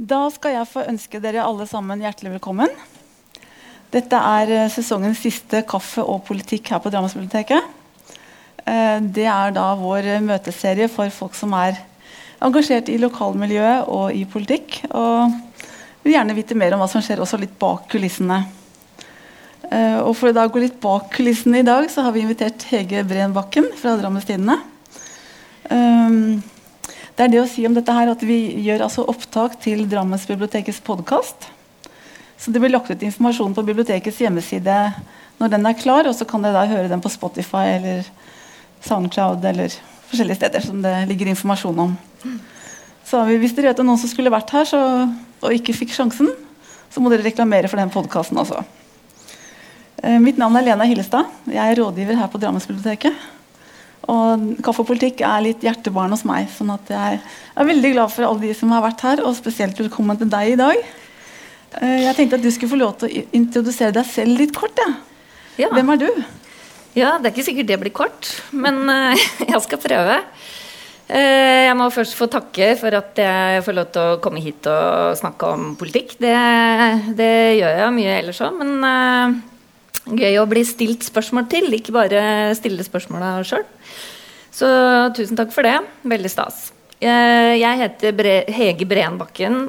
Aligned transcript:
Da 0.00 0.22
skal 0.32 0.54
jeg 0.54 0.68
få 0.70 0.86
ønske 0.88 1.18
dere 1.20 1.42
alle 1.44 1.66
sammen 1.68 2.00
hjertelig 2.00 2.30
velkommen. 2.38 2.70
Dette 3.92 4.16
er 4.16 4.52
eh, 4.54 4.70
sesongens 4.72 5.18
siste 5.20 5.58
kaffe 5.68 6.00
og 6.00 6.22
politikk 6.24 6.70
her 6.72 6.78
på 6.80 6.88
Drammensbiblioteket. 6.88 7.66
Eh, 8.64 8.96
det 9.04 9.26
er 9.28 9.52
da 9.52 9.66
vår 9.76 10.08
møteserie 10.24 10.86
for 10.88 11.12
folk 11.12 11.36
som 11.36 11.52
er 11.58 11.76
engasjert 12.40 12.88
i 12.88 12.96
lokalmiljøet 13.02 13.90
og 13.92 14.16
i 14.16 14.22
politikk. 14.24 14.78
Og 14.88 15.36
vil 16.06 16.14
gjerne 16.16 16.36
vite 16.38 16.56
mer 16.56 16.72
om 16.72 16.80
hva 16.80 16.88
som 16.88 17.04
skjer 17.04 17.20
også 17.20 17.36
litt 17.42 17.58
bak 17.60 17.84
kulissene. 17.92 18.38
Eh, 19.68 19.98
og 20.00 20.14
for 20.16 20.32
å 20.32 20.46
gå 20.48 20.62
litt 20.64 20.78
bak 20.80 21.10
kulissene 21.18 21.60
i 21.60 21.66
dag, 21.68 21.90
så 21.92 22.06
har 22.06 22.16
vi 22.16 22.24
invitert 22.24 22.64
Hege 22.72 23.04
Breen 23.04 23.36
Bakken 23.36 23.68
fra 23.76 23.98
Drammens 24.00 24.24
Tidende. 24.32 24.56
Det 27.16 27.26
er 27.26 27.32
det 27.32 27.40
å 27.42 27.48
si 27.50 27.64
om 27.66 27.74
dette 27.76 27.94
her 27.94 28.10
at 28.12 28.22
Vi 28.26 28.38
gjør 28.64 28.86
altså 28.86 29.06
opptak 29.10 29.58
til 29.62 29.82
Drammensbibliotekets 29.90 30.80
podkast. 30.86 31.48
Så 32.40 32.52
det 32.52 32.62
blir 32.62 32.72
lagt 32.72 32.90
ut 32.90 33.02
informasjon 33.04 33.54
på 33.56 33.64
bibliotekets 33.66 34.20
hjemmeside 34.22 34.76
når 35.40 35.52
den 35.52 35.66
er 35.68 35.76
klar. 35.76 36.08
Og 36.08 36.16
så 36.16 36.24
kan 36.28 36.44
dere 36.44 36.56
da 36.56 36.70
høre 36.70 36.88
den 36.88 37.02
på 37.02 37.12
Spotify 37.12 37.66
eller 37.76 38.06
Soundcloud 38.86 39.44
eller 39.44 39.74
forskjellige 40.10 40.40
steder 40.40 40.64
som 40.64 40.80
det 40.84 40.94
ligger 41.10 41.32
informasjon 41.32 41.82
om. 41.84 41.96
Så 43.04 43.20
hvis 43.28 43.52
dere 43.56 43.72
vet 43.72 43.82
om 43.82 43.90
noen 43.90 44.00
som 44.00 44.10
skulle 44.10 44.32
vært 44.32 44.52
her 44.54 44.68
så, 44.68 44.80
og 45.42 45.56
ikke 45.56 45.74
fikk 45.76 45.92
sjansen, 45.96 46.30
så 46.90 47.02
må 47.02 47.10
dere 47.12 47.26
reklamere 47.26 47.68
for 47.70 47.80
den 47.80 47.92
podkasten 47.92 48.38
også. 48.40 48.62
Eh, 50.02 50.16
mitt 50.22 50.38
navn 50.40 50.56
er 50.56 50.70
Lena 50.70 50.86
Hillestad. 50.88 51.28
Jeg 51.50 51.60
er 51.60 51.78
rådgiver 51.82 52.18
her 52.18 52.30
på 52.32 52.40
Drammensbiblioteket. 52.40 53.28
Og 54.10 54.46
kaffepolitikk 54.64 55.22
er 55.26 55.44
litt 55.44 55.62
hjertebarn 55.64 56.14
hos 56.14 56.24
meg. 56.26 56.48
sånn 56.50 56.72
at 56.74 56.90
jeg 56.90 57.20
er 57.20 57.68
veldig 57.68 57.92
glad 57.94 58.12
for 58.14 58.26
alle 58.26 58.48
de 58.48 58.56
som 58.56 58.72
har 58.74 58.82
vært 58.82 59.04
her, 59.06 59.22
og 59.22 59.36
spesielt 59.38 59.78
velkommen 59.78 60.18
til 60.18 60.30
deg 60.32 60.54
i 60.54 60.58
dag. 60.58 60.82
Eh, 61.78 62.00
jeg 62.06 62.16
tenkte 62.18 62.40
at 62.40 62.44
du 62.44 62.50
skulle 62.50 62.72
få 62.72 62.80
lov 62.80 62.96
til 62.98 63.10
å 63.10 63.24
introdusere 63.36 63.94
deg 63.94 64.08
selv 64.08 64.40
litt 64.40 64.54
kort. 64.56 64.78
Ja. 64.82 64.94
ja. 65.66 65.70
Hvem 65.76 65.94
er 65.94 66.00
du? 66.02 66.08
Ja, 66.98 67.18
Det 67.18 67.28
er 67.28 67.34
ikke 67.36 67.46
sikkert 67.46 67.68
det 67.68 67.78
blir 67.84 67.94
kort, 67.94 68.32
men 68.50 68.82
uh, 68.90 69.14
jeg 69.52 69.62
skal 69.62 69.78
prøve. 69.78 70.16
Uh, 71.10 71.68
jeg 71.68 71.76
må 71.78 71.86
først 71.94 72.16
få 72.18 72.26
takke 72.30 72.72
for 72.80 72.96
at 72.98 73.18
jeg 73.22 73.62
får 73.66 73.76
lov 73.76 73.92
til 73.94 74.02
å 74.02 74.18
komme 74.24 74.42
hit 74.42 74.66
og 74.70 75.14
snakke 75.20 75.52
om 75.54 75.70
politikk. 75.78 76.16
Det, 76.18 76.34
det 77.14 77.32
gjør 77.60 77.78
jeg 77.84 77.94
mye 77.94 78.18
ellers 78.18 78.42
òg, 78.42 78.58
men 78.58 79.38
gøy 80.08 80.38
å 80.40 80.48
bli 80.48 80.62
stilt 80.66 81.04
spørsmål 81.06 81.46
til, 81.52 81.68
ikke 81.76 81.94
bare 81.94 82.22
stille 82.58 82.84
spørsmåla 82.86 83.38
sjøl. 83.46 83.66
Så 84.54 84.68
tusen 85.16 85.38
takk 85.38 85.52
for 85.54 85.66
det. 85.66 85.78
Veldig 86.08 86.30
stas. 86.32 86.70
Jeg 87.00 87.80
heter 87.80 88.16
Bre 88.16 88.34
Hege 88.52 88.88
Breenbakken, 88.88 89.68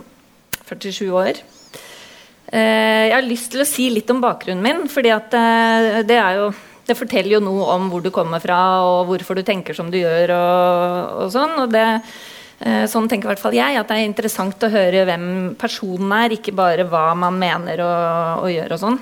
47 0.68 1.06
år. 1.16 1.40
Jeg 2.52 3.14
har 3.14 3.24
lyst 3.24 3.54
til 3.54 3.64
å 3.64 3.68
si 3.68 3.88
litt 3.94 4.10
om 4.12 4.20
bakgrunnen 4.24 4.66
min, 4.66 4.84
fordi 4.92 5.14
det, 6.10 6.18
jo, 6.36 6.50
det 6.88 6.98
forteller 7.00 7.38
jo 7.38 7.46
noe 7.46 7.70
om 7.78 7.88
hvor 7.94 8.04
du 8.04 8.10
kommer 8.12 8.44
fra, 8.44 8.60
og 8.84 9.06
hvorfor 9.12 9.40
du 9.40 9.46
tenker 9.48 9.78
som 9.78 9.92
du 9.94 10.02
gjør, 10.02 10.34
og, 10.36 11.22
og 11.24 11.32
sånn. 11.32 11.56
Og 11.64 11.72
det, 11.72 11.86
sånn 12.92 13.08
tenker 13.08 13.30
i 13.30 13.32
hvert 13.32 13.46
fall 13.46 13.56
jeg, 13.56 13.80
at 13.80 13.88
det 13.88 14.02
er 14.02 14.10
interessant 14.10 14.68
å 14.68 14.74
høre 14.74 15.06
hvem 15.08 15.26
personen 15.62 16.12
er, 16.18 16.36
ikke 16.36 16.56
bare 16.58 16.90
hva 16.90 17.12
man 17.16 17.40
mener 17.40 17.86
og, 17.86 18.44
og 18.44 18.52
gjør 18.52 18.76
og 18.76 18.84
sånn. 18.84 19.00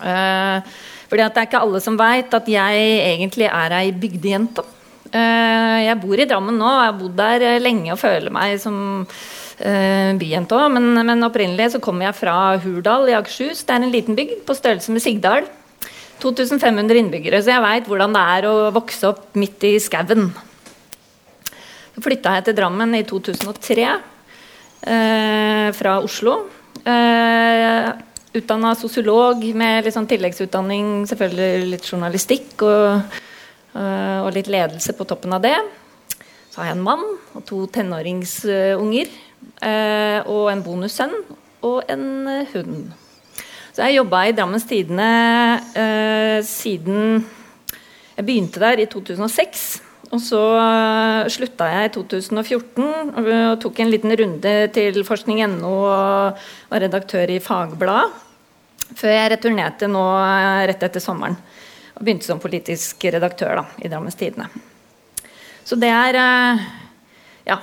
Uh, 0.00 0.62
fordi 1.10 1.24
at 1.24 1.34
det 1.34 1.42
er 1.42 1.48
ikke 1.50 1.62
alle 1.66 1.80
som 1.84 1.98
veit 2.00 2.32
at 2.32 2.46
jeg 2.48 2.84
egentlig 3.12 3.48
er 3.48 3.74
ei 3.76 3.92
bygdejente. 3.92 4.64
Uh, 5.12 5.78
jeg 5.84 5.98
bor 6.00 6.20
i 6.20 6.26
Drammen 6.28 6.56
nå, 6.56 6.68
jeg 6.70 6.88
har 6.88 6.96
bodd 6.96 7.18
der 7.18 7.60
lenge 7.60 7.92
og 7.92 8.00
føler 8.00 8.32
meg 8.32 8.56
som 8.62 8.76
uh, 9.04 10.10
byjente 10.20 10.56
òg. 10.56 10.70
Men, 10.76 11.02
men, 11.04 11.26
opprinnelig 11.26 11.74
så 11.74 11.82
kommer 11.84 12.08
jeg 12.08 12.20
fra 12.22 12.36
Hurdal 12.62 13.10
i 13.12 13.16
Akershus. 13.18 13.64
Det 13.66 13.74
er 13.74 13.84
en 13.84 13.92
liten 13.92 14.16
bygd 14.18 14.46
på 14.48 14.56
størrelse 14.56 14.94
med 14.94 15.04
Sigdal. 15.04 15.50
2500 16.22 17.00
innbyggere, 17.00 17.40
så 17.42 17.50
jeg 17.50 17.64
veit 17.64 17.88
hvordan 17.90 18.12
det 18.14 18.22
er 18.36 18.46
å 18.46 18.54
vokse 18.70 19.08
opp 19.08 19.34
midt 19.34 19.64
i 19.66 19.72
skauen. 19.82 20.28
Så 21.92 22.04
flytta 22.04 22.36
jeg 22.36 22.46
til 22.46 22.56
Drammen 22.60 22.94
i 22.94 23.02
2003 23.02 23.88
fra 25.76 25.96
Oslo. 26.02 26.36
Uh, 26.86 27.90
utdanna 28.36 28.72
sosiolog 28.78 29.44
med 29.58 29.84
litt 29.84 29.96
sånn 29.96 30.08
tilleggsutdanning, 30.10 31.04
selvfølgelig 31.10 31.68
litt 31.74 31.88
journalistikk 31.88 32.64
og, 32.64 33.18
uh, 33.76 34.18
og, 34.22 34.30
litt 34.36 34.50
ledelse 34.52 34.94
på 34.96 35.06
toppen 35.08 35.36
av 35.36 35.44
det. 35.44 35.56
Så 36.52 36.60
har 36.60 36.70
jeg 36.70 36.78
en 36.78 36.86
mann 36.86 37.04
og 37.36 37.44
to 37.48 37.64
tenåringsunger. 37.72 39.12
Uh, 39.62 40.22
og 40.30 40.52
en 40.52 40.60
bonussønn 40.62 41.14
og 41.66 41.80
en 41.90 42.08
uh, 42.28 42.50
hund. 42.54 42.92
Så 43.72 43.86
jeg 43.86 43.98
jobba 43.98 44.26
i 44.28 44.34
Drammens 44.36 44.66
Tidende 44.68 46.42
siden 46.44 47.22
jeg 48.12 48.26
begynte 48.28 48.60
der 48.60 48.82
i 48.82 48.86
2006. 48.86 49.80
Og 50.12 50.20
så 50.20 50.40
slutta 51.32 51.70
jeg 51.72 51.88
i 51.88 51.92
2014 51.94 52.82
og 53.22 53.60
tok 53.62 53.80
en 53.80 53.92
liten 53.92 54.12
runde 54.20 54.52
til 54.74 55.00
forskning.no 55.08 55.70
og 55.72 56.42
var 56.68 56.84
redaktør 56.84 57.32
i 57.32 57.40
Fagbladet. 57.40 58.10
Før 58.92 59.14
jeg 59.14 59.30
returnerte 59.32 59.88
nå 59.88 60.02
rett 60.68 60.84
etter 60.84 61.00
sommeren 61.00 61.38
og 61.96 62.02
begynte 62.04 62.28
som 62.28 62.42
politisk 62.42 63.06
redaktør 63.08 63.62
da, 63.62 63.64
i 63.80 63.88
Drammens 63.88 64.18
Tidende. 64.20 64.50
Så 65.64 65.78
det 65.80 65.88
er 65.88 66.20
ja. 67.48 67.56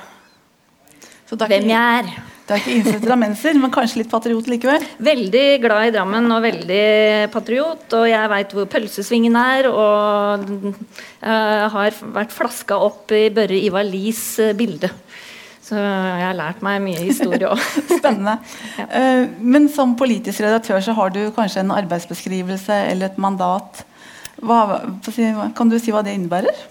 Så 1.30 1.38
hvem 1.38 1.70
jeg 1.70 2.02
er. 2.02 2.39
Du 2.50 2.56
er 2.56 2.64
ikke 2.64 2.78
innfødt 2.80 3.04
drammenser, 3.06 3.58
men 3.62 3.70
kanskje 3.70 4.00
litt 4.00 4.08
patriot 4.10 4.48
likevel? 4.50 4.82
Veldig 5.06 5.44
glad 5.62 5.86
i 5.86 5.92
Drammen 5.94 6.32
og 6.34 6.40
veldig 6.42 6.86
patriot. 7.30 7.84
Og 7.94 8.08
jeg 8.10 8.32
veit 8.32 8.56
hvor 8.58 8.66
pølsesvingen 8.74 9.38
er. 9.38 9.68
Og 9.70 10.48
jeg 11.22 11.68
har 11.76 12.00
vært 12.16 12.34
flaska 12.34 12.80
opp 12.88 13.14
i 13.14 13.28
Børre 13.36 13.60
Ivar 13.60 13.86
Lies 13.86 14.24
eh, 14.42 14.56
bilde. 14.58 14.90
Så 15.62 15.78
jeg 15.78 16.26
har 16.26 16.40
lært 16.40 16.66
meg 16.66 16.82
mye 16.88 17.06
historie 17.06 17.52
òg. 17.54 17.62
Spennende. 18.00 18.40
ja. 18.80 18.88
Eh, 18.98 19.30
men 19.46 19.70
som 19.70 19.94
politisk 20.00 20.42
redaktør 20.42 20.82
så 20.82 20.98
har 20.98 21.14
du 21.14 21.22
kanskje 21.36 21.62
en 21.62 21.76
arbeidsbeskrivelse 21.78 22.82
eller 22.90 23.12
et 23.12 23.22
mandat. 23.22 23.84
Hva, 24.42 24.82
kan 25.54 25.70
du 25.70 25.78
si 25.78 25.94
hva 25.94 26.02
det 26.02 26.18
innebærer? 26.18 26.66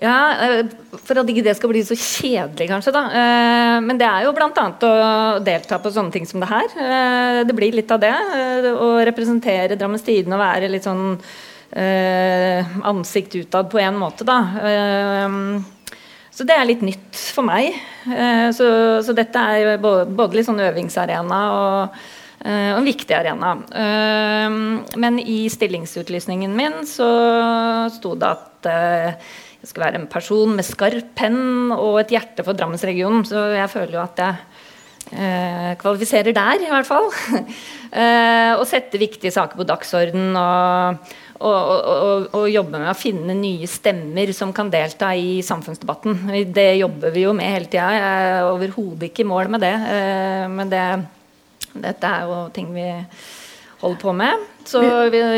Ja, 0.00 0.16
eh, 0.44 0.66
For 1.02 1.20
at 1.20 1.30
ikke 1.32 1.44
det 1.46 1.56
skal 1.56 1.72
bli 1.72 1.82
så 1.86 1.96
kjedelig, 1.96 2.68
kanskje. 2.70 2.92
da. 2.92 3.04
Eh, 3.20 3.80
men 3.84 3.98
det 4.00 4.08
er 4.08 4.26
jo 4.26 4.34
bl.a. 4.36 4.50
å 4.50 5.44
delta 5.44 5.78
på 5.78 5.92
sånne 5.94 6.12
ting 6.12 6.26
som 6.28 6.42
det 6.42 6.50
her. 6.50 7.44
Det 7.46 7.56
blir 7.56 7.76
litt 7.76 7.90
av 7.90 8.00
det. 8.02 8.14
Å 8.72 8.88
representere 9.08 9.78
Drammens 9.78 10.04
Tidende 10.06 10.36
og 10.36 10.44
være 10.44 10.72
litt 10.72 10.86
sånn 10.86 11.16
ansikt 11.76 13.34
utad 13.36 13.66
på 13.68 13.80
en 13.82 13.96
måte, 13.98 14.24
da. 14.24 14.38
Så 16.36 16.44
det 16.44 16.52
er 16.52 16.68
litt 16.68 16.82
nytt 16.84 17.16
for 17.32 17.46
meg. 17.48 17.72
Eh, 18.12 18.50
så, 18.52 18.68
dette 19.16 19.40
er 19.40 19.78
både 19.80 20.36
litt 20.36 20.44
sånn 20.44 20.60
øvingsarena 20.60 21.38
og, 21.54 21.96
eh, 22.44 22.74
og 22.74 22.82
en 22.82 22.88
viktig 22.90 23.16
arena. 23.16 23.54
Eh, 23.72 24.58
men 25.00 25.18
i 25.22 25.38
stillingsutlysningen 25.48 26.52
min 26.52 26.82
så 26.84 27.08
sto 27.94 28.12
det 28.20 28.34
at 28.34 28.68
skal 29.66 29.86
være 29.88 30.00
en 30.00 30.08
person 30.10 30.54
med 30.56 30.66
skarp 30.66 31.12
penn 31.18 31.74
og 31.74 32.00
et 32.02 32.16
hjerte 32.16 32.46
for 32.46 32.56
Drammensregionen. 32.58 33.26
Så 33.28 33.48
jeg 33.56 33.72
føler 33.72 33.98
jo 33.98 34.04
at 34.04 34.24
jeg 34.24 35.76
kvalifiserer 35.78 36.34
der, 36.34 36.64
i 36.64 36.70
hvert 36.72 36.88
fall. 36.88 37.06
og 38.58 38.64
setter 38.66 38.98
viktige 38.98 39.30
saker 39.30 39.60
på 39.60 39.68
dagsorden 39.68 40.32
og 40.34 41.06
og, 41.36 41.52
og, 41.52 42.26
og, 42.32 42.46
jobbe 42.48 42.78
med 42.80 42.90
å 42.90 42.96
finne 42.96 43.36
nye 43.36 43.68
stemmer 43.68 44.30
som 44.36 44.52
kan 44.56 44.70
delta 44.72 45.10
i 45.16 45.42
samfunnsdebatten. 45.44 46.30
Det 46.54 46.68
jobber 46.80 47.12
vi 47.14 47.26
jo 47.26 47.34
med 47.36 47.52
hele 47.52 47.68
tida. 47.68 47.88
Jeg 47.92 48.30
er 48.30 48.50
overhodet 48.50 49.10
ikke 49.10 49.24
i 49.24 49.28
mål 49.28 49.52
med 49.52 49.64
det. 49.64 49.74
Eh, 49.92 50.46
men 50.52 50.72
det, 50.72 50.84
dette 51.74 52.12
er 52.12 52.30
jo 52.30 52.40
ting 52.56 52.70
vi 52.76 52.88
holder 53.82 54.00
på 54.00 54.14
med. 54.16 54.46
Så 54.66 54.80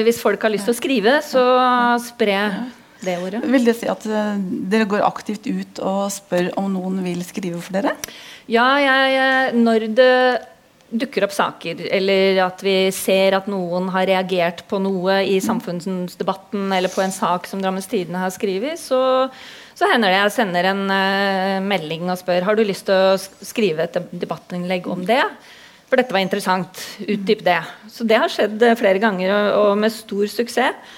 hvis 0.07 0.23
folk 0.23 0.45
har 0.47 0.55
lyst 0.55 0.69
til 0.69 0.77
å 0.77 0.79
skrive, 0.79 1.17
så 1.27 1.45
spre 2.01 2.39
det 3.05 3.17
ordet. 3.23 3.43
Vil 3.47 3.67
det 3.69 3.77
si 3.79 3.89
at 3.91 4.05
eh, 4.07 4.45
dere 4.73 4.89
går 4.91 5.07
aktivt 5.07 5.47
ut 5.47 5.83
og 5.85 6.07
spør 6.13 6.53
om 6.61 6.71
noen 6.75 7.03
vil 7.07 7.25
skrive 7.27 7.61
for 7.63 7.79
dere? 7.79 7.95
Ja, 8.49 8.69
jeg, 8.81 9.59
når 9.59 9.91
det 9.93 10.15
dukker 10.89 11.27
opp 11.27 11.35
saker, 11.37 11.83
eller 11.93 12.39
at 12.47 12.63
vi 12.65 12.77
ser 12.97 13.37
at 13.37 13.49
noen 13.51 13.91
har 13.93 14.09
reagert 14.09 14.63
på 14.71 14.81
noe 14.81 15.21
i 15.29 15.37
samfunnsdebatten 15.45 16.73
eller 16.73 16.93
på 16.93 17.03
en 17.05 17.13
sak 17.13 17.49
som 17.49 17.61
Drammens 17.61 17.91
Tidende 17.91 18.23
har 18.23 18.33
skrevet, 18.33 18.81
så, 18.81 19.01
så, 19.77 19.89
hender 19.91 20.09
det 20.09 20.23
jeg 20.23 20.35
sender 20.39 20.71
en 20.71 20.87
uh, 20.89 21.59
melding 21.65 22.09
og 22.09 22.17
spør 22.21 22.47
har 22.49 22.57
du 22.57 22.65
lyst 22.65 22.89
til 22.89 22.97
å 22.97 23.19
skrive 23.21 23.85
et 23.85 24.01
debattinnlegg 24.17 24.89
om 24.89 25.05
det. 25.09 25.21
For 25.89 26.01
dette 26.01 26.13
var 26.13 26.25
interessant. 26.25 26.81
Utdyp 27.01 27.45
det. 27.45 27.61
Så 27.93 28.05
det 28.09 28.21
har 28.21 28.33
skjedd 28.33 28.57
uh, 28.65 28.77
flere 28.81 29.03
ganger, 29.03 29.35
og, 29.35 29.51
og, 29.61 29.77
med 29.85 29.93
stor 29.93 30.25
suksess. 30.33 30.97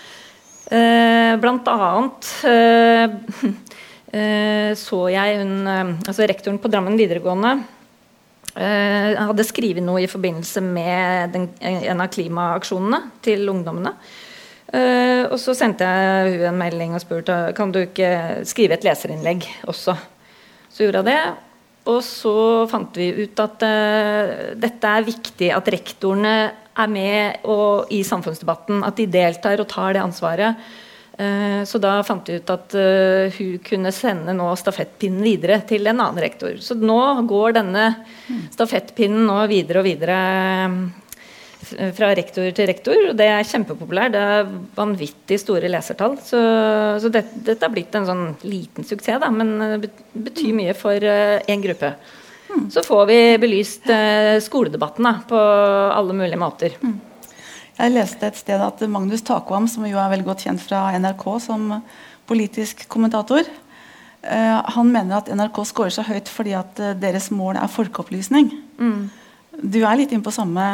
Uh, 0.70 1.34
blant 1.42 1.66
annet 1.66 2.28
så 4.84 4.98
jeg 5.10 5.36
hun, 5.38 5.68
altså 5.70 6.26
rektoren 6.26 6.58
på 6.58 6.70
Drammen 6.70 6.96
videregående 6.98 7.60
hadde 8.50 9.44
skrevet 9.46 9.84
noe 9.86 10.00
i 10.02 10.08
forbindelse 10.10 10.58
med 10.66 11.30
den, 11.30 11.44
en 11.62 12.02
av 12.02 12.10
klimaaksjonene 12.10 12.98
til 13.22 13.46
ungdommene. 13.52 13.92
Og 15.30 15.36
så 15.38 15.54
sendte 15.54 15.86
jeg 15.86 16.34
hun 16.34 16.42
en 16.48 16.58
melding 16.58 16.96
og 16.98 17.04
spurte 17.04 17.36
kan 17.54 17.70
du 17.70 17.78
ikke 17.84 18.10
skrive 18.50 18.74
et 18.74 18.88
leserinnlegg 18.88 19.46
også. 19.70 19.94
Så 20.66 20.82
gjorde 20.82 21.04
jeg 21.04 21.12
det. 21.12 21.22
Og 21.94 22.02
så 22.02 22.34
fant 22.74 22.98
vi 22.98 23.12
ut 23.22 23.44
at 23.46 23.62
dette 24.66 24.96
er 24.98 25.06
viktig 25.06 25.54
at 25.54 25.70
rektorene 25.78 26.34
er 26.82 26.92
med 26.92 27.48
og, 27.48 27.90
i 27.92 28.02
samfunnsdebatten. 28.06 28.84
At 28.86 29.00
de 29.00 29.08
deltar 29.10 29.62
og 29.62 29.68
tar 29.70 29.96
det 29.96 30.04
ansvaret. 30.04 30.70
Uh, 31.20 31.60
så 31.68 31.80
da 31.82 31.98
fant 32.06 32.28
vi 32.30 32.38
ut 32.40 32.52
at 32.54 32.76
hun 33.36 33.58
kunne 33.66 33.92
sende 33.92 34.32
nå 34.36 34.46
stafettpinnen 34.56 35.26
videre 35.26 35.60
til 35.68 35.90
en 35.90 35.98
annen 35.98 36.22
rektor. 36.22 36.56
Så 36.64 36.78
nå 36.80 37.00
går 37.28 37.58
denne 37.60 37.90
stafettpinnen 38.54 39.28
nå 39.28 39.42
videre 39.50 39.82
og 39.82 39.88
videre 39.90 40.20
fra 41.96 42.10
rektor 42.16 42.48
til 42.56 42.68
rektor. 42.70 43.10
og 43.10 43.18
Det 43.18 43.26
er 43.28 43.46
kjempepopulært. 43.46 44.14
Det 44.14 44.22
er 44.36 44.54
vanvittig 44.76 45.38
store 45.42 45.70
lesertall. 45.70 46.16
Så, 46.24 46.40
så 47.02 47.12
det, 47.12 47.24
dette 47.46 47.66
har 47.66 47.74
blitt 47.74 47.94
en 47.98 48.08
sånn 48.08 48.24
liten 48.46 48.86
suksess, 48.86 49.20
da, 49.22 49.30
men 49.34 49.82
det 49.82 49.90
betyr 50.14 50.56
mye 50.56 50.74
for 50.78 50.96
én 51.04 51.64
gruppe. 51.64 51.94
Mm. 52.50 52.66
Så 52.70 52.82
får 52.82 53.06
vi 53.06 53.20
belyst 53.42 53.86
uh, 53.90 54.36
skoledebatten 54.42 55.06
da, 55.06 55.14
på 55.28 55.38
alle 55.94 56.16
mulige 56.16 56.40
måter. 56.40 56.76
Mm. 56.82 56.98
Jeg 57.80 57.94
leste 57.94 58.28
et 58.28 58.38
sted 58.40 58.60
at 58.60 58.82
Magnus 58.90 59.24
Takvam, 59.24 59.68
som 59.70 59.86
jo 59.88 59.98
er 60.00 60.10
veldig 60.12 60.26
godt 60.26 60.44
kjent 60.44 60.62
fra 60.62 60.88
NRK 60.98 61.26
som 61.46 61.70
politisk 62.28 62.84
kommentator, 62.92 63.46
uh, 63.46 64.58
han 64.74 64.92
mener 64.92 65.20
at 65.20 65.30
NRK 65.32 65.62
scorer 65.70 65.94
så 65.94 66.06
høyt 66.06 66.30
fordi 66.30 66.56
at 66.58 66.82
deres 67.00 67.30
mål 67.34 67.60
er 67.60 67.72
folkeopplysning. 67.72 68.52
Mm. 68.80 69.08
Du 69.60 69.80
er 69.84 69.98
litt 69.98 70.12
inne 70.14 70.24
på 70.24 70.32
samme 70.32 70.64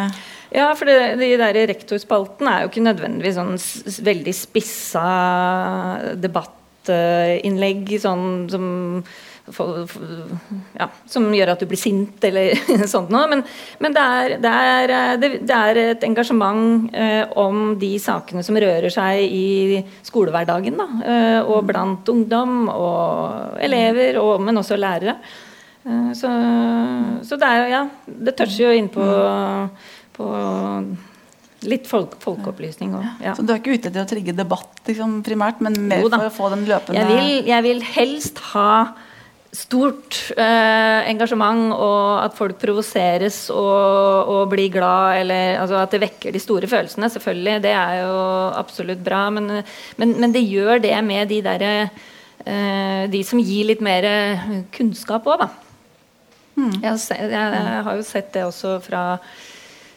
Ja, 0.54 0.68
for 0.78 0.86
det, 0.88 1.16
de 1.18 1.32
der 1.40 1.56
rektorspalten 1.70 2.48
er 2.50 2.62
jo 2.62 2.70
ikke 2.70 2.84
nødvendigvis 2.84 3.38
sånn 3.38 4.04
veldig 4.06 4.34
spissa 4.36 5.06
debattinnlegg 6.22 7.96
sånn 8.02 8.28
som 8.52 8.68
for, 9.52 9.86
for, 9.90 10.02
ja, 10.74 10.88
som 11.06 11.28
gjør 11.34 11.52
at 11.52 11.62
du 11.62 11.68
blir 11.70 11.78
sint 11.78 12.24
eller 12.26 12.56
sånt 12.94 13.12
noe. 13.14 13.26
Men, 13.30 13.42
men 13.82 13.96
det, 13.96 14.04
er, 14.18 14.36
det, 14.42 14.52
er, 14.52 14.94
det, 15.22 15.30
det, 15.46 15.56
er, 15.56 15.80
et 15.94 16.06
engasjement 16.08 16.90
eh, 16.96 17.22
om 17.38 17.76
de 17.80 17.92
sakene 18.02 18.44
som 18.46 18.58
rører 18.58 18.92
seg 18.92 19.22
i 19.26 19.82
skolehverdagen. 20.06 20.78
Da, 20.80 20.88
eh, 21.06 21.40
og 21.42 21.66
blant 21.68 22.08
ungdom 22.12 22.70
og 22.72 23.60
elever, 23.62 24.20
og, 24.22 24.40
men 24.42 24.62
også 24.62 24.78
lærere. 24.80 25.18
Eh, 25.86 26.12
så, 26.18 26.32
så, 27.26 27.38
det 27.38 27.50
er 27.50 27.68
ja 27.70 27.84
Det 28.06 28.34
toucher 28.34 28.72
jo 28.72 28.78
inn 28.80 28.90
på, 28.90 29.04
på 30.16 30.30
litt 31.66 31.86
folk, 31.88 32.18
folkeopplysning 32.22 32.94
òg. 32.98 33.06
Ja. 33.24 33.34
Så 33.36 33.44
du 33.46 33.52
er 33.54 33.60
ikke 33.62 33.76
ute 33.76 33.90
etter 33.90 34.02
å 34.04 34.08
trigge 34.10 34.34
debatt 34.36 34.82
liksom, 34.88 35.20
primært, 35.26 35.62
men 35.64 35.78
mer 35.88 36.04
for 36.04 36.28
å 36.28 36.32
få 36.34 36.50
den 36.52 36.66
løpende 36.68 37.00
jeg 37.00 37.10
vil, 37.10 37.50
jeg 37.50 37.66
vil 37.66 37.84
helst 37.94 38.42
ha 38.52 38.70
stort 39.54 40.18
eh, 40.36 41.08
engasjement, 41.10 41.70
og 41.74 42.24
at 42.24 42.34
folk 42.36 42.58
provoseres 42.60 43.46
og, 43.54 44.32
og, 44.32 44.42
blir 44.52 44.72
glad, 44.74 45.22
eller 45.22 45.60
altså 45.62 45.78
at 45.80 45.94
det 45.94 46.02
vekker 46.02 46.34
de 46.34 46.42
store 46.42 46.70
følelsene. 46.70 47.10
Selvfølgelig, 47.12 47.62
det 47.64 47.72
er 47.72 48.02
jo 48.02 48.16
absolutt 48.58 49.04
bra, 49.04 49.26
men, 49.30 49.62
men, 50.00 50.16
men 50.20 50.34
det 50.34 50.44
gjør 50.46 50.82
det 50.84 50.96
med 51.06 51.30
de 51.32 51.42
derre 51.46 51.72
eh, 52.44 53.06
De 53.12 53.22
som 53.24 53.40
gir 53.40 53.70
litt 53.70 53.84
mer 53.84 54.08
kunnskap 54.74 55.26
òg, 55.26 55.46
da. 55.46 55.50
Mm. 56.56 56.72
Jeg, 56.80 56.96
jeg, 57.12 57.30
jeg, 57.34 57.84
har 57.84 57.96
jo 57.98 58.04
sett 58.06 58.32
det 58.32 58.46
også 58.46 58.78
fra 58.80 59.02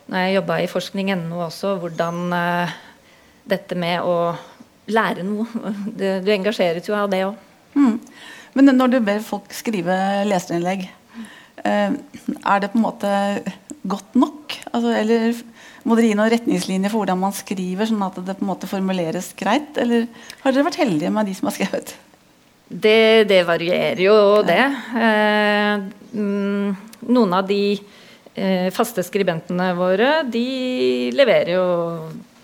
når 0.09 0.25
jeg 0.25 0.35
jobba 0.39 0.55
i 0.59 0.69
forskning.no 0.69 1.43
også, 1.45 1.75
hvordan 1.79 2.33
eh, 2.35 2.73
dette 3.49 3.77
med 3.79 4.01
å 4.03 4.33
lære 4.89 5.23
noe 5.25 5.45
Du 6.25 6.33
engasjeres 6.33 6.89
jo 6.89 6.97
av 6.97 7.11
det 7.11 7.23
òg. 7.27 7.37
Mm. 7.77 7.97
Men 8.57 8.73
når 8.75 8.95
du 8.95 8.99
ber 9.05 9.21
folk 9.25 9.53
skrive 9.55 9.95
leserinnlegg, 10.29 10.87
uh, 11.65 11.91
er 11.93 12.63
det 12.63 12.71
på 12.73 12.79
en 12.79 12.85
måte 12.85 13.13
godt 13.89 14.17
nok? 14.19 14.57
Altså, 14.73 14.93
eller 14.99 15.41
må 15.87 15.95
dere 15.95 16.11
gi 16.11 16.17
noen 16.17 16.31
retningslinjer 16.33 16.91
for 16.91 17.03
hvordan 17.03 17.21
man 17.21 17.35
skriver, 17.35 17.87
sånn 17.87 18.03
at 18.05 18.19
det 18.21 18.35
på 18.37 18.45
en 18.45 18.51
måte 18.51 18.69
formuleres 18.69 19.31
greit? 19.39 19.77
Eller 19.79 20.07
har 20.43 20.53
dere 20.53 20.67
vært 20.67 20.81
heldige 20.81 21.11
med 21.13 21.29
de 21.29 21.35
som 21.37 21.49
har 21.49 21.55
skrevet? 21.55 21.95
Det, 22.69 23.25
det 23.29 23.39
varierer 23.47 24.01
jo, 24.03 24.17
det. 24.45 24.61
Eh, 24.93 25.85
mm, 26.13 26.75
noen 27.09 27.33
av 27.33 27.47
de 27.49 27.63
eh, 27.73 28.67
faste 28.75 29.01
skribentene 29.07 29.71
våre, 29.77 30.19
de 30.29 31.09
leverer 31.15 31.55
jo 31.55 31.65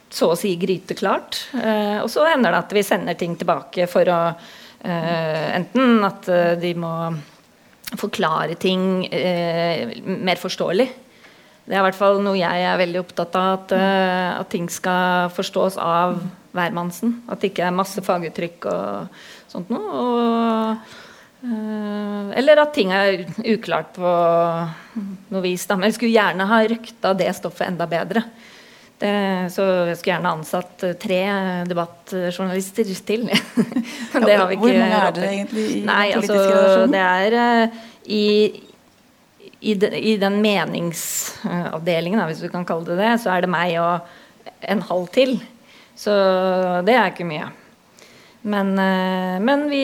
så 0.10 0.32
å 0.32 0.40
si 0.40 0.56
gryteklart. 0.58 1.44
Eh, 1.60 2.00
og 2.02 2.10
så 2.10 2.26
hender 2.32 2.56
det 2.56 2.64
at 2.64 2.74
vi 2.74 2.86
sender 2.88 3.20
ting 3.20 3.36
tilbake 3.38 3.86
for 3.92 4.10
å 4.10 4.22
eh, 4.32 4.54
Enten 4.86 6.04
at 6.06 6.30
eh, 6.32 6.54
de 6.62 6.74
må 6.78 6.92
forklare 7.96 8.58
ting 8.60 9.06
eh, 9.14 9.96
mer 10.06 10.42
forståelig. 10.42 10.88
Det 11.66 11.74
er 11.74 11.82
i 11.82 11.86
hvert 11.88 11.98
fall 11.98 12.20
noe 12.22 12.38
jeg 12.38 12.66
er 12.66 12.78
veldig 12.78 13.02
opptatt 13.02 13.38
av. 13.40 13.54
At, 13.58 13.74
at 14.44 14.52
ting 14.54 14.68
skal 14.70 15.32
forstås 15.34 15.80
av 15.82 16.20
hvermannsen. 16.54 17.24
At 17.26 17.42
det 17.42 17.54
ikke 17.54 17.66
er 17.66 17.74
masse 17.74 18.04
faguttrykk 18.06 18.68
og 18.70 19.24
sånt 19.50 19.72
noe. 19.74 20.04
Og, 20.06 20.94
eller 22.38 22.62
at 22.62 22.76
ting 22.78 22.94
er 22.94 23.26
uklart 23.56 23.98
på 23.98 24.12
noe 25.34 25.42
vis. 25.42 25.66
Da. 25.66 25.80
Men 25.80 25.90
jeg 25.90 25.98
skulle 25.98 26.14
gjerne 26.14 26.46
ha 26.52 26.62
røkta 26.70 27.16
det 27.18 27.32
stoffet 27.40 27.72
enda 27.72 27.90
bedre. 27.90 28.28
Det, 28.96 29.12
så 29.52 29.64
jeg 29.90 29.98
skulle 30.00 30.14
gjerne 30.14 30.30
ansatt 30.38 30.84
tre 31.02 31.18
debattjournalister 31.68 32.92
til. 33.08 33.26
Men 34.14 34.24
det 34.24 34.38
har 34.40 34.48
vi 34.48 34.56
ikke 34.56 34.70
Hvor 34.70 34.78
mange 34.80 35.02
er 35.02 35.18
det 35.18 35.26
egentlig 35.32 35.66
i 35.66 35.82
Nei, 35.84 36.06
altså, 36.16 36.38
Det 36.94 37.02
er 37.02 37.36
uh, 37.36 37.82
i, 38.06 38.28
i, 39.60 39.74
de, 39.82 39.90
i, 40.00 40.16
den 40.22 40.40
meningsavdelingen, 40.46 42.24
hvis 42.30 42.46
du 42.46 42.48
kan 42.54 42.64
kalle 42.68 42.88
det 42.88 43.02
det, 43.02 43.12
så 43.26 43.34
er 43.36 43.44
det 43.44 43.52
meg 43.52 43.76
og 43.82 44.56
en 44.64 44.86
halv 44.88 45.12
til. 45.12 45.36
Så 46.00 46.16
det 46.88 46.96
er 46.96 47.12
ikke 47.12 47.28
mye. 47.28 47.52
Men, 48.46 48.76
eh, 48.78 49.38
men, 49.42 49.64
vi 49.72 49.84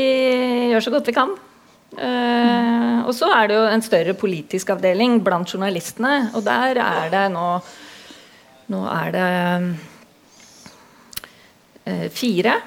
gjør 0.70 0.86
så 0.86 0.94
godt 0.94 1.10
vi 1.10 1.16
kan. 1.18 1.32
Og 3.02 3.14
så 3.18 3.28
er 3.34 3.50
det 3.50 3.56
jo 3.58 3.64
en 3.68 3.84
større 3.84 4.14
politisk 4.16 4.70
avdeling 4.72 5.18
blant 5.26 5.50
journalistene, 5.50 6.30
og 6.38 6.46
der 6.46 6.78
er 6.80 7.10
det 7.12 7.24
nå 7.34 7.48
Nå 8.72 8.82
er 8.88 9.16
det 9.16 9.30
uh, 11.88 12.08
fire. 12.14 12.58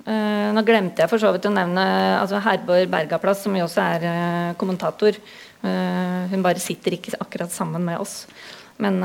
Uh, 0.00 0.48
nå 0.56 0.64
glemte 0.66 1.04
jeg 1.04 1.10
for 1.10 1.22
så 1.22 1.30
vidt 1.34 1.48
å 1.48 1.52
nevne 1.54 1.84
altså 2.18 2.40
Herborg 2.44 2.90
Bergaplass, 2.92 3.44
som 3.44 3.56
jo 3.56 3.66
også 3.68 3.84
er 3.84 4.54
kommentator. 4.60 5.20
hun 5.60 6.42
bare 6.42 6.58
sitter 6.58 6.94
ikke 6.96 7.18
akkurat 7.20 7.52
sammen 7.52 7.84
med 7.84 8.00
oss. 8.00 8.26
Men 8.80 9.02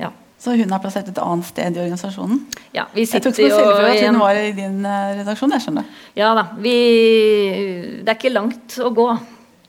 ja. 0.00 0.08
Så 0.40 0.54
hun 0.56 0.72
er 0.72 0.80
plassert 0.80 1.10
et 1.12 1.18
annet 1.20 1.44
sted 1.44 1.76
i 1.76 1.82
organisasjonen? 1.82 2.38
Ja, 2.72 2.86
vi 2.94 3.04
sitter 3.04 3.28
jeg 3.28 3.50
tok 3.50 3.58
som 3.58 3.66
for 3.76 3.84
at 3.84 4.00
hun 4.06 4.20
var 4.22 4.40
i 4.40 4.54
din 4.56 4.80
redaksjon. 5.20 5.52
jeg 5.52 5.66
skjønner. 5.66 5.90
Ja 6.16 6.30
da. 6.38 6.46
Vi, 6.56 6.76
det 8.00 8.08
er 8.08 8.16
ikke 8.16 8.32
langt 8.32 8.78
å 8.80 8.88
gå. 8.96 9.10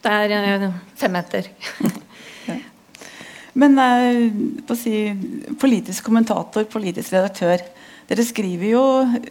Det 0.02 0.16
er 0.24 0.72
fem 0.96 1.20
meter. 1.20 1.52
Men 3.60 3.76
uh, 3.80 4.76
si, 4.80 5.12
politisk 5.60 6.08
kommentator, 6.08 6.68
politisk 6.72 7.16
redaktør. 7.16 7.64
Dere 8.08 8.28
skriver 8.28 8.72
jo 8.72 8.84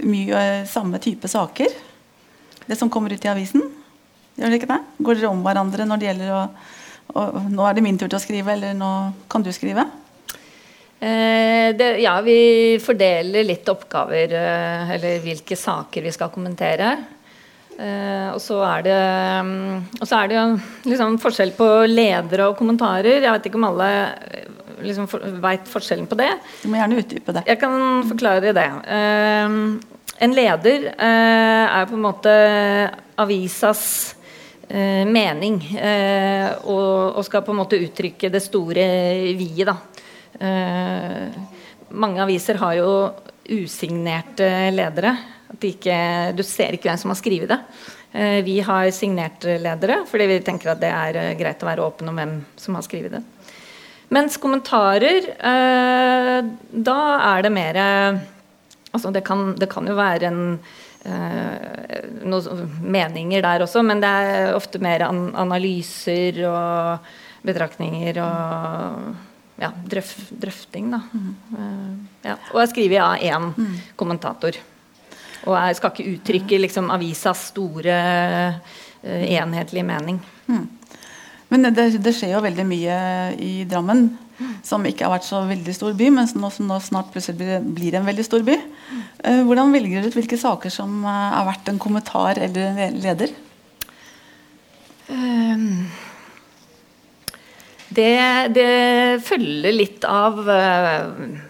mye 0.08 0.64
samme 0.68 1.00
type 1.02 1.28
saker. 1.28 1.72
Det 2.66 2.78
som 2.78 2.90
kommer 2.92 3.12
ut 3.12 3.24
i 3.24 3.32
avisen. 3.32 3.64
Gjør 4.36 4.46
dere 4.46 4.60
ikke 4.60 4.70
det? 4.70 4.82
Går 5.04 5.18
dere 5.18 5.32
om 5.32 5.42
hverandre 5.44 5.88
når 5.88 6.00
det 6.00 6.10
gjelder 6.10 6.36
å, 6.36 6.44
å 7.12 7.24
Nå 7.50 7.66
er 7.66 7.76
det 7.76 7.84
min 7.84 7.98
tur 8.00 8.08
til 8.08 8.20
å 8.20 8.22
skrive, 8.22 8.54
eller 8.54 8.76
nå 8.76 8.92
kan 9.32 9.44
du 9.44 9.50
skrive? 9.52 9.84
Eh, 11.00 11.74
det, 11.76 11.96
ja, 12.04 12.18
vi 12.20 12.76
fordeler 12.82 13.46
litt 13.48 13.68
oppgaver, 13.72 14.34
eh, 14.36 14.90
eller 14.96 15.22
hvilke 15.24 15.56
saker 15.56 16.04
vi 16.04 16.12
skal 16.12 16.28
kommentere. 16.32 16.92
Eh, 17.78 18.28
og 18.34 18.40
så 18.42 18.58
er 18.66 18.84
det, 18.84 18.96
Og 20.00 20.08
så 20.08 20.18
er 20.18 20.30
det 20.30 20.40
liksom 20.90 21.18
forskjell 21.22 21.54
på 21.56 21.68
ledere 21.88 22.50
og 22.50 22.58
kommentarer. 22.58 23.22
Jeg 23.22 23.32
vet 23.32 23.48
ikke 23.48 23.60
om 23.60 23.68
alle 23.70 23.90
eh, 24.10 24.48
liksom 24.84 25.08
for, 25.10 25.24
veit 25.42 25.68
forskjellen 25.70 26.08
på 26.10 26.18
det. 26.20 26.32
Du 26.62 26.68
må 26.72 26.80
gjerne 26.80 27.00
utdype 27.00 27.36
det. 27.36 27.44
Jeg 27.48 27.60
kan 27.60 28.04
forklare 28.08 28.54
det. 28.56 28.68
Uh, 28.84 29.76
en 30.20 30.36
leder 30.36 30.88
uh, 30.92 31.66
er 31.68 31.88
på 31.88 31.96
en 31.96 32.06
måte 32.08 32.32
avisas 33.20 33.84
mening, 34.70 35.56
og, 36.62 37.16
og, 37.18 37.24
skal 37.26 37.42
på 37.42 37.50
en 37.50 37.58
måte 37.58 37.80
uttrykke 37.82 38.28
det 38.30 38.38
store 38.44 38.84
vi-et. 39.34 39.72
Uh, 40.38 41.26
mange 41.90 42.22
aviser 42.22 42.60
har 42.62 42.76
jo 42.78 42.92
usignerte 43.50 44.70
ledere. 44.70 45.16
Ikke, 45.58 45.96
du 46.36 46.44
ser 46.46 46.76
ikke 46.76 46.90
hvem 46.90 47.00
som 47.00 47.10
har 47.12 47.18
skrevet 47.18 47.50
det. 47.50 47.58
Eh, 48.12 48.44
vi 48.44 48.60
har 48.60 48.90
signert 48.90 49.44
ledere, 49.44 50.02
fordi 50.06 50.26
vi 50.26 50.40
tenker 50.42 50.72
at 50.72 50.80
det 50.82 50.90
er 50.90 51.18
eh, 51.20 51.36
greit 51.38 51.62
å 51.62 51.68
være 51.68 51.84
åpen 51.84 52.10
om 52.10 52.18
hvem 52.18 52.34
som 52.58 52.74
har 52.78 52.86
skrevet 52.86 53.14
det. 53.14 53.22
Mens 54.10 54.38
kommentarer, 54.42 55.30
eh, 55.38 56.38
da 56.90 57.00
er 57.36 57.46
det 57.46 57.54
mer 57.54 57.82
Altså 58.90 59.12
det 59.14 59.20
kan, 59.22 59.52
det 59.54 59.68
kan 59.70 59.86
jo 59.86 59.92
være 59.94 60.26
en 60.26 60.40
noen 62.26 62.72
meninger 62.82 63.44
der 63.44 63.62
også, 63.62 63.84
men 63.86 64.02
det 64.02 64.08
er 64.10 64.56
ofte 64.56 64.80
mer 64.82 65.04
an 65.06 65.28
analyser 65.38 66.40
og 66.48 67.06
betraktninger 67.46 68.18
og 68.18 69.62
ja, 69.62 69.70
drøf, 69.94 70.10
drøfting, 70.42 70.90
da. 70.90 71.00
Mm. 71.14 72.02
ja. 72.26 72.34
Og 72.50 72.58
jeg 72.64 72.72
skriver 72.74 73.06
av 73.06 73.22
én 73.30 73.48
mm. 73.54 73.78
kommentator. 74.02 74.58
Og 75.46 75.54
jeg 75.56 75.78
skal 75.78 75.92
ikke 75.94 76.10
uttrykke 76.16 76.60
liksom, 76.66 76.90
avisas 76.92 77.46
store, 77.52 78.00
uh, 79.00 79.22
enhetlige 79.24 79.86
mening. 79.86 80.20
Mm. 80.50 80.66
Men 81.50 81.70
det, 81.74 81.86
det, 81.98 82.12
skjer 82.14 82.36
jo 82.36 82.44
veldig 82.44 82.66
mye 82.68 82.96
i 83.42 83.52
Drammen 83.68 84.04
som 84.64 84.84
ikke 84.86 85.04
har 85.04 85.14
vært 85.16 85.26
så 85.26 85.42
veldig 85.48 85.72
stor 85.76 85.96
by, 85.98 86.08
men 86.14 86.28
som 86.30 86.44
nå, 86.44 86.50
som 86.54 86.68
nå 86.68 86.78
snart 86.84 87.10
plutselig 87.12 87.40
blir, 87.40 87.64
blir, 87.76 87.96
en 87.98 88.06
veldig 88.08 88.24
stor 88.24 88.44
by. 88.46 88.56
Uh, 89.24 89.42
hvordan 89.48 89.74
velger 89.74 90.04
du 90.04 90.10
ut 90.10 90.18
hvilke 90.20 90.38
saker 90.40 90.72
som 90.72 91.02
uh, 91.04 91.40
er 91.40 91.48
verdt 91.50 91.72
en 91.72 91.80
kommentar 91.82 92.40
eller 92.40 92.84
en 92.86 93.00
leder? 93.02 93.34
Um, 95.10 95.90
det, 97.90 98.14
det, 98.54 98.70
følger 99.26 99.74
litt 99.74 100.06
av 100.06 100.38
uh, 100.46 101.49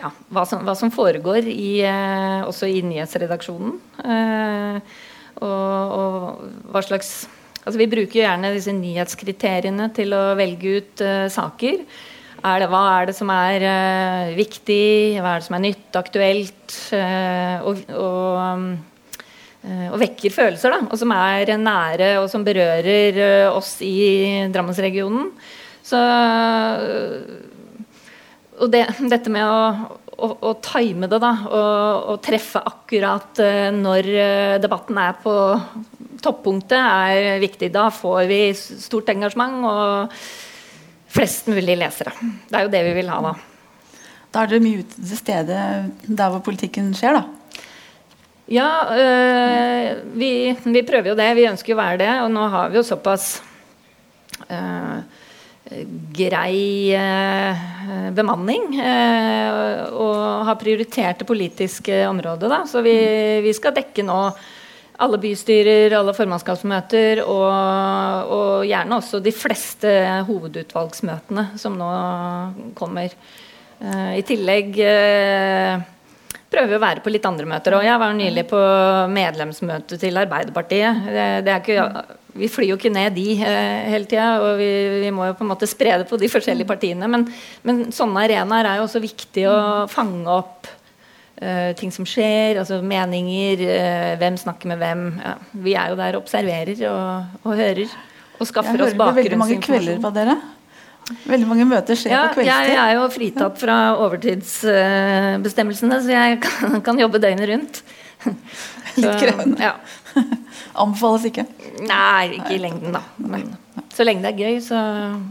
ja, 0.00 0.10
hva, 0.32 0.44
som, 0.48 0.64
hva, 0.66 0.74
som, 0.78 0.92
foregår 0.92 1.46
i, 1.50 1.80
eh, 1.86 2.42
også 2.46 2.68
i 2.70 2.82
nyhetsredaksjonen. 2.86 3.76
Eh, 4.04 4.98
og, 5.44 5.96
og, 5.96 6.44
hva 6.72 6.84
slags 6.84 7.16
Altså 7.66 7.80
vi 7.80 7.88
bruker 7.90 8.20
gjerne 8.20 8.52
disse 8.54 8.70
nyhetskriteriene 8.70 9.88
til 9.90 10.12
å 10.14 10.36
velge 10.38 10.76
ut 10.78 11.00
eh, 11.02 11.24
saker. 11.34 11.80
Er 12.46 12.60
det, 12.62 12.68
hva 12.70 12.82
er 12.92 13.08
det 13.08 13.14
som 13.16 13.30
er 13.32 13.64
uh, 13.64 14.34
viktig, 14.36 15.16
hva 15.18 15.32
er 15.32 15.40
det 15.40 15.46
som 15.48 15.56
er 15.56 15.62
nytt, 15.64 15.88
aktuelt? 15.98 16.76
Uh, 16.94 17.64
og, 17.66 17.80
og, 17.96 18.68
og, 19.64 19.96
vekker 19.98 20.30
følelser, 20.36 20.76
da. 20.76 20.86
Og 20.86 21.00
som 21.00 21.10
er 21.16 21.50
nære, 21.58 22.12
og 22.20 22.28
som 22.30 22.46
berører 22.46 23.18
oss 23.50 23.80
i 23.82 24.46
Drammensregionen. 24.54 25.32
Så 25.82 25.98
og 28.56 28.72
det, 28.72 28.82
dette 29.12 29.32
med 29.32 29.44
å, 29.44 29.96
å, 30.16 30.30
å, 30.48 30.52
time 30.64 31.08
det, 31.10 31.20
da, 31.22 31.32
og, 31.46 32.10
og 32.12 32.20
treffe 32.24 32.62
akkurat 32.64 33.42
uh, 33.42 33.68
når 33.74 34.10
uh, 34.14 34.56
debatten 34.62 35.00
er 35.02 35.16
på 35.22 35.34
toppunktet, 36.24 36.78
er 36.80 37.42
viktig. 37.42 37.70
Da 37.74 37.88
får 37.92 38.24
vi 38.30 38.40
stort 38.56 39.12
engasjement 39.12 39.66
og 39.68 40.16
flest 41.16 41.50
mulig 41.50 41.76
lesere. 41.78 42.14
Det 42.48 42.58
er 42.58 42.66
jo 42.66 42.72
det 42.72 42.82
vi 42.88 42.96
vil 42.98 43.12
ha 43.12 43.20
da. 43.28 43.34
Da 44.32 44.42
er 44.42 44.50
dere 44.50 44.64
mye 44.64 44.82
ute 44.84 45.00
til 45.00 45.18
stede 45.18 45.60
der 46.06 46.32
hvor 46.32 46.42
politikken 46.44 46.90
skjer, 46.96 47.20
da? 47.20 47.24
Ja, 48.52 48.68
øh, 48.94 50.02
vi, 50.14 50.30
vi, 50.54 50.82
prøver 50.86 51.10
jo 51.10 51.18
det. 51.18 51.30
Vi 51.34 51.48
ønsker 51.48 51.72
jo 51.72 51.78
å 51.78 51.82
være 51.82 52.00
det. 52.02 52.10
Og 52.22 52.30
nå 52.34 52.46
har 52.52 52.70
vi 52.70 52.78
jo 52.78 52.84
såpass 52.86 53.40
øh, 54.46 55.00
grei 56.12 56.94
eh, 56.94 58.10
bemanning. 58.14 58.68
Eh, 58.80 59.82
og 59.92 60.44
har 60.46 60.58
prioritert 60.60 61.22
det 61.22 61.28
politiske 61.28 62.04
området. 62.08 62.50
Da. 62.50 62.62
Så 62.68 62.82
vi, 62.86 62.96
vi, 63.44 63.54
skal 63.56 63.74
dekke 63.76 64.04
nå 64.06 64.20
alle 65.02 65.18
bystyrer, 65.20 65.92
alle 65.92 66.14
formannskapsmøter 66.16 67.20
og, 67.26 67.50
og, 68.32 68.52
gjerne 68.64 68.96
også 68.96 69.20
de 69.20 69.32
fleste 69.34 69.90
hovedutvalgsmøtene 70.28 71.50
som 71.60 71.76
nå 71.76 71.90
kommer. 72.78 73.12
Eh, 73.80 74.12
I 74.22 74.24
tillegg 74.26 74.78
prøver 76.46 76.70
vi 76.70 76.78
å 76.78 76.84
være 76.86 77.02
på 77.04 77.12
litt 77.12 77.26
andre 77.28 77.48
møter 77.50 77.76
òg. 77.76 77.84
Jeg 77.84 78.00
var 78.00 78.14
nylig 78.16 78.46
på 78.48 78.60
medlemsmøte 79.12 79.98
til 80.00 80.22
Arbeiderpartiet. 80.22 81.10
Det, 81.10 81.26
det 81.44 81.52
er 81.52 81.60
ikke 81.60 82.22
vi 82.38 82.48
flyr 82.52 82.70
jo 82.72 82.78
ikke 82.78 82.92
ned 82.92 83.14
de 83.16 83.26
eh, 83.36 83.86
hele 83.92 84.08
tida, 84.08 84.28
og 84.44 84.60
vi, 84.60 84.70
vi, 85.02 85.12
må 85.14 85.28
jo 85.28 85.36
på 85.38 85.44
en 85.46 85.52
måte 85.52 85.68
spre 85.70 85.98
det 86.00 86.08
på 86.08 86.18
de 86.20 86.30
forskjellige 86.30 86.68
partiene. 86.68 87.08
Men, 87.10 87.26
men 87.66 87.86
sånne 87.94 88.26
arenaer 88.26 88.70
er 88.70 88.80
jo 88.80 88.88
også 88.88 89.02
viktig 89.04 89.46
å 89.50 89.58
fange 89.92 90.26
opp 90.32 90.68
eh, 91.40 91.72
ting 91.78 91.94
som 91.94 92.08
skjer, 92.08 92.60
altså 92.62 92.82
meninger, 92.84 93.64
eh, 93.66 94.12
hvem 94.20 94.36
snakker 94.40 94.72
med 94.72 94.82
hvem. 94.82 95.06
Ja, 95.22 95.36
vi 95.66 95.78
er 95.78 95.92
jo 95.92 96.00
der 96.02 96.18
og 96.18 96.26
observerer 96.26 96.84
og, 96.90 97.40
og 97.44 97.56
hører. 97.56 97.96
Og 98.36 98.44
skaffer 98.50 98.84
oss 98.84 98.92
bakgrunnsinformasjon. 98.98 99.06
Jeg 99.06 99.06
hører 99.06 99.22
veldig 99.22 99.42
mange 99.44 99.64
kvelder 99.64 100.04
på 100.04 100.14
dere. 100.16 100.36
Veldig 101.06 101.46
mange 101.46 101.64
møter 101.70 101.98
skjer 101.98 102.10
ja, 102.10 102.24
på 102.26 102.40
kveldstid. 102.40 102.72
Jeg 102.72 102.80
er 102.82 102.96
jo 102.96 103.04
fritatt 103.14 103.60
fra 103.60 103.76
overtidsbestemmelsene, 104.02 106.00
så 106.02 106.10
jeg 106.10 106.40
kan, 106.42 106.80
kan 106.88 106.98
jobbe 106.98 107.22
døgnet 107.22 107.48
rundt. 107.52 107.80
Litt 108.96 109.20
krevende. 109.20 109.60
Ja. 109.62 109.76
Anbefales 110.82 111.26
ikke? 111.30 111.46
Nei, 111.86 112.36
ikke 112.38 112.54
i 112.56 112.60
lengden, 112.62 112.96
da. 112.96 113.02
Men 113.22 113.52
så 113.94 114.06
lenge 114.06 114.24
det 114.24 114.34
er 114.34 114.44
gøy, 114.46 114.60
så, 114.64 114.80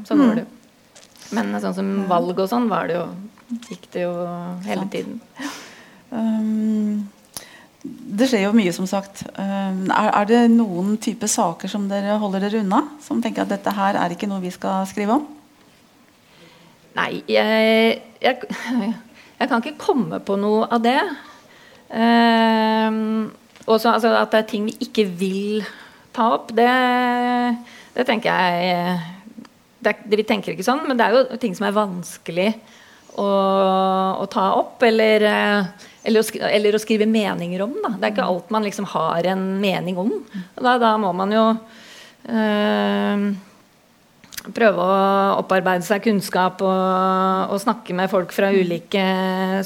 så 0.08 0.18
går 0.18 0.26
mm. 0.26 0.36
det 0.38 0.46
jo. 0.46 0.52
Men 1.36 1.56
sånn 1.62 1.78
som 1.78 1.92
valg 2.10 2.38
og 2.38 2.50
sånn 2.50 2.68
var 2.70 2.90
det 2.90 3.00
jo 3.00 3.06
Gikk 3.46 3.84
det 3.94 4.02
jo 4.02 4.14
hele 4.66 4.88
tiden. 4.90 5.20
Um, 6.10 7.04
det 7.86 8.26
skjer 8.32 8.48
jo 8.48 8.56
mye, 8.58 8.72
som 8.74 8.88
sagt. 8.90 9.22
Um, 9.38 9.84
er, 9.94 10.10
er, 10.10 10.26
det 10.32 10.40
noen 10.56 10.96
type 10.98 11.30
saker 11.30 11.70
som 11.70 11.86
dere 11.92 12.18
holder 12.22 12.48
dere 12.48 12.64
unna? 12.64 12.82
Som 13.06 13.22
tenker 13.22 13.46
at 13.46 13.54
dette 13.54 13.74
her 13.78 14.00
er 14.02 14.16
ikke 14.16 14.30
noe 14.32 14.42
vi 14.42 14.50
skal 14.54 14.88
skrive 14.90 15.20
om? 15.20 15.28
Nei, 16.98 17.22
jeg, 17.30 18.00
jeg, 18.24 18.50
jeg 19.40 19.52
kan 19.52 19.62
ikke 19.62 19.78
komme 19.78 20.22
på 20.26 20.40
noe 20.42 20.66
av 20.66 20.82
det. 20.82 21.00
Um, 21.94 23.30
også, 23.66 23.96
altså, 23.96 24.14
at 24.20 24.32
det 24.32 24.42
er 24.42 24.50
ting 24.50 24.70
vi 24.70 24.78
ikke 24.86 25.08
vil 25.20 25.66
ta 26.16 26.30
opp, 26.38 26.54
det, 26.56 26.70
det 27.96 28.06
tenker 28.08 28.32
jeg 28.32 29.00
det, 29.86 29.94
det, 30.06 30.20
Vi 30.20 30.26
tenker 30.28 30.54
ikke 30.54 30.66
sånn, 30.66 30.84
men 30.88 30.98
det 30.98 31.06
er 31.06 31.16
jo 31.16 31.40
ting 31.42 31.56
som 31.58 31.68
er 31.68 31.76
vanskelig 31.76 32.50
å, 33.22 33.28
å 34.22 34.28
ta 34.32 34.48
opp. 34.60 34.84
Eller, 34.86 35.26
eller, 36.06 36.22
å 36.22 36.46
eller, 36.50 36.78
å 36.78 36.82
skrive, 36.82 37.08
meninger 37.10 37.64
om. 37.66 37.76
Da. 37.84 37.96
Det 37.96 38.08
er 38.08 38.16
ikke 38.16 38.30
alt 38.30 38.54
man 38.54 38.66
liksom 38.66 38.88
har 38.96 39.30
en 39.32 39.44
mening 39.62 40.00
om. 40.02 40.14
Da, 40.58 40.78
da, 40.82 40.96
må 41.02 41.12
man 41.18 41.34
jo 41.36 41.46
øh, 41.54 43.28
prøve 44.56 44.86
å 44.86 45.02
opparbeide 45.42 45.86
seg 45.88 46.06
kunnskap 46.06 46.62
og, 46.66 47.52
og, 47.52 47.60
snakke 47.62 47.98
med 47.98 48.12
folk 48.12 48.34
fra 48.36 48.52
ulike 48.54 49.06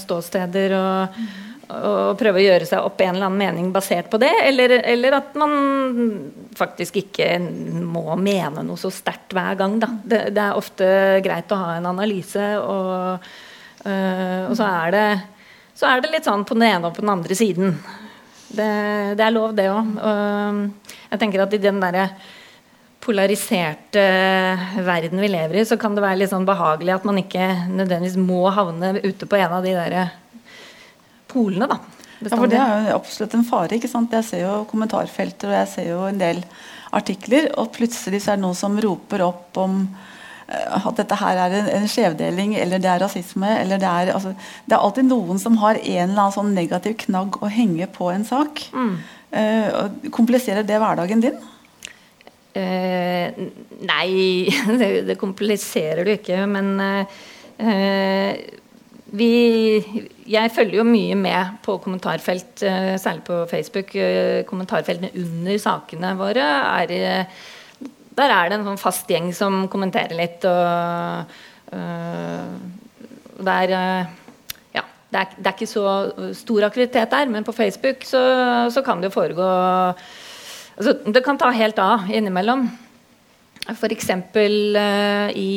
ståsteder. 0.03 0.75
og 0.79 1.47
og 1.69 2.17
prøve 2.17 2.39
å 2.41 2.43
gjøre 2.43 2.65
seg 2.65 2.81
opp 2.81 3.01
en 3.03 3.13
eller 3.13 3.27
annen 3.27 3.41
mening 3.43 3.67
basert 3.73 4.09
på 4.09 4.17
det, 4.21 4.31
eller, 4.47 4.71
eller 4.89 5.17
at 5.19 5.35
man 5.37 5.51
faktisk 6.57 6.97
ikke 7.03 7.27
må 7.85 8.15
mene 8.17 8.63
noe 8.65 8.79
så 8.79 8.89
sterkt 8.93 9.35
hver 9.37 9.59
gang. 9.59 9.77
Det, 9.79 10.23
det, 10.33 10.41
er 10.41 10.57
ofte 10.57 10.87
greit 11.25 11.53
å 11.53 11.59
ha 11.61 11.75
en 11.77 11.89
analyse, 11.91 12.47
og, 12.63 13.27
øh, 13.85 14.49
og 14.49 14.55
så, 14.57 14.65
er 14.65 14.95
det, 14.95 15.05
så, 15.75 15.91
er 15.91 16.01
det, 16.01 16.13
litt 16.15 16.29
sånn 16.29 16.47
på 16.49 16.57
den 16.57 16.65
ene 16.71 16.89
og 16.89 16.97
på 16.97 17.05
den 17.05 17.13
andre 17.13 17.37
siden. 17.37 17.77
Det, 18.49 18.69
det 19.19 19.27
er 19.27 19.35
lov, 19.35 19.53
det 19.53 19.69
òg. 19.69 19.93
Jeg 21.11 21.21
tenker 21.21 21.45
at 21.45 21.53
i 21.53 21.61
den 21.61 21.81
derre 21.83 22.07
polariserte 22.99 24.01
verden 24.85 25.21
vi 25.21 25.29
lever 25.29 25.61
i, 25.61 25.67
så 25.69 25.77
kan 25.79 25.93
det 25.95 26.01
være 26.03 26.23
litt 26.23 26.33
sånn 26.33 26.49
behagelig 26.49 26.97
at 26.97 27.05
man 27.07 27.21
ikke 27.21 27.45
nødvendigvis 27.69 28.17
må 28.19 28.49
havne 28.53 28.95
ute 29.05 29.29
på 29.29 29.37
en 29.37 29.53
av 29.53 29.63
de 29.65 29.75
derre 29.77 30.07
polene, 31.29 31.69
da. 31.69 31.79
Ja, 32.19 32.35
for 32.35 32.51
Det 32.51 32.59
er 32.59 32.89
jo 32.89 32.97
absolutt 32.97 33.35
en 33.37 33.47
fare. 33.47 33.75
ikke 33.77 33.91
sant? 33.91 34.11
Jeg 34.11 34.27
ser 34.27 34.43
jo 34.43 34.63
kommentarfelter 34.69 35.51
og 35.51 35.55
jeg 35.55 35.71
ser 35.71 35.89
jo 35.93 36.03
en 36.09 36.19
del 36.19 36.41
artikler, 36.95 37.51
og 37.57 37.71
plutselig 37.75 38.23
så 38.23 38.33
er 38.33 38.39
det 38.39 38.43
noen 38.43 38.57
som 38.57 38.79
roper 38.81 39.23
opp 39.23 39.59
om 39.61 39.83
uh, 39.85 40.87
at 40.89 40.99
dette 40.99 41.19
her 41.19 41.39
er 41.45 41.55
en, 41.61 41.69
en 41.77 41.87
skjevdeling, 41.87 42.57
eller 42.59 42.81
det 42.81 42.89
er 42.91 43.03
rasisme. 43.05 43.51
eller 43.61 43.79
Det 43.79 43.91
er, 43.91 44.11
altså, 44.17 44.33
det 44.65 44.75
er 44.75 44.83
alltid 44.83 45.07
noen 45.07 45.39
som 45.39 45.59
har 45.63 45.79
en 45.79 46.09
eller 46.09 46.25
annen 46.25 46.35
sånn 46.35 46.51
negativ 46.57 46.97
knagg 47.05 47.39
å 47.39 47.51
henge 47.53 47.87
på 47.95 48.11
en 48.11 48.27
sak. 48.27 48.65
Mm. 48.73 48.93
Uh, 49.29 50.09
kompliserer 50.11 50.65
det 50.67 50.81
hverdagen 50.81 51.23
din? 51.23 51.39
Uh, 52.57 53.29
nei, 53.85 54.09
det, 54.81 54.89
det, 55.07 55.19
kompliserer 55.21 56.03
du 56.03 56.17
ikke. 56.17 56.43
Men 56.49 56.75
vi, 59.15 59.79
jeg 60.29 60.51
følger 60.53 60.79
jo 60.79 60.85
mye 60.85 61.15
med 61.17 61.55
på 61.65 61.77
kommentarfelt, 61.81 62.61
eh, 62.63 62.95
særlig 63.01 63.23
på 63.25 63.45
Facebook. 63.49 63.95
Eh, 63.95 64.43
kommentarfeltene 64.45 65.09
under 65.15 65.57
sakene 65.57 66.13
våre 66.19 66.45
er 66.83 66.91
eh, 66.91 67.25
Der 68.19 68.33
er 68.35 68.49
det 68.49 68.57
en 68.57 68.65
sånn 68.67 68.81
fast 68.81 69.07
gjeng 69.07 69.29
som 69.33 69.67
kommenterer 69.71 70.11
litt. 70.17 70.43
Og, 70.43 71.29
og 71.71 73.45
det 73.47 73.53
er 73.63 73.71
ja, 74.75 74.83
det 74.83 75.21
er, 75.21 75.29
det 75.37 75.47
er, 75.47 75.53
ikke 75.53 75.69
så 75.69 75.85
stor 76.35 76.65
aktivitet 76.67 77.13
der, 77.13 77.31
men 77.31 77.47
på 77.47 77.55
Facebook 77.55 78.03
så, 78.03 78.19
så 78.75 78.83
kan 78.83 78.99
det 78.99 79.07
jo 79.07 79.15
foregå 79.15 79.47
altså, 79.47 80.97
det 81.05 81.23
kan 81.23 81.39
ta 81.39 81.53
helt 81.55 81.79
av 81.79 82.11
innimellom. 82.11 82.67
F.eks. 83.71 84.11
I 85.39 85.53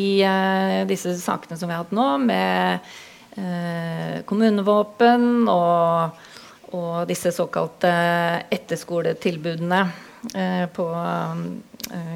disse 0.86 1.18
sakene 1.18 1.58
som 1.58 1.66
vi 1.66 1.74
har 1.74 1.82
hatt 1.82 1.96
nå, 1.98 2.08
med 2.30 2.94
kommunevåpen 4.28 5.48
og, 5.48 6.18
og, 6.72 6.96
disse 7.08 7.32
såkalte 7.32 7.92
etterskoletilbudene 8.52 9.82
på 10.76 10.84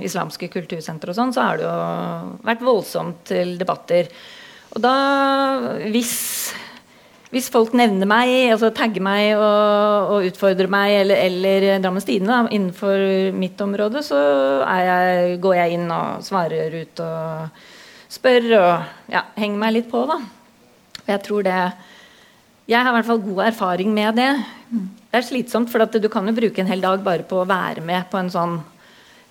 islamske 0.04 0.50
kultursentre 0.52 1.10
og 1.10 1.16
sånn, 1.16 1.32
så 1.32 1.46
har 1.46 1.56
det 1.58 1.64
jo 1.64 1.72
vært 2.46 2.66
voldsomt 2.68 3.24
til 3.32 3.56
debatter. 3.58 4.12
Og 4.76 4.84
da, 4.84 4.94
hvis 5.88 6.14
hvis 7.34 7.48
folk 7.50 7.74
nevner 7.76 8.06
meg, 8.08 8.30
altså 8.54 8.70
tagger 8.74 9.02
meg 9.02 9.32
og, 9.34 10.12
og 10.14 10.26
utfordrer 10.28 10.70
meg, 10.70 10.92
eller, 11.02 11.18
eller 11.26 11.66
Drammens 11.82 12.06
Tidende 12.06 12.46
innenfor 12.54 13.02
mitt 13.36 13.60
område, 13.60 14.02
så 14.06 14.20
jeg, 14.62 15.34
går 15.42 15.58
jeg 15.58 15.76
inn 15.76 15.90
og 15.90 16.22
svarer 16.24 16.78
ut 16.78 17.02
og 17.02 17.64
spør 18.16 18.46
og 18.60 19.12
ja, 19.12 19.26
henger 19.36 19.62
meg 19.64 19.74
litt 19.74 19.90
på, 19.90 20.04
da. 20.08 20.20
Jeg 21.06 21.22
tror 21.26 21.46
det 21.46 21.56
Jeg 22.66 22.82
har 22.82 22.90
i 22.90 22.96
hvert 22.98 23.06
fall 23.06 23.22
god 23.22 23.42
erfaring 23.46 23.92
med 23.94 24.16
det. 24.18 24.30
Det 24.70 25.20
er 25.20 25.26
slitsomt, 25.26 25.70
for 25.70 25.86
du 25.86 26.08
kan 26.10 26.26
jo 26.26 26.34
bruke 26.34 26.60
en 26.60 26.66
hel 26.70 26.82
dag 26.82 27.04
bare 27.04 27.22
på 27.22 27.38
å 27.38 27.46
være 27.46 27.84
med 27.86 28.08
på 28.10 28.18
en 28.18 28.30
sånn 28.32 28.56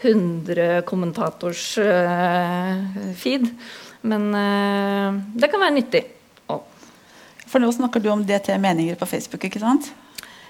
100 0.02 0.86
kommentators 0.88 1.78
uh, 1.84 2.80
feed. 3.20 3.50
Men 4.08 4.30
uh, 4.32 5.20
det 5.36 5.52
kan 5.52 5.60
være 5.60 5.76
nyttig. 5.76 6.04
For 7.46 7.62
nå 7.62 7.70
snakker 7.72 8.02
du 8.02 8.10
om 8.12 8.24
DT 8.26 8.58
Meninger 8.60 8.98
på 9.00 9.08
Facebook, 9.08 9.44
ikke 9.48 9.62
sant? 9.62 9.92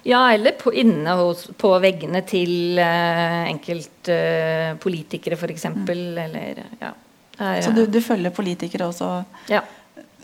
Ja, 0.05 0.31
eller 0.33 0.51
på, 0.57 0.71
inne 0.73 1.15
hos, 1.17 1.47
på 1.57 1.71
veggene 1.81 2.21
til 2.29 2.77
uh, 2.77 3.49
enkeltpolitikere, 3.49 5.35
uh, 5.35 5.41
f.eks. 5.41 5.65
Mm. 5.73 5.89
Eller 6.23 6.61
ja. 6.79 6.93
Er, 7.35 7.61
Så 7.65 7.71
du, 7.75 7.85
du, 7.91 7.99
følger 8.01 8.31
politikere 8.31 8.87
også? 8.87 9.23
Ja. 9.51 9.61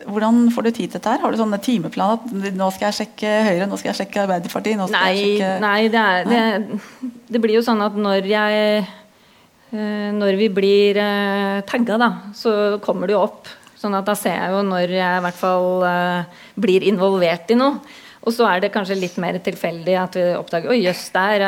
Hvordan 0.08 0.48
får 0.54 0.66
du 0.66 0.72
tid 0.72 0.88
til 0.88 0.98
dette? 0.98 1.12
her? 1.12 1.22
Har 1.24 1.32
du 1.34 1.40
sånne 1.40 1.60
timeplaner? 1.62 2.20
at 2.22 2.56
nå 2.58 2.70
skal 2.74 2.90
jeg 2.90 2.98
sjekke 3.02 3.32
Høyre, 3.48 3.68
nå 3.70 3.80
skal 3.80 3.92
jeg 3.92 4.00
sjekke 4.02 4.24
Arbeiderpartiet? 4.26 4.80
Nå 4.80 4.88
skal 4.90 4.98
nei, 4.98 5.12
jeg 5.14 5.30
sjekke... 5.30 5.52
nei, 5.64 5.80
det, 5.94 6.02
er, 6.02 6.30
det, 6.32 7.16
det, 7.30 7.42
blir 7.44 7.58
jo 7.58 7.64
sånn 7.66 7.84
at 7.86 7.98
når 7.98 8.30
jeg 8.30 8.84
uh, 8.84 10.10
Når 10.18 10.40
vi 10.40 10.50
blir 10.54 11.00
uh, 11.02 11.62
tagga, 11.70 12.00
da, 12.02 12.12
så 12.38 12.54
kommer 12.84 13.10
det 13.10 13.18
jo 13.18 13.26
opp 13.26 13.52
Sånn 13.82 13.98
at 13.98 14.06
da 14.06 14.14
ser 14.18 14.36
jeg 14.38 14.54
jo 14.54 14.62
når 14.68 14.94
jeg 14.94 15.20
i 15.20 15.24
hvert 15.26 15.40
fall 15.40 15.86
uh, 15.88 16.42
blir 16.54 16.84
involvert 16.86 17.50
i 17.50 17.56
noe. 17.58 17.80
Og 18.22 18.36
så 18.36 18.46
er 18.46 18.62
det 18.62 18.70
kanskje 18.76 19.00
litt 19.00 19.16
mer 19.18 19.40
tilfeldig 19.42 19.96
at 19.98 20.18
vi 20.20 20.26
oppdager 20.38 20.70
Oi, 20.70 20.84
jøss, 20.84 21.08
der 21.16 21.46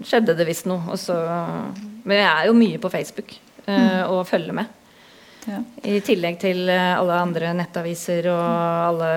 skjedde 0.00 0.32
det 0.38 0.46
visst 0.48 0.64
noe. 0.64 0.96
Så, 0.96 1.18
men 2.08 2.22
jeg 2.22 2.30
er 2.30 2.48
jo 2.48 2.56
mye 2.56 2.80
på 2.80 2.88
Facebook 2.88 3.36
mm. 3.66 4.08
og 4.14 4.22
følger 4.30 4.56
med. 4.56 4.72
Ja. 5.44 5.60
I 5.84 5.98
tillegg 6.04 6.38
til 6.40 6.68
alle 6.72 7.18
andre 7.20 7.52
nettaviser 7.56 8.30
og 8.32 8.44
alle 8.88 9.10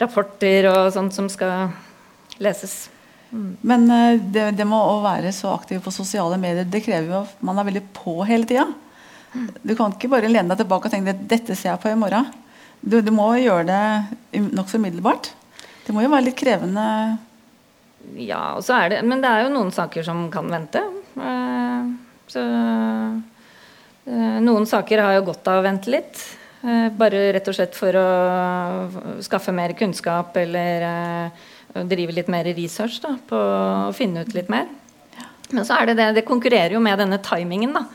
rapporter 0.00 0.70
og 0.70 0.92
sånt 0.94 1.16
som 1.16 1.28
skal 1.32 1.68
leses. 2.40 2.88
Mm. 3.28 3.50
Men 3.60 3.84
det, 4.32 4.46
det 4.56 4.64
med 4.64 4.78
å 4.78 5.02
være 5.04 5.32
så 5.36 5.52
aktiv 5.52 5.82
på 5.84 5.92
sosiale 5.92 6.38
medier, 6.40 6.64
det 6.64 6.80
krever 6.86 7.12
jo 7.12 7.22
at 7.26 7.42
man 7.44 7.60
er 7.60 7.68
veldig 7.68 7.84
på 7.98 8.16
hele 8.28 8.48
tida. 8.48 8.64
Du 9.62 9.74
kan 9.76 9.92
ikke 9.92 10.10
bare 10.10 10.30
lene 10.30 10.48
deg 10.52 10.62
tilbake 10.62 10.88
og 10.88 10.94
tenke 10.94 11.12
at 11.12 11.24
dette 11.28 11.56
ser 11.56 11.74
jeg 11.74 11.82
på 11.82 11.92
i 11.92 11.98
morgen. 11.98 12.28
Du, 12.80 13.00
du 13.02 13.10
må 13.12 13.28
gjøre 13.40 13.66
det 13.68 14.42
nokså 14.54 14.78
umiddelbart. 14.80 15.32
Det 15.86 15.94
må 15.96 16.04
jo 16.04 16.12
være 16.12 16.28
litt 16.28 16.38
krevende. 16.38 16.84
Ja, 18.16 18.58
det, 18.60 19.02
men 19.04 19.22
det 19.24 19.30
er 19.30 19.46
jo 19.46 19.54
noen 19.54 19.72
saker 19.74 20.06
som 20.06 20.28
kan 20.32 20.48
vente. 20.52 20.82
Eh, 21.18 21.90
så 22.30 22.44
eh, 22.44 23.18
Noen 24.08 24.64
saker 24.68 25.02
har 25.04 25.18
jo 25.18 25.26
godt 25.26 25.48
av 25.52 25.60
å 25.60 25.64
vente 25.66 25.92
litt. 25.92 26.20
Eh, 26.64 26.88
bare 26.96 27.26
rett 27.36 27.48
og 27.50 27.56
slett 27.58 27.76
for 27.76 27.94
å 27.98 28.08
skaffe 29.24 29.52
mer 29.54 29.74
kunnskap 29.78 30.36
eller 30.40 31.30
drive 31.88 32.14
litt 32.16 32.30
mer 32.32 32.48
research 32.56 33.02
da, 33.04 33.14
på 33.28 33.38
å 33.38 33.92
finne 33.96 34.24
ut 34.24 34.32
litt 34.34 34.48
mer. 34.52 34.66
Men 35.54 35.64
så 35.64 35.78
er 35.78 35.88
det 35.88 35.98
det, 35.98 36.08
det 36.18 36.26
konkurrerer 36.28 36.76
jo 36.76 36.82
med 36.84 36.98
denne 37.00 37.20
timingen. 37.24 37.76
da, 37.76 37.86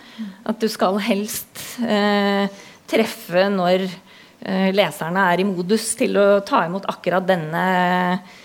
At 0.49 0.62
du 0.62 0.69
skal 0.71 0.97
helst 1.04 1.60
eh, 1.86 2.49
treffe 2.89 3.45
når 3.54 3.86
eh, 3.86 4.69
leserne 4.73 5.28
er 5.32 5.43
i 5.43 5.47
modus 5.47 5.91
til 5.99 6.17
å 6.17 6.28
ta 6.45 6.63
imot 6.67 6.88
akkurat 6.89 7.26
denne 7.28 7.65
eh, 7.73 8.39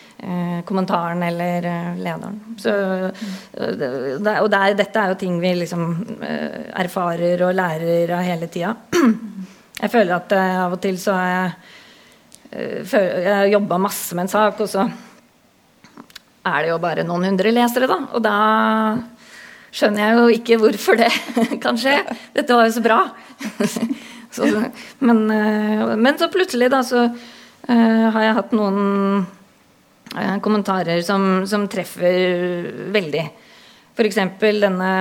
kommentaren 0.68 1.22
eller 1.22 1.64
eh, 1.64 1.96
lederen. 1.96 2.38
Så, 2.58 2.70
eh, 2.70 4.40
og 4.40 4.50
det 4.50 4.58
er, 4.58 4.76
dette 4.78 5.00
er 5.00 5.12
jo 5.12 5.18
ting 5.20 5.38
vi 5.40 5.54
liksom 5.60 5.84
eh, 6.26 6.70
erfarer 6.82 7.44
og 7.46 7.54
lærer 7.56 8.14
av 8.16 8.24
hele 8.26 8.48
tida. 8.52 8.74
Jeg 9.78 9.92
føler 9.92 10.16
at 10.16 10.32
av 10.34 10.72
og 10.74 10.80
til 10.82 10.96
så 10.98 11.12
har 11.14 11.28
jeg, 11.30 12.88
jeg 12.90 13.52
jobba 13.52 13.76
masse 13.78 14.16
med 14.18 14.24
en 14.24 14.30
sak, 14.32 14.58
og 14.64 14.66
så 14.66 14.88
er 16.48 16.56
det 16.64 16.72
jo 16.72 16.80
bare 16.82 17.04
noen 17.06 17.28
hundre 17.28 17.52
lesere, 17.54 17.86
da. 17.86 18.00
Og 18.10 18.24
da 18.24 18.34
skjønner 19.70 20.02
jeg 20.02 20.16
jo 20.18 20.40
ikke 20.40 20.58
hvorfor 20.64 20.98
det 20.98 21.12
kan 21.62 21.78
skje. 21.78 21.94
Dette 22.34 22.58
var 22.58 22.66
jo 22.66 22.74
så 22.74 22.82
bra. 22.82 22.98
så, 24.34 24.50
men, 24.98 25.22
eh, 25.30 25.94
men, 25.94 26.18
så 26.18 26.26
plutselig, 26.34 26.72
da, 26.74 26.82
så 26.82 27.06
har 27.68 28.22
jeg 28.24 28.36
hatt 28.40 28.58
noen 28.58 29.22
kommentarer 30.44 31.02
som, 31.04 31.46
som, 31.46 31.66
treffer 31.70 32.68
veldig. 32.94 33.24
F.eks. 33.94 34.20
denne 34.40 34.92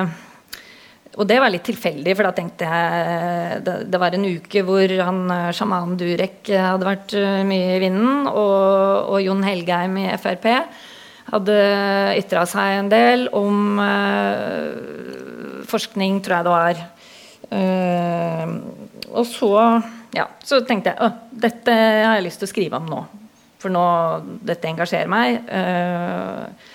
og 1.18 1.26
det 1.26 1.40
var 1.42 1.50
litt 1.50 1.64
tilfeldig, 1.66 2.14
for 2.14 2.28
da 2.28 2.32
tenkte 2.38 2.68
jeg 2.70 3.62
det, 3.66 3.74
det, 3.90 3.98
var 3.98 4.14
en 4.14 4.28
uke 4.28 4.62
hvor 4.68 4.92
han 5.02 5.24
sjamanen 5.56 5.96
Durek 5.98 6.52
hadde 6.52 6.86
vært 6.86 7.16
mye 7.48 7.72
i 7.74 7.80
vinden, 7.82 8.28
og, 8.30 9.16
og 9.16 9.24
Jon 9.24 9.42
Helgheim 9.48 9.98
i 10.04 10.12
Frp 10.22 10.46
hadde 11.32 11.58
ytra 12.20 12.46
seg 12.48 12.82
en 12.82 12.92
del 12.92 13.28
om 13.36 13.82
uh, 13.82 15.66
forskning, 15.68 16.22
tror 16.24 16.38
jeg 16.38 16.48
det 16.48 16.56
var. 16.56 16.84
Uh, 17.52 18.46
og 19.18 19.28
så, 19.28 19.52
ja, 20.16 20.28
så 20.44 20.62
tenkte 20.68 20.94
jeg 20.94 21.02
at 21.10 21.24
dette 21.48 21.74
har 21.74 22.18
jeg 22.18 22.28
lyst 22.28 22.44
til 22.44 22.50
å 22.50 22.54
skrive 22.54 22.80
om 22.80 22.92
nå. 22.92 23.02
For 23.58 23.74
nå, 23.74 23.84
dette 24.46 24.70
engasjerer 24.70 25.10
meg. 25.10 25.40
Uh, 25.50 26.74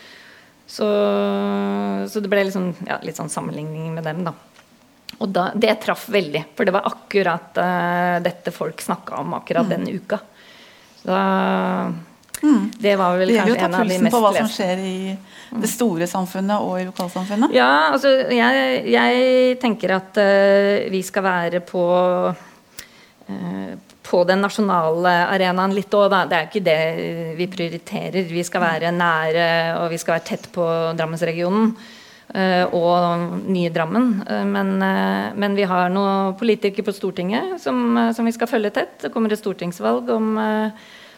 så, 0.67 0.89
så, 2.09 2.23
det 2.23 2.31
ble 2.33 2.47
liksom, 2.49 2.71
ja, 2.89 2.97
litt 3.05 3.19
sånn 3.19 3.31
sammenligning 3.33 3.93
med 3.99 4.07
dem, 4.09 4.23
da. 4.27 4.33
Og 5.23 5.29
da, 5.31 5.51
det 5.55 5.75
traff 5.83 6.07
veldig, 6.11 6.47
for 6.57 6.67
det 6.67 6.73
var 6.75 6.89
akkurat 6.89 7.59
dette 8.25 8.51
folk 8.55 8.81
snakka 8.83 9.21
om 9.21 9.37
akkurat 9.37 9.69
mm. 9.69 9.75
den 9.75 10.01
uka. 10.01 10.19
Så 11.03 11.19
Mm. 12.43 12.71
Det 12.79 12.97
var 12.97 13.17
vel 13.17 13.37
kanskje 13.37 13.59
en 13.59 13.75
av 13.75 13.89
de 13.89 13.99
mest 13.99 14.03
leste. 14.03 14.09
Det 14.09 14.09
gjelder 14.09 14.09
jo 14.09 14.09
å 14.09 14.09
ta 14.09 14.09
pulsen 14.09 14.11
på 14.11 14.21
hva 14.23 14.33
som 14.37 14.49
skjer 14.51 14.81
i 14.83 15.63
det 15.63 15.71
store 15.71 16.09
samfunnet 16.11 16.67
og 16.67 16.81
i 16.81 16.87
lokalsamfunnet. 16.89 17.55
Ja, 17.55 17.71
altså 17.93 18.13
jeg, 18.35 18.83
jeg 18.91 19.59
tenker 19.63 19.95
at 19.99 20.19
uh, 20.19 20.91
vi 20.91 21.03
skal 21.07 21.27
være 21.27 21.63
på 21.67 21.85
uh, 22.33 23.73
på 24.13 24.23
den 24.29 24.45
nasjonale 24.45 25.15
arenaen 25.33 25.75
litt 25.75 25.95
òg, 25.97 26.11
da. 26.13 26.23
Det 26.29 26.39
er 26.39 26.51
ikke 26.51 26.65
det 26.69 26.79
vi 27.39 27.49
prioriterer. 27.51 28.29
Vi 28.29 28.45
skal 28.47 28.65
være 28.67 28.93
nære, 28.95 29.49
og 29.81 29.89
vi 29.93 29.99
skal 30.01 30.19
være 30.19 30.29
tett 30.29 30.49
på 30.55 30.69
Drammensregionen. 30.99 31.75
Uh, 32.33 32.65
og 32.73 33.49
nye 33.53 33.69
Drammen. 33.69 34.07
Uh, 34.25 34.45
men, 34.49 34.71
men, 35.37 35.57
vi 35.59 35.67
har 35.69 35.91
noen 35.93 36.33
politikere 36.41 36.87
på 36.87 36.95
Stortinget 36.97 37.59
som, 37.61 37.99
som, 38.17 38.25
vi 38.25 38.33
skal 38.33 38.49
følge 38.49 38.71
tett. 38.73 38.95
Det 39.03 39.11
kommer 39.13 39.35
et 39.35 39.43
stortingsvalg 39.43 40.09
om 40.15 40.39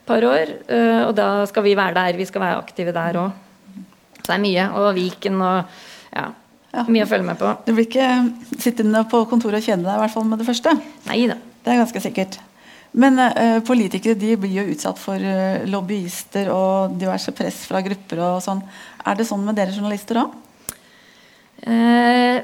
et 0.05 0.09
par 0.09 0.25
år. 0.29 0.53
Eh, 0.69 1.03
og 1.07 1.15
da 1.17 1.47
skal 1.49 1.65
vi 1.65 1.77
være 1.77 1.97
der. 1.97 2.17
Vi 2.19 2.29
skal 2.29 2.45
være 2.45 2.61
aktive 2.61 2.93
der 2.93 3.21
òg. 3.23 3.31
Så 4.21 4.27
det 4.29 4.37
er 4.37 4.43
mye. 4.45 4.67
Og 4.81 4.95
Viken 4.97 5.41
og 5.41 5.63
ja, 6.15 6.27
ja. 6.75 6.85
Mye 6.89 7.05
å 7.05 7.09
følge 7.09 7.29
med 7.29 7.39
på. 7.39 7.53
Du 7.65 7.73
blir 7.73 7.87
ikke 7.87 8.59
sittende 8.61 9.05
på 9.11 9.25
kontoret 9.31 9.63
og 9.63 9.69
kjenne 9.69 9.87
deg 9.87 9.97
i 9.97 10.03
hvert 10.03 10.15
fall 10.15 10.27
med 10.29 10.43
det 10.43 10.49
første? 10.49 10.75
Neida. 11.09 11.39
Det 11.65 11.73
er 11.73 11.81
ganske 11.81 12.03
sikkert. 12.03 12.41
Men 12.95 13.19
eh, 13.19 13.59
politikere 13.67 14.15
de 14.19 14.37
blir 14.39 14.61
jo 14.61 14.71
utsatt 14.71 15.01
for 15.03 15.19
eh, 15.19 15.65
lobbyister 15.67 16.51
og 16.55 16.95
diverse 17.01 17.35
press 17.35 17.65
fra 17.67 17.83
grupper 17.83 18.21
og 18.23 18.43
sånn. 18.45 18.61
Er 19.03 19.19
det 19.19 19.27
sånn 19.27 19.43
med 19.47 19.59
dere 19.59 19.75
journalister 19.75 20.21
òg? 20.23 20.37
Uh, 21.65 22.39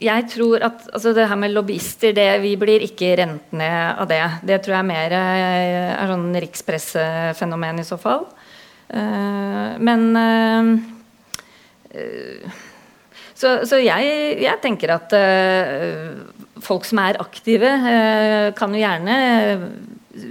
jeg 0.00 0.26
tror 0.32 0.64
at 0.64 0.86
altså 0.94 1.12
det 1.16 1.26
her 1.28 1.38
med 1.38 1.52
lobbyister, 1.54 2.12
det, 2.16 2.26
vi 2.42 2.54
blir 2.58 2.84
ikke 2.84 3.14
rent 3.20 3.54
ned 3.56 4.00
av 4.02 4.08
det. 4.10 4.20
Det 4.48 4.58
tror 4.64 4.78
jeg 4.78 4.88
mer 4.90 5.14
eh, 5.16 5.92
er 5.94 6.10
sånn 6.10 6.28
rikspressefenomen 6.44 7.80
i 7.80 7.86
så 7.86 8.00
fall. 8.00 8.26
Uh, 8.90 9.78
men 9.82 10.02
så, 13.36 13.54
så 13.68 13.78
jeg, 13.80 14.10
jeg, 14.42 14.58
tenker 14.64 14.92
at 14.96 15.14
folk 16.64 16.86
som 16.88 17.02
er 17.02 17.20
aktive, 17.20 17.70
kan 18.56 18.74
jo 18.74 18.80
gjerne 18.80 19.16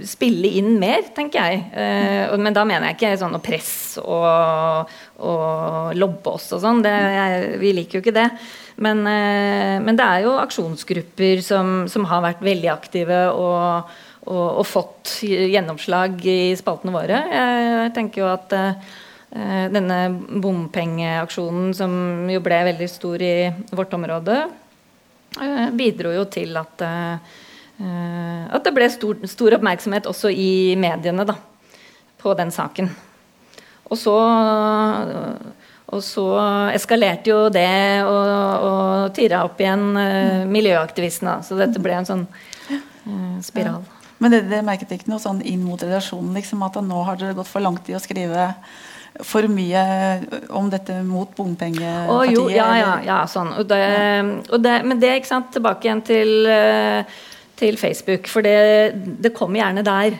spille 0.06 0.50
inn 0.58 0.76
mer, 0.80 1.04
tenker 1.14 1.42
jeg. 1.42 1.62
Eh, 1.76 2.34
men 2.40 2.54
da 2.54 2.64
mener 2.66 2.90
jeg 2.90 2.98
ikke 2.98 3.12
sånn 3.20 3.36
å 3.38 3.42
presse 3.42 4.02
og, 4.02 4.92
og 5.22 5.96
lobbe 5.98 6.34
oss 6.36 6.50
og 6.56 6.62
sånn. 6.64 6.82
Vi 7.60 7.72
liker 7.76 7.98
jo 7.98 8.04
ikke 8.04 8.16
det. 8.16 8.28
Men, 8.82 9.04
eh, 9.08 9.78
men, 9.80 9.96
det 9.96 10.04
er 10.04 10.26
jo 10.26 10.36
aksjonsgrupper 10.42 11.40
som, 11.44 11.86
som 11.90 12.06
har 12.10 12.24
vært 12.24 12.44
veldig 12.44 12.70
aktive 12.74 13.22
og, 13.32 13.94
og, 14.26 14.44
og, 14.44 14.64
fått 14.68 15.18
gjennomslag 15.24 16.20
i 16.28 16.52
spaltene 16.58 16.94
våre. 16.94 17.22
Jeg 17.32 17.94
tenker 17.96 18.24
jo 18.24 18.28
at 18.34 18.52
eh, 18.58 19.66
denne 19.72 20.00
bompengeaksjonen, 20.42 21.72
som 21.76 22.28
jo 22.32 22.44
ble 22.44 22.62
veldig 22.72 22.90
stor 22.90 23.24
i 23.24 23.34
vårt 23.72 23.96
område, 23.96 24.42
eh, 24.44 24.65
bidro 25.76 26.14
jo 26.14 26.24
til 26.32 26.56
at 26.56 26.84
eh, 26.86 27.34
Eh, 27.76 28.44
at 28.56 28.64
det 28.64 28.72
ble 28.72 28.88
stor, 28.88 29.18
stor, 29.28 29.58
oppmerksomhet 29.58 30.08
også 30.08 30.30
i 30.32 30.76
mediene 30.80 31.26
da, 31.28 31.36
på 32.20 32.32
den 32.38 32.52
saken. 32.54 32.88
Og 33.86 33.98
så, 34.00 34.14
og 35.86 36.00
så 36.02 36.24
eskalerte 36.74 37.30
jo 37.30 37.42
det 37.52 38.02
og, 38.02 38.30
og 38.66 39.12
tirra 39.14 39.44
opp 39.46 39.60
igjen 39.62 39.84
uh, 39.94 40.40
miljøaktivistene. 40.50 41.36
Så 41.46 41.54
dette 41.60 41.78
ble 41.84 41.94
en 42.00 42.08
sånn 42.08 42.24
spiral. 43.46 43.84
Men 44.18 44.34
det, 44.34 44.40
det 44.50 44.64
merket 44.66 44.96
ikke 44.96 45.12
noe 45.12 45.22
sånn 45.22 45.38
inn 45.46 45.62
mot 45.62 45.78
redaksjonen? 45.78 46.34
Liksom, 46.34 46.64
at 46.66 46.80
nå 46.82 47.04
har 47.06 47.20
dere 47.20 47.36
gått 47.38 47.52
for 47.52 47.62
langt 47.62 47.86
i 47.86 47.94
å 47.94 48.02
skrive 48.02 48.48
for 49.24 49.46
mye 49.48 49.84
om 50.52 50.66
dette 50.72 50.98
mot 51.06 51.30
bompengepartiet? 51.36 52.10
Oh, 52.12 52.24
jo, 52.28 52.48
ja, 52.52 52.68
ja, 52.76 52.92
ja, 53.06 53.22
sånn. 53.30 53.54
Og 53.60 53.70
det, 53.70 53.80
og 54.50 54.60
det, 54.60 54.76
men 54.84 55.00
det, 55.00 55.14
ikke 55.20 55.32
sant, 55.32 55.48
tilbake 55.54 55.88
igjen 55.88 56.04
til 56.04 56.50
til 57.56 57.78
Facebook, 57.80 58.28
for 58.28 58.44
det, 58.44 58.92
det 59.24 59.34
kommer 59.36 59.62
gjerne 59.62 59.84
der. 59.86 60.16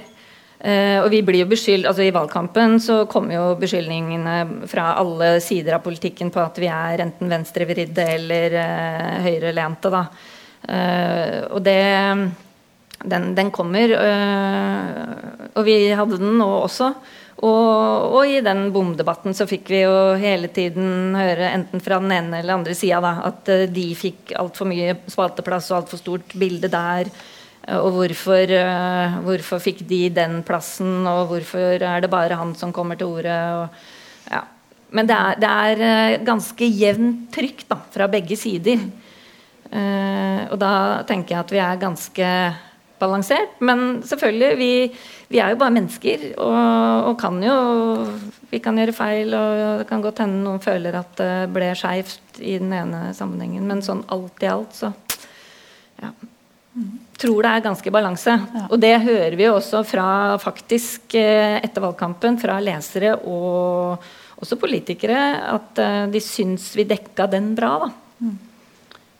Uh, 0.56 1.04
og 1.04 1.10
vi 1.12 1.20
blir 1.22 1.42
jo 1.42 1.50
beskyldt, 1.50 1.84
altså 1.86 2.06
I 2.06 2.14
valgkampen 2.16 2.78
så 2.80 3.02
kommer 3.12 3.36
jo 3.36 3.42
beskyldningene 3.60 4.64
fra 4.70 4.94
alle 4.96 5.36
sider 5.44 5.76
av 5.76 5.84
politikken 5.84 6.30
på 6.32 6.40
at 6.40 6.56
vi 6.58 6.70
er 6.72 7.02
enten 7.04 7.28
venstrevridde 7.30 8.06
eller 8.14 8.56
uh, 8.56 9.12
høyrelente. 9.26 9.92
da. 9.92 10.02
Uh, 10.66 11.40
og 11.52 11.60
det 11.66 11.78
den, 13.06 13.26
den 13.36 13.50
kommer. 13.52 13.92
og 15.54 15.64
vi 15.66 15.74
hadde 15.92 16.16
den 16.16 16.38
nå 16.40 16.48
også. 16.64 16.88
Og, 17.44 18.14
og, 18.16 18.22
i 18.24 18.40
den 18.40 18.70
bomdebatten 18.72 19.34
så 19.36 19.44
fikk 19.48 19.68
vi 19.68 19.82
jo 19.82 19.96
hele 20.16 20.48
tiden 20.48 21.12
høre, 21.16 21.50
enten 21.52 21.82
fra 21.84 21.98
den 22.00 22.14
ene 22.16 22.40
eller 22.40 22.56
andre 22.56 22.76
sida, 22.76 23.12
at 23.28 23.50
uh, 23.52 23.64
de 23.68 23.90
fikk 23.98 24.32
altfor 24.40 24.70
mye 24.70 24.94
spalteplass 25.12 25.68
og 25.72 25.82
altfor 25.82 26.00
stort 26.00 26.36
bilde 26.40 26.70
der. 26.72 27.10
Og 27.76 27.90
hvorfor, 27.98 28.52
uh, 28.56 29.18
hvorfor, 29.26 29.60
fikk 29.60 29.82
de 29.90 30.06
den 30.16 30.40
plassen, 30.48 31.02
og 31.10 31.26
hvorfor 31.32 31.76
er 31.76 32.04
det 32.04 32.12
bare 32.12 32.38
han 32.40 32.54
som 32.56 32.72
kommer 32.72 32.96
til 32.96 33.12
orde? 33.18 33.36
Ja. 34.30 34.40
Men 34.96 35.10
det 35.10 35.18
er, 35.18 35.42
det 35.42 35.50
er 35.50 36.24
ganske 36.24 36.70
jevnt 36.72 37.28
trykk 37.36 37.66
da, 37.68 37.82
fra 37.92 38.08
begge 38.08 38.38
sider. 38.38 38.86
og 39.66 40.54
da 40.62 41.02
tenker 41.08 41.34
jeg 41.34 41.40
at 41.42 41.52
vi 41.52 41.58
er 41.58 41.80
ganske 41.82 42.28
balansert. 43.00 43.58
Men 43.64 44.02
selvfølgelig, 44.06 44.50
vi, 44.60 44.70
vi 45.32 45.40
er 45.42 45.52
jo 45.52 45.60
bare 45.60 45.74
mennesker 45.74 46.28
og, 46.34 47.10
og, 47.10 47.14
kan 47.20 47.40
jo 47.42 47.56
Vi 48.50 48.60
kan 48.62 48.78
gjøre 48.78 48.94
feil, 48.94 49.34
og 49.34 49.80
det 49.82 49.88
kan 49.88 50.04
godt 50.04 50.22
hende 50.22 50.44
noen 50.44 50.62
føler 50.62 50.94
at 51.00 51.16
det 51.18 51.32
ble 51.54 51.72
skeivt 51.76 52.38
i 52.38 52.58
den 52.62 52.72
ene 52.76 53.10
sammenhengen, 53.16 53.66
men 53.66 53.82
sånn 53.84 54.04
alt 54.14 54.44
i 54.44 54.50
alt, 54.52 54.76
så 54.76 54.92
ja. 56.00 56.12
Tror 57.16 57.46
det 57.46 57.50
er 57.50 57.64
ganske 57.64 57.90
balanse. 57.92 58.34
Ja. 58.36 58.66
Og 58.68 58.80
det 58.80 58.92
hører 59.00 59.34
vi 59.38 59.46
jo 59.46 59.54
også 59.56 59.80
fra 59.88 60.08
faktisk 60.40 61.16
eh, 61.16 61.56
etter 61.64 61.80
valgkampen 61.80 62.36
fra 62.40 62.58
lesere 62.60 63.14
og 63.24 64.04
også 64.36 64.58
politikere, 64.60 65.22
at 65.56 65.80
eh, 65.80 66.02
de 66.12 66.20
syns 66.20 66.68
vi 66.76 66.84
dekka 66.88 67.28
den 67.32 67.54
bra. 67.56 67.72
da. 67.86 67.88
Mm. 68.20 68.36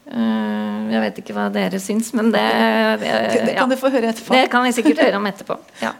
Eh, 0.07 0.83
jeg 0.93 1.03
vet 1.03 1.17
ikke 1.23 1.35
hva 1.35 1.47
dere 1.51 1.81
syns, 1.83 2.13
men 2.15 2.31
det, 2.35 2.43
det, 3.03 3.15
det 3.49 3.55
kan 3.57 3.65
ja. 3.65 3.71
du 3.71 3.81
få 3.81 3.91
høre 3.91 4.13
etterpå. 4.13 4.37
Det 4.37 4.51
kan 4.53 4.67
vi 4.67 4.75
sikkert 4.77 5.03
høre 5.03 5.19
om 5.19 5.27
etterpå. 5.31 5.57
Ja. 5.83 5.95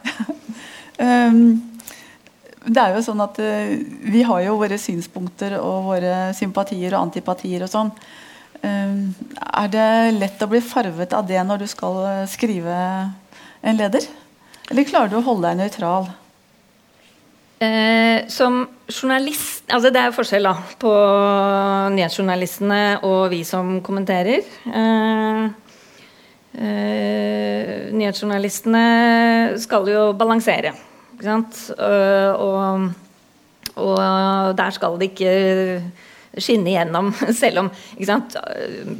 um, 1.01 1.41
det 2.77 2.83
er 2.83 2.95
jo 2.95 3.03
sånn 3.07 3.23
at 3.23 3.41
uh, 3.43 3.73
Vi 4.13 4.23
har 4.27 4.45
jo 4.47 4.59
våre 4.61 4.79
synspunkter 4.81 5.59
og 5.59 5.91
våre 5.91 6.15
sympatier 6.39 6.95
og 6.95 7.09
antipatier 7.09 7.67
og 7.67 7.73
sånn. 7.73 7.91
Um, 8.63 9.11
er 9.37 9.73
det 9.75 9.89
lett 10.17 10.43
å 10.43 10.51
bli 10.51 10.63
farvet 10.65 11.13
av 11.15 11.27
det 11.29 11.43
når 11.45 11.65
du 11.65 11.67
skal 11.71 11.99
eh, 12.09 12.23
skrive 12.31 12.77
en 13.67 13.77
leder? 13.79 14.07
Eller 14.71 14.87
klarer 14.89 15.13
du 15.13 15.19
å 15.19 15.27
holde 15.27 15.51
deg 15.51 15.61
nøytral? 15.61 16.09
Eh, 17.57 18.27
som 18.29 18.67
journalist 18.85 19.65
altså 19.73 19.89
Det 19.89 19.97
er 19.97 20.11
jo 20.11 20.17
forskjell 20.19 20.45
da, 20.45 20.51
på 20.77 20.91
nyhetsjournalistene 21.95 22.81
og 23.09 23.31
vi 23.33 23.41
som 23.49 23.79
kommenterer. 23.85 24.45
Eh, 24.69 25.47
eh, 26.61 27.71
nyhetsjournalistene 27.97 28.83
skal 29.63 29.89
jo 29.89 30.11
balansere, 30.21 30.75
ikke 31.15 31.29
sant. 31.31 31.63
Eh, 31.81 32.37
og, 32.37 32.91
og, 33.81 33.97
der 34.61 34.77
skal 34.77 35.01
det 35.01 35.15
ikke 35.15 35.33
skinne 36.37 36.75
igjennom, 36.75 37.09
selv 37.41 37.65
om 37.65 37.73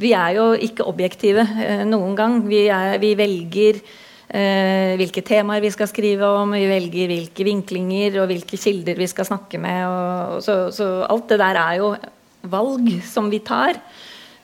Vi 0.01 0.15
er 0.17 0.33
jo 0.39 0.49
ikke 0.57 0.89
objektive 0.89 1.45
eh, 1.61 1.85
noen 1.85 2.17
gang. 2.17 2.41
Vi, 2.49 2.65
er, 2.73 2.97
vi 2.97 3.13
velger 3.21 3.83
hvilke 4.27 5.21
temaer 5.23 5.63
vi 5.63 5.69
skal 5.71 5.87
skrive 5.87 6.27
om, 6.41 6.51
vi 6.51 6.65
velger 6.67 7.07
hvilke 7.07 7.45
vinklinger 7.47 8.17
og 8.19 8.27
hvilke 8.27 8.59
kilder 8.59 8.99
vi 8.99 9.07
skal 9.07 9.27
snakke 9.29 9.59
med. 9.61 9.85
Og, 9.87 10.41
så, 10.43 10.57
så, 10.75 10.87
alt 11.07 11.29
det 11.31 11.37
der 11.39 11.59
er 11.61 11.77
jo 11.79 11.93
valg 12.51 12.89
som 13.07 13.31
vi 13.31 13.39
tar. 13.39 13.79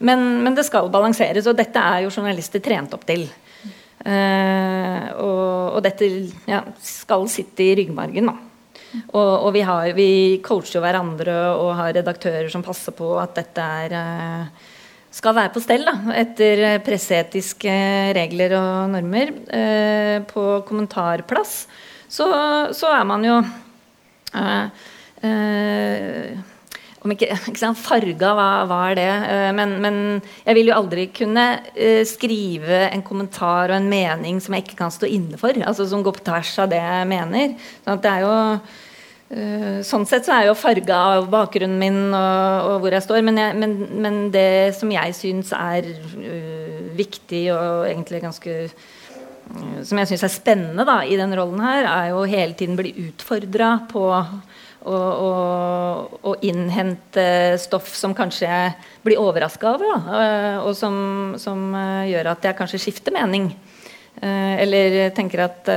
Men, 0.03 0.43
men, 0.43 0.55
det 0.55 0.65
skal 0.67 0.91
balanseres, 0.91 1.47
og 1.47 1.57
dette 1.57 1.79
er 1.79 2.03
jo 2.05 2.11
journalister 2.11 2.63
trent 2.63 2.95
opp 2.95 3.05
til. 3.07 3.27
Eh, 4.03 5.05
og, 5.15 5.77
og, 5.77 5.79
dette 5.85 6.09
ja, 6.49 6.59
skal 6.83 7.27
sitte 7.31 7.63
i 7.63 7.75
ryggmargen, 7.79 8.27
da. 8.27 8.35
Og, 9.13 9.47
og 9.47 9.49
vi, 9.55 9.63
har, 9.65 9.87
vi, 9.97 10.09
coacher 10.45 10.83
hverandre 10.83 11.35
og 11.55 11.71
har 11.79 11.95
redaktører 11.95 12.49
som 12.53 12.65
passer 12.65 12.93
på 12.93 13.15
at 13.17 13.33
dette 13.39 13.63
er 13.85 13.95
eh, 13.97 14.67
skal 15.13 15.35
være 15.37 15.53
på 15.53 15.61
stell 15.63 15.85
da, 15.87 15.93
etter 16.17 16.63
presseetiske 16.85 17.73
regler 18.17 18.55
og 18.57 18.93
normer. 18.95 19.33
Eh, 19.53 20.17
på 20.29 20.45
kommentarplass 20.67 21.63
så, 22.09 22.25
så, 22.73 22.89
er 22.93 23.05
man 23.09 23.25
jo 23.25 23.35
eh, 24.37 24.65
eh, 25.25 26.33
om 27.03 27.13
ikke, 27.13 27.29
ikke 27.49 27.61
sant, 27.61 27.79
Farga, 27.81 28.33
hva, 28.37 28.47
hva, 28.69 28.79
er 28.91 28.99
det? 28.99 29.09
Eh, 29.33 29.49
men, 29.57 29.75
men, 29.83 29.99
jeg 30.45 30.57
vil 30.59 30.71
jo 30.71 30.77
aldri 30.77 31.09
kunne 31.15 31.45
eh, 31.73 32.01
skrive 32.09 32.87
en 32.89 33.05
kommentar 33.05 33.69
og 33.71 33.77
en 33.79 33.91
mening 33.91 34.41
som 34.43 34.57
jeg 34.57 34.67
ikke 34.67 34.81
kan 34.81 34.93
stå 34.93 35.09
inne 35.09 35.41
for. 35.41 35.57
Altså 35.61 35.87
Som 35.89 36.05
går 36.05 36.17
på 36.17 36.25
tvers 36.31 36.55
av 36.63 36.73
det 36.73 36.81
jeg 36.81 37.11
mener. 37.11 37.53
Sånn 37.85 38.01
det 38.03 38.15
er 38.17 38.25
jo 38.25 38.33
Eh, 38.33 38.83
sånn 39.85 40.05
sett 40.05 40.27
så 40.27 40.33
er 40.35 40.43
jeg 40.43 40.51
jo 40.51 40.57
farga 40.59 40.97
av 41.17 41.27
bakgrunnen 41.31 41.79
min 41.81 41.99
og, 42.13 42.67
og 42.69 42.83
hvor 42.83 42.93
jeg 42.93 43.05
står. 43.05 43.21
Men, 43.25 43.39
jeg, 43.41 43.57
men, 43.59 43.75
men, 44.03 44.17
det 44.33 44.75
som 44.77 44.91
jeg 44.93 45.15
syns 45.17 45.53
er 45.57 45.87
uh, 45.89 46.81
viktig 46.97 47.45
og 47.55 47.87
egentlig 47.89 48.23
ganske 48.23 48.57
uh, 48.67 49.77
Som 49.85 50.01
jeg 50.01 50.11
syns 50.11 50.25
er 50.27 50.33
spennende 50.33 50.85
da, 50.87 51.01
i 51.05 51.17
den 51.19 51.33
rollen 51.37 51.61
her, 51.63 51.87
er 51.89 52.11
jo 52.11 52.25
hele 52.29 52.53
tiden 52.57 52.77
bli 52.77 52.93
utfordra 53.07 53.71
på 53.89 54.03
å, 54.13 54.93
å, 54.93 55.31
å, 56.19 56.35
innhente 56.45 57.55
stoff 57.63 57.89
som 57.95 58.13
kanskje 58.17 58.49
jeg 58.49 58.73
blir 59.05 59.21
overraska 59.23 59.71
over. 59.71 59.95
Da, 59.95 60.19
uh, 60.19 60.67
og 60.67 60.77
som, 60.77 60.95
som 61.41 61.71
gjør 62.09 62.35
at 62.35 62.45
jeg 62.49 62.59
kanskje 62.59 62.81
skifter 62.85 63.15
mening. 63.15 63.53
eller 64.23 65.09
tenker 65.17 65.41
at 65.41 65.69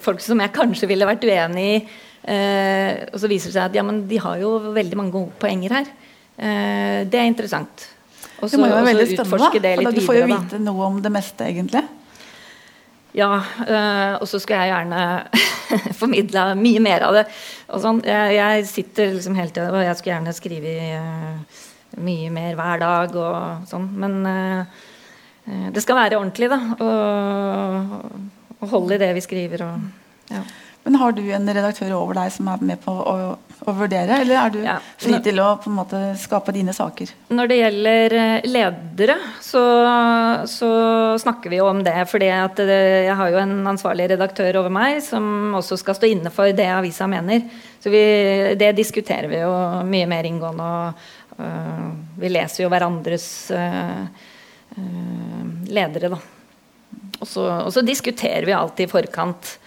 folk 0.00 0.22
som 0.22 0.38
jeg 0.40 0.52
kanskje 0.54 0.86
ville 0.88 1.08
vært 1.08 1.24
uenig 1.26 1.64
i 1.72 1.80
Eh, 2.20 3.06
og 3.08 3.16
så 3.22 3.30
viser 3.30 3.48
det 3.50 3.56
seg 3.56 3.70
at 3.70 3.78
ja, 3.78 3.84
men 3.86 4.02
de 4.10 4.18
har 4.20 4.40
jo 4.42 4.56
veldig 4.74 4.98
mange 4.98 5.14
gode 5.14 5.38
poenger 5.40 5.78
her. 5.78 5.94
Eh, 6.36 6.98
det 7.08 7.20
er 7.20 7.30
interessant. 7.30 7.86
Også, 8.40 8.56
det 8.56 8.60
må 8.62 8.68
jo 8.70 8.76
være 8.76 8.90
veldig 8.92 9.06
spennende, 9.12 9.48
da. 9.60 9.72
For 9.84 9.96
du 9.96 10.04
får 10.04 10.18
jo 10.18 10.26
videre, 10.26 10.44
vite 10.44 10.60
noe 10.64 10.86
om 10.86 11.00
det 11.04 11.12
meste, 11.12 11.48
egentlig. 11.48 11.82
Ja, 13.16 13.32
eh, 13.66 14.12
og 14.20 14.28
så 14.30 14.38
skal 14.38 14.62
jeg 14.62 14.70
gjerne 14.70 15.00
formidle 16.00 16.44
mye 16.58 16.82
mer 16.82 17.04
av 17.08 17.18
det. 17.18 17.24
Sånn. 17.82 18.00
Jeg, 18.06 18.36
jeg, 18.36 18.68
sitter 18.70 19.12
liksom 19.16 19.36
hele 19.38 19.52
tida 19.54 19.72
og 19.72 19.82
jeg 19.82 19.98
skulle 19.98 20.14
gjerne 20.14 20.36
skrive 20.36 20.76
øh, 21.00 21.58
mye 22.06 22.30
mer 22.34 22.54
hver 22.58 22.82
dag 22.84 23.18
og 23.18 23.68
sånn. 23.70 23.90
Men 23.98 24.16
øh, 24.30 24.80
det 25.74 25.82
skal 25.82 25.98
være 25.98 26.20
ordentlig, 26.20 26.50
da. 26.52 26.60
Og, 26.86 28.20
og 28.60 28.74
holde 28.76 28.96
i 28.96 29.02
det 29.02 29.12
vi 29.18 29.24
skriver. 29.26 29.66
Og, 29.66 30.30
ja. 30.30 30.44
Men 30.82 30.96
har 30.96 31.12
du 31.12 31.22
en 31.28 31.48
redaktør 31.52 31.92
over 31.98 32.16
deg 32.16 32.32
som 32.32 32.48
er 32.48 32.62
med 32.64 32.80
på 32.80 32.92
å, 32.92 33.14
å 33.36 33.72
vurdere, 33.76 34.22
eller 34.22 34.38
er 34.40 34.52
du 34.54 34.60
ja. 34.64 34.78
fri 35.00 35.18
til 35.20 35.40
å 35.42 35.50
på 35.60 35.68
en 35.68 35.76
måte 35.76 36.00
skape 36.18 36.54
dine 36.56 36.72
saker? 36.72 37.12
Når 37.36 37.50
det 37.50 37.58
gjelder 37.58 38.16
eh, 38.16 38.48
ledere, 38.48 39.18
så, 39.44 39.62
så 40.48 40.70
snakker 41.20 41.52
vi 41.52 41.60
jo 41.60 41.68
om 41.68 41.82
det. 41.84 41.98
For 42.08 42.24
jeg 42.24 43.12
har 43.20 43.34
jo 43.34 43.42
en 43.42 43.54
ansvarlig 43.74 44.08
redaktør 44.14 44.62
over 44.62 44.72
meg 44.72 45.02
som 45.04 45.52
også 45.60 45.78
skal 45.82 46.00
stå 46.00 46.08
inne 46.08 46.32
for 46.32 46.56
det 46.56 46.70
avisa 46.72 47.08
mener. 47.10 47.44
Så 47.80 47.92
vi, 47.92 48.02
det 48.60 48.72
diskuterer 48.80 49.28
vi 49.28 49.44
jo 49.44 49.52
mye 49.88 50.08
mer 50.08 50.28
inngående. 50.28 50.64
og 50.64 51.40
uh, 51.40 51.86
Vi 52.20 52.32
leser 52.32 52.64
jo 52.64 52.72
hverandres 52.72 53.30
uh, 53.56 54.04
uh, 54.76 55.48
ledere, 55.68 56.12
da. 56.12 56.20
Og 57.20 57.28
så, 57.28 57.44
og 57.66 57.72
så, 57.72 57.84
diskuterer 57.84 58.46
vi 58.48 58.56
alltid 58.56 58.88
i 58.88 58.90
forkant. 58.90 59.58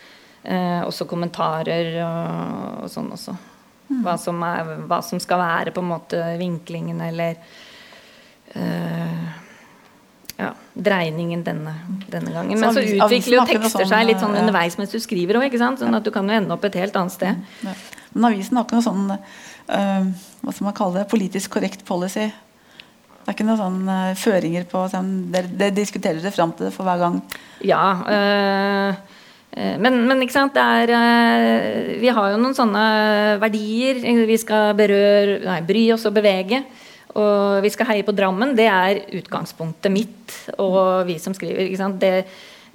Eh, 0.43 0.82
også 0.84 1.08
kommentarer 1.08 1.93
og, 2.03 2.84
og 2.84 2.91
sånn 2.91 3.12
også. 3.15 3.36
Mm. 3.88 4.01
Hva, 4.03 4.17
som 4.19 4.41
er, 4.43 4.73
hva, 4.89 4.99
som 5.06 5.21
skal 5.23 5.39
være 5.39 5.71
på 5.75 5.84
en 5.84 5.91
måte 5.93 6.19
vinklingen 6.39 6.99
eller 7.03 7.38
eh, 8.51 9.23
ja, 10.39 10.49
dreiningen 10.73 11.45
denne, 11.45 11.75
denne 12.12 12.34
gangen. 12.36 12.60
Men 12.60 12.75
så 12.75 12.84
utvikler 12.84 13.39
jo 13.39 13.47
tekster 13.53 13.88
seg 13.88 14.08
litt 14.10 14.23
sånn 14.23 14.36
underveis 14.36 14.75
mens 14.79 14.91
du 14.91 14.99
skriver 15.03 15.39
òg, 15.39 15.56
sånn 15.60 15.99
at 15.99 16.03
du 16.03 16.12
kan 16.15 16.27
jo 16.27 16.36
ende 16.36 16.56
opp 16.56 16.67
et 16.67 16.79
helt 16.82 16.97
annet 16.99 17.15
sted. 17.15 17.43
Ja. 17.63 17.75
Men 18.13 18.29
avisen 18.34 18.60
har 18.60 18.67
ikke 18.67 18.79
noe 18.79 18.86
sånn 18.86 19.06
uh, 19.13 20.10
hva 20.43 20.53
skal 20.53 20.67
man 20.67 20.75
kalle 20.77 20.99
det, 21.01 21.08
politisk 21.12 21.56
korrekt 21.56 21.86
policy. 21.88 22.27
Det 23.23 23.32
er 23.32 23.38
ikke 23.38 23.47
noen 23.47 23.62
sånn 23.62 23.82
uh, 23.88 24.12
føringer 24.19 24.67
på 24.69 24.84
sånn, 24.91 25.12
Dere 25.34 25.49
det 25.63 25.71
diskuterer 25.77 26.21
det 26.21 26.34
fram 26.36 26.51
til 26.58 26.67
det 26.67 26.75
for 26.75 26.88
hver 26.88 27.01
gang? 27.01 27.19
Ja. 27.65 27.84
Uh, 28.03 29.12
men, 29.53 29.99
men, 30.09 30.21
ikke 30.23 30.33
sant, 30.33 30.55
er, 30.57 30.89
vi 32.01 32.09
har 32.09 32.31
jo 32.31 32.39
noen 32.41 32.55
sånne 32.57 32.85
verdier. 33.41 33.99
Vi 34.25 34.37
skal 34.41 34.71
berøre, 34.77 35.35
nei, 35.45 35.59
bry 35.67 35.83
oss 35.93 36.07
og 36.09 36.15
bevege. 36.15 36.63
Og 37.19 37.61
vi 37.61 37.69
skal 37.73 37.91
heie 37.91 38.05
på 38.05 38.15
Drammen. 38.15 38.55
Det 38.57 38.65
er 38.65 39.03
utgangspunktet 39.19 39.93
mitt 39.93 40.37
og 40.57 41.05
vi 41.09 41.19
som 41.21 41.35
skriver. 41.37 41.67
ikke 41.67 41.81
sant, 41.81 42.01
det, 42.01 42.25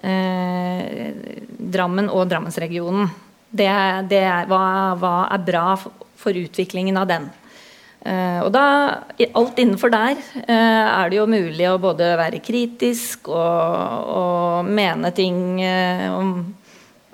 eh, 0.02 1.10
Drammen 1.58 2.10
og 2.10 2.28
Drammensregionen. 2.30 3.10
Det, 3.50 3.68
det 4.10 4.22
er, 4.22 4.46
hva, 4.46 4.94
hva, 5.00 5.16
er 5.32 5.44
bra 5.44 5.66
for 5.78 6.36
utviklingen 6.36 6.96
av 7.00 7.08
den? 7.10 7.28
Eh, 8.06 8.40
og 8.44 8.52
da, 8.54 8.64
alt 9.34 9.58
innenfor 9.58 9.90
der, 9.90 10.20
eh, 10.44 10.86
er 10.86 11.10
det 11.10 11.18
jo 11.18 11.26
mulig 11.26 11.66
å 11.66 11.80
både 11.82 12.12
være 12.20 12.42
kritisk 12.44 13.32
og, 13.32 14.14
og 14.14 14.68
mene 14.68 15.10
ting 15.16 15.58
uh, 15.58 16.06
om 16.14 16.30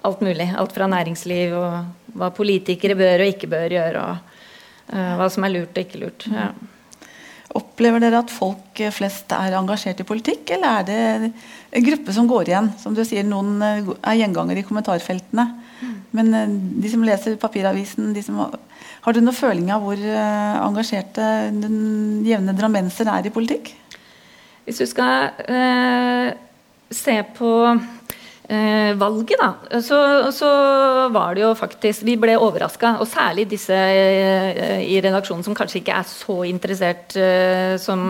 alt 0.05 0.23
mulig. 0.25 0.51
Alt 0.57 0.75
fra 0.77 0.89
næringsliv 0.91 1.57
og 1.59 2.15
hva 2.19 2.31
politikere 2.35 2.97
bør 2.99 3.25
og 3.25 3.33
ikke 3.33 3.51
bør 3.51 3.75
gjøre. 3.79 4.05
Og 4.05 5.19
hva 5.19 5.29
som 5.33 5.47
er 5.47 5.55
lurt 5.55 5.75
og 5.75 5.83
ikke 5.85 6.01
lurt. 6.03 6.29
Ja. 6.31 6.53
Opplever 7.55 8.03
dere 8.03 8.21
at 8.25 8.33
folk 8.35 8.81
flest 8.93 9.33
er 9.35 9.55
engasjert 9.55 10.01
i 10.03 10.07
politikk, 10.07 10.49
eller 10.57 10.81
er 10.81 10.87
det 10.89 11.33
en 11.79 11.87
gruppe 11.87 12.15
som 12.17 12.27
går 12.31 12.51
igjen? 12.51 12.71
Som 12.83 12.97
du 12.97 13.05
sier, 13.07 13.27
Noen 13.27 13.63
er 13.63 14.19
gjengangere 14.19 14.63
i 14.63 14.67
kommentarfeltene. 14.67 15.47
Mm. 15.81 15.95
Men 16.19 16.59
de 16.83 16.91
som 16.91 17.05
leser 17.07 17.39
papiravisen, 17.41 18.13
de 18.17 18.23
som 18.27 18.43
har 19.05 19.13
du 19.13 19.21
noen 19.21 19.37
føling 19.37 19.69
av 19.75 19.83
hvor 19.85 20.01
uh, 20.01 20.63
engasjerte 20.65 21.25
den 21.53 22.23
jevne 22.25 22.55
drammenser 22.57 23.11
er 23.13 23.29
i 23.29 23.33
politikk? 23.35 23.75
Hvis 24.65 24.81
du 24.81 24.87
skal 24.89 25.35
eh, 25.45 26.31
se 26.89 27.19
på 27.37 27.51
uh, 27.69 27.83
valget, 29.01 29.41
da, 29.41 29.81
så, 29.83 29.99
så, 30.35 30.49
var 31.15 31.35
det 31.37 31.43
jo 31.43 31.53
faktisk 31.59 32.05
Vi 32.07 32.17
ble 32.21 32.37
overraska, 32.39 32.97
og 33.03 33.09
særlig 33.11 33.47
disse 33.51 33.75
i 33.75 34.99
redaksjonen 35.05 35.45
som 35.47 35.57
kanskje 35.57 35.81
ikke 35.81 35.97
er 35.99 36.09
så 36.09 36.37
interessert 36.49 37.17
som 37.83 38.03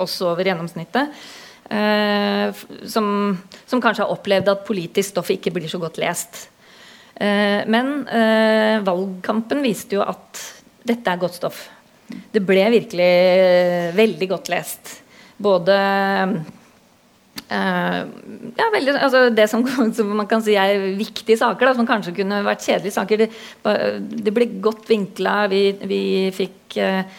oss 0.00 0.16
over 0.26 0.46
gjennomsnittet. 0.46 1.20
Som, 2.90 3.10
som 3.70 3.82
kanskje 3.82 4.02
har 4.02 4.14
opplevd 4.14 4.48
at 4.50 4.64
politisk 4.66 5.12
stoff 5.12 5.30
ikke 5.30 5.52
blir 5.54 5.70
så 5.70 5.78
godt 5.82 6.00
lest. 6.02 6.48
Eh, 7.20 7.66
men 7.66 8.08
eh, 8.08 8.80
valgkampen 8.80 9.60
viste 9.60 9.98
jo 9.98 10.04
at 10.06 10.40
dette 10.88 11.12
er 11.12 11.20
godt 11.20 11.36
stoff. 11.36 11.66
Det 12.08 12.40
ble 12.42 12.64
virkelig 12.72 13.10
eh, 13.10 13.90
veldig 13.96 14.28
godt 14.30 14.48
lest. 14.52 14.94
Både 15.40 15.76
ja, 17.50 18.66
veldig, 18.72 18.92
altså 18.94 19.24
det 19.34 19.48
som, 19.50 19.64
som, 19.96 20.12
man 20.20 20.28
kan 20.30 20.44
si 20.44 20.54
er 20.58 20.84
viktige 20.98 21.38
saker, 21.40 21.70
da, 21.70 21.74
som 21.78 21.88
kanskje 21.88 22.14
kunne 22.20 22.44
vært 22.46 22.66
kjedelige 22.66 22.94
saker, 22.94 23.24
det, 23.24 23.30
det 24.28 24.34
ble 24.36 24.46
godt 24.62 24.86
vinkla. 24.90 25.42
Vi, 25.50 25.64
vi 25.90 26.02
fikk 26.36 26.78
eh, 26.80 27.18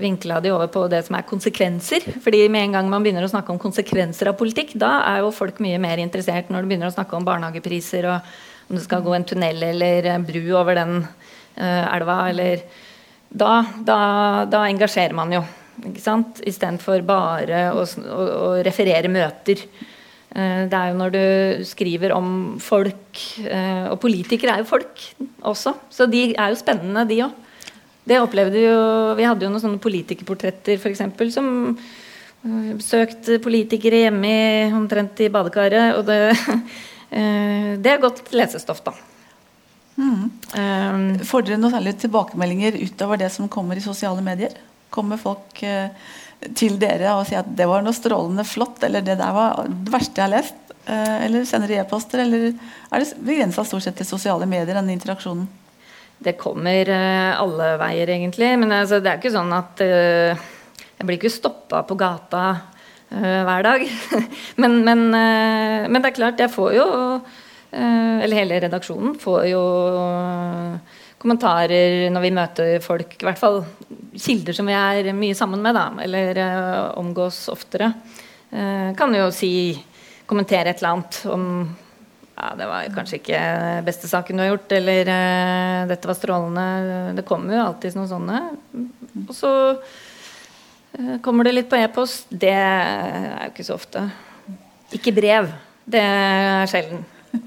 vinkla 0.00 0.40
de 0.40 0.52
over 0.54 0.70
på 0.70 0.84
det 0.92 1.02
som 1.06 1.18
er 1.18 1.26
konsekvenser. 1.26 2.06
fordi 2.22 2.48
med 2.48 2.68
en 2.68 2.78
gang 2.78 2.90
man 2.90 3.02
begynner 3.02 3.26
å 3.26 3.32
snakke 3.32 3.52
om 3.52 3.58
konsekvenser 3.58 4.30
av 4.30 4.38
politikk, 4.38 4.76
da 4.78 5.00
er 5.10 5.24
jo 5.24 5.34
folk 5.34 5.58
mye 5.60 5.78
mer 5.82 5.98
interessert 5.98 6.50
når 6.50 6.62
du 6.62 6.70
begynner 6.70 6.90
å 6.90 6.94
snakke 6.94 7.16
om 7.16 7.26
barnehagepriser 7.26 8.06
og 8.06 8.70
om 8.70 8.76
det 8.78 8.84
skal 8.84 9.02
gå 9.02 9.14
en 9.14 9.26
tunnel 9.26 9.62
eller 9.72 10.06
en 10.12 10.24
bru 10.24 10.44
over 10.54 10.78
den 10.78 11.00
uh, 11.02 11.86
elva, 11.90 12.28
eller 12.30 12.62
da, 13.30 13.64
da, 13.82 13.98
da, 14.46 14.62
engasjerer 14.68 15.14
man 15.14 15.32
jo. 15.34 15.42
Ikke 15.88 16.02
sant? 16.02 16.42
Istedenfor 16.46 17.04
bare 17.06 17.68
å, 17.74 17.84
å, 17.84 18.26
å, 18.34 18.50
referere 18.66 19.10
møter. 19.12 19.62
Uh, 20.30 20.66
det 20.70 20.76
er 20.76 20.90
jo 20.90 20.98
når 20.98 21.14
du 21.14 21.22
skriver 21.66 22.12
om 22.14 22.26
folk 22.62 23.18
uh, 23.48 23.88
Og 23.90 23.96
politikere 24.04 24.52
er 24.54 24.60
jo 24.62 24.68
folk 24.68 25.00
også, 25.42 25.72
så 25.90 26.06
de 26.06 26.28
er 26.30 26.52
jo 26.52 26.60
spennende, 26.60 27.02
de 27.08 27.24
òg. 27.26 27.48
Det 28.06 28.20
opplevde 28.22 28.62
jo 28.62 28.76
Vi 29.18 29.26
hadde 29.26 29.44
jo 29.44 29.50
noen 29.50 29.62
sånne 29.62 29.82
politikerportretter, 29.82 30.78
f.eks., 30.78 31.34
som 31.34 31.50
besøkte 32.40 33.36
politikere 33.44 34.06
hjemme 34.06 34.30
i, 34.30 34.70
omtrent 34.72 35.18
i 35.20 35.28
badekaret. 35.32 35.98
Og 35.98 36.06
det 36.08 36.22
Eh, 37.10 37.78
det 37.82 37.90
er 37.90 38.02
godt 38.02 38.30
lesestoff, 38.34 38.82
da. 38.86 38.94
Mm. 40.00 40.26
Um, 40.54 41.06
Får 41.26 41.44
dere 41.44 41.58
noen 41.60 41.74
særlige 41.74 42.04
tilbakemeldinger 42.06 42.78
utover 42.86 43.18
det 43.20 43.28
som 43.34 43.50
kommer 43.52 43.76
i 43.76 43.84
sosiale 43.84 44.22
medier? 44.24 44.54
Kommer 44.90 45.20
folk 45.20 45.62
uh, 45.62 45.90
til 46.56 46.78
dere 46.80 47.14
og 47.18 47.26
sier 47.28 47.44
at 47.44 47.52
det 47.56 47.68
var 47.68 47.84
noe 47.84 47.96
strålende 47.96 48.46
flott, 48.48 48.82
eller 48.86 49.04
det 49.04 49.18
der 49.20 49.34
var 49.36 49.62
det 49.68 49.92
verste 49.92 50.20
jeg 50.20 50.26
har 50.26 50.34
lest? 50.34 50.58
Uh, 50.88 51.16
eller 51.26 51.46
sender 51.48 51.70
de 51.70 51.78
e-poster, 51.82 52.24
eller 52.24 52.50
er 52.50 53.02
det 53.02 53.20
begrensa 53.26 53.64
stort 53.66 53.86
sett 53.86 53.98
til 54.00 54.08
sosiale 54.08 54.48
medier, 54.50 54.74
denne 54.74 54.96
interaksjonen? 54.96 55.46
Det 56.20 56.34
kommer 56.40 56.90
uh, 56.90 57.38
alle 57.40 57.74
veier, 57.80 58.14
egentlig. 58.16 58.50
Men 58.60 58.74
altså, 58.80 58.98
det 59.00 59.12
er 59.12 59.20
ikke 59.20 59.34
sånn 59.36 59.54
at 59.56 59.84
jeg 59.84 61.06
blir 61.06 61.20
ikke 61.20 61.32
stoppa 61.32 61.84
på 61.88 61.96
gata 62.00 62.44
hver 63.10 63.64
dag. 63.66 63.82
men, 64.62 64.82
men, 64.86 65.00
men, 65.10 65.96
det 65.96 66.10
er 66.10 66.14
klart, 66.14 66.38
jeg 66.38 66.52
får 66.52 66.76
jo 66.76 66.84
Eller 67.74 68.36
hele 68.38 68.60
redaksjonen 68.62 69.16
får 69.18 69.48
jo 69.50 69.62
kommentarer 71.20 72.08
når 72.12 72.24
vi 72.24 72.32
møter 72.34 72.84
folk. 72.84 73.16
I 73.20 73.28
hvert 73.28 73.40
fall 73.40 73.60
kilder 74.14 74.56
som 74.56 74.66
vi 74.66 74.74
er 74.74 75.12
mye 75.14 75.36
sammen 75.38 75.62
med, 75.62 75.76
da, 75.76 75.86
eller 76.02 76.40
omgås 76.98 77.44
oftere. 77.52 77.92
kan 78.50 79.14
jo 79.14 79.28
si 79.30 79.52
kommentere 80.26 80.72
et 80.72 80.80
eller 80.80 80.96
annet 80.96 81.20
om 81.30 81.44
ja, 82.40 82.54
det 82.56 82.66
var 82.66 82.86
kanskje 82.94 83.18
ikke 83.18 83.40
beste 83.84 84.08
saken 84.08 84.38
du 84.38 84.42
har 84.44 84.52
gjort, 84.54 84.72
eller 84.72 85.10
uh, 85.12 85.88
dette 85.90 86.08
var 86.08 86.16
strålende. 86.16 86.66
Det 87.18 87.26
kommer 87.28 87.56
jo 87.56 87.64
alltid 87.66 87.98
noen 87.98 88.08
sånne. 88.08 88.38
Og 89.26 89.34
så 89.36 89.52
kommer 91.24 91.46
det 91.46 91.56
litt 91.58 91.68
på 91.70 91.78
e-post? 91.78 92.30
Det 92.30 92.54
er 92.54 93.44
jo 93.44 93.52
ikke 93.52 93.66
så 93.68 93.76
ofte. 93.76 94.06
Ikke 94.96 95.14
brev. 95.14 95.50
Det 95.84 96.00
er 96.00 96.70
sjelden. 96.70 97.04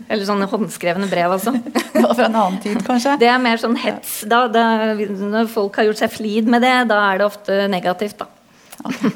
Eller 0.08 0.24
sånne 0.28 0.48
håndskrevne 0.52 1.10
brev, 1.12 1.36
altså. 1.36 1.54
Det 1.94 2.04
var 2.04 2.16
fra 2.16 2.28
en 2.28 2.40
annen 2.40 2.60
tid, 2.64 2.80
kanskje? 2.86 3.18
Det 3.22 3.30
er 3.30 3.42
mer 3.42 3.60
sånn 3.62 3.76
hets. 3.80 4.22
Da, 4.30 4.46
da, 4.52 4.64
når 4.96 5.52
folk 5.52 5.78
har 5.80 5.88
gjort 5.90 6.02
seg 6.04 6.14
flid 6.14 6.50
med 6.52 6.64
det, 6.66 6.74
da 6.92 7.00
er 7.10 7.22
det 7.22 7.28
ofte 7.28 7.60
negativt, 7.72 8.24
da. 8.24 8.30
Okay. 8.84 9.14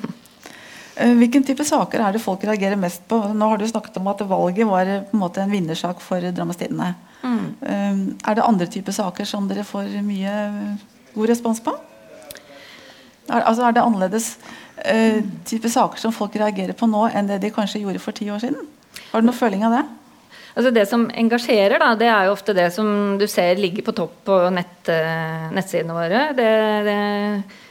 Eh, 0.97 1.13
hvilken 1.13 1.43
type 1.45 1.65
saker 1.67 2.01
er 2.01 2.15
det 2.15 2.23
folk 2.23 2.41
reagerer 2.47 2.79
mest 2.79 3.03
på? 3.09 3.19
Nå 3.37 3.51
har 3.51 3.59
du 3.61 3.67
snakket 3.69 3.99
om 3.99 4.07
at 4.09 4.23
valget 4.25 4.65
var 4.65 4.89
på 5.09 5.13
en 5.13 5.21
måte 5.21 5.43
en 5.43 5.51
vinnersak 5.53 5.99
for 6.01 6.23
Drammestidene. 6.23 6.93
Mm. 7.21 7.43
Eh, 7.61 7.99
er 8.31 8.39
det 8.39 8.45
andre 8.45 8.65
typer 8.71 8.95
saker 8.95 9.27
som 9.29 9.49
dere 9.49 9.67
får 9.67 9.91
mye 10.05 10.33
god 11.13 11.29
respons 11.29 11.61
på? 11.61 11.75
Er, 13.27 13.43
altså 13.43 13.67
er 13.67 13.75
det 13.75 13.83
annerledes 13.83 14.27
uh, 14.87 15.19
type 15.45 15.69
saker 15.69 15.99
som 15.99 16.13
folk 16.15 16.35
reagerer 16.39 16.71
på 16.77 16.87
nå, 16.87 17.09
enn 17.11 17.27
det 17.27 17.41
de 17.43 17.51
kanskje 17.51 17.81
gjorde 17.81 17.99
for 17.99 18.15
ti 18.15 18.29
år 18.31 18.39
siden? 18.39 18.61
Har 19.11 19.21
du 19.21 19.27
noen 19.27 19.35
føling 19.35 19.65
av 19.67 19.75
det? 19.75 19.81
Altså 20.57 20.71
Det 20.73 20.87
som 20.89 21.05
engasjerer, 21.13 21.77
da, 21.77 21.91
det 21.93 22.07
er 22.09 22.25
jo 22.25 22.33
ofte 22.33 22.55
det 22.57 22.71
som 22.73 22.87
du 23.19 23.27
ser 23.29 23.59
ligger 23.61 23.85
på 23.85 23.93
topp 23.93 24.15
på 24.25 24.37
nett, 24.55 24.89
uh, 24.89 25.51
nettsidene 25.53 25.93
våre. 25.93 26.21
Det, 26.33 26.47
det, 26.87 26.95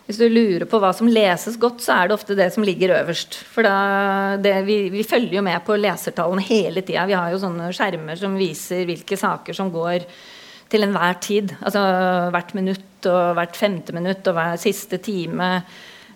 hvis 0.07 0.21
du 0.21 0.29
lurer 0.31 0.69
på 0.71 0.79
hva 0.79 0.93
som 0.95 1.11
leses 1.11 1.59
godt, 1.59 1.83
så 1.83 1.97
er 1.97 2.07
det 2.07 2.15
ofte 2.15 2.37
det 2.39 2.47
som 2.55 2.63
ligger 2.63 2.95
øverst. 3.01 3.41
For 3.51 3.67
da, 3.67 4.37
det, 4.39 4.55
vi, 4.69 4.79
vi, 4.95 5.03
følger 5.03 5.41
jo 5.41 5.43
med 5.49 5.59
på 5.67 5.79
lesertallene 5.81 6.47
hele 6.47 6.85
tida. 6.87 7.09
Vi 7.11 7.19
har 7.19 7.35
jo 7.35 7.43
sånne 7.43 7.73
skjermer 7.75 8.21
som 8.21 8.39
viser 8.39 8.87
hvilke 8.87 9.19
saker 9.19 9.59
som 9.59 9.75
går 9.75 10.07
til 10.71 10.87
enhver 10.87 11.19
tid. 11.27 11.57
Altså 11.59 11.83
hvert 12.35 12.55
minutt 12.55 13.11
og 13.11 13.35
hvert 13.41 13.59
femte 13.59 13.95
minutt 13.99 14.31
og 14.31 14.39
hver 14.39 14.63
siste 14.63 15.03
time. 15.03 15.51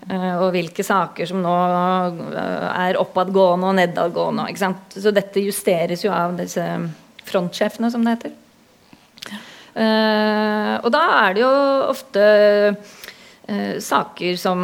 Uh, 0.08 0.40
og 0.40 0.54
hvilke 0.54 0.84
saker 0.86 1.28
som 1.28 1.42
nå 1.44 1.52
uh, 1.52 2.68
er 2.72 2.98
oppadgående 2.98 3.68
og 3.68 3.76
nedadgående. 3.76 4.46
Ikke 4.48 4.62
sant? 4.62 4.96
Så 4.96 5.12
dette 5.14 5.42
justeres 5.44 6.04
jo 6.06 6.12
av 6.14 6.38
disse 6.38 6.64
frontsjefene, 7.28 7.90
som 7.92 8.06
det 8.06 8.16
heter. 8.16 8.32
Uh, 9.76 10.80
og 10.80 10.88
da 10.94 11.02
er 11.20 11.36
det 11.36 11.44
jo 11.44 11.52
ofte 11.90 12.24
saker 13.82 14.36
som, 14.38 14.60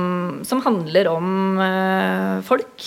som, 0.46 0.60
handler 0.62 1.08
om 1.10 1.58
folk. 2.46 2.84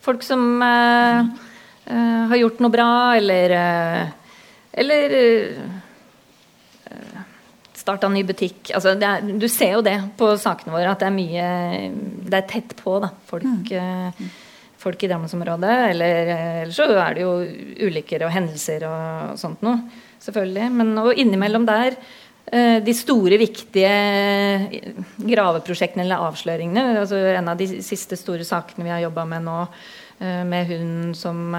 Folk 0.00 0.22
som 0.24 0.62
har 0.64 2.38
gjort 2.38 2.62
noe 2.64 2.72
bra, 2.72 2.86
eller 3.18 3.52
eller 4.72 5.12
starta 7.84 8.08
ny 8.08 8.24
butikk. 8.26 8.72
Altså, 8.76 8.94
er, 8.96 9.28
du 9.36 9.46
ser 9.52 9.76
jo 9.76 9.84
det 9.84 9.96
på 10.18 10.30
sakene 10.40 10.72
våre, 10.74 10.94
at 10.94 11.02
det 11.02 11.10
er 11.10 11.14
mye 11.14 11.46
Det 12.24 12.40
er 12.40 12.48
tett 12.48 12.74
på, 12.80 12.96
da. 13.02 13.12
Folk, 13.28 13.44
mm. 13.44 14.10
uh, 14.16 14.34
folk 14.80 15.04
i 15.04 15.10
Drammensområdet. 15.10 15.76
Eller, 15.92 16.34
eller 16.64 16.74
så 16.74 16.88
er 16.94 17.16
det 17.16 17.26
jo 17.26 17.34
ulykker 17.88 18.24
og 18.24 18.34
hendelser 18.34 18.86
og 18.88 19.38
sånt 19.40 19.64
noe. 19.66 19.84
Selvfølgelig. 20.24 20.70
Men 20.80 20.94
og 21.02 21.20
innimellom 21.20 21.68
der 21.68 21.98
uh, 21.98 22.78
de 22.84 22.96
store, 22.96 23.40
viktige 23.40 23.92
graveprosjektene 25.20 26.06
eller 26.06 26.24
avsløringene. 26.30 27.02
altså 27.04 27.20
En 27.34 27.52
av 27.52 27.60
de 27.60 27.68
siste 27.84 28.16
store 28.20 28.48
sakene 28.48 28.88
vi 28.88 28.94
har 28.96 29.04
jobba 29.04 29.28
med 29.28 29.44
nå, 29.44 29.60
med 30.24 30.68
hun 30.70 30.90
som 31.18 31.50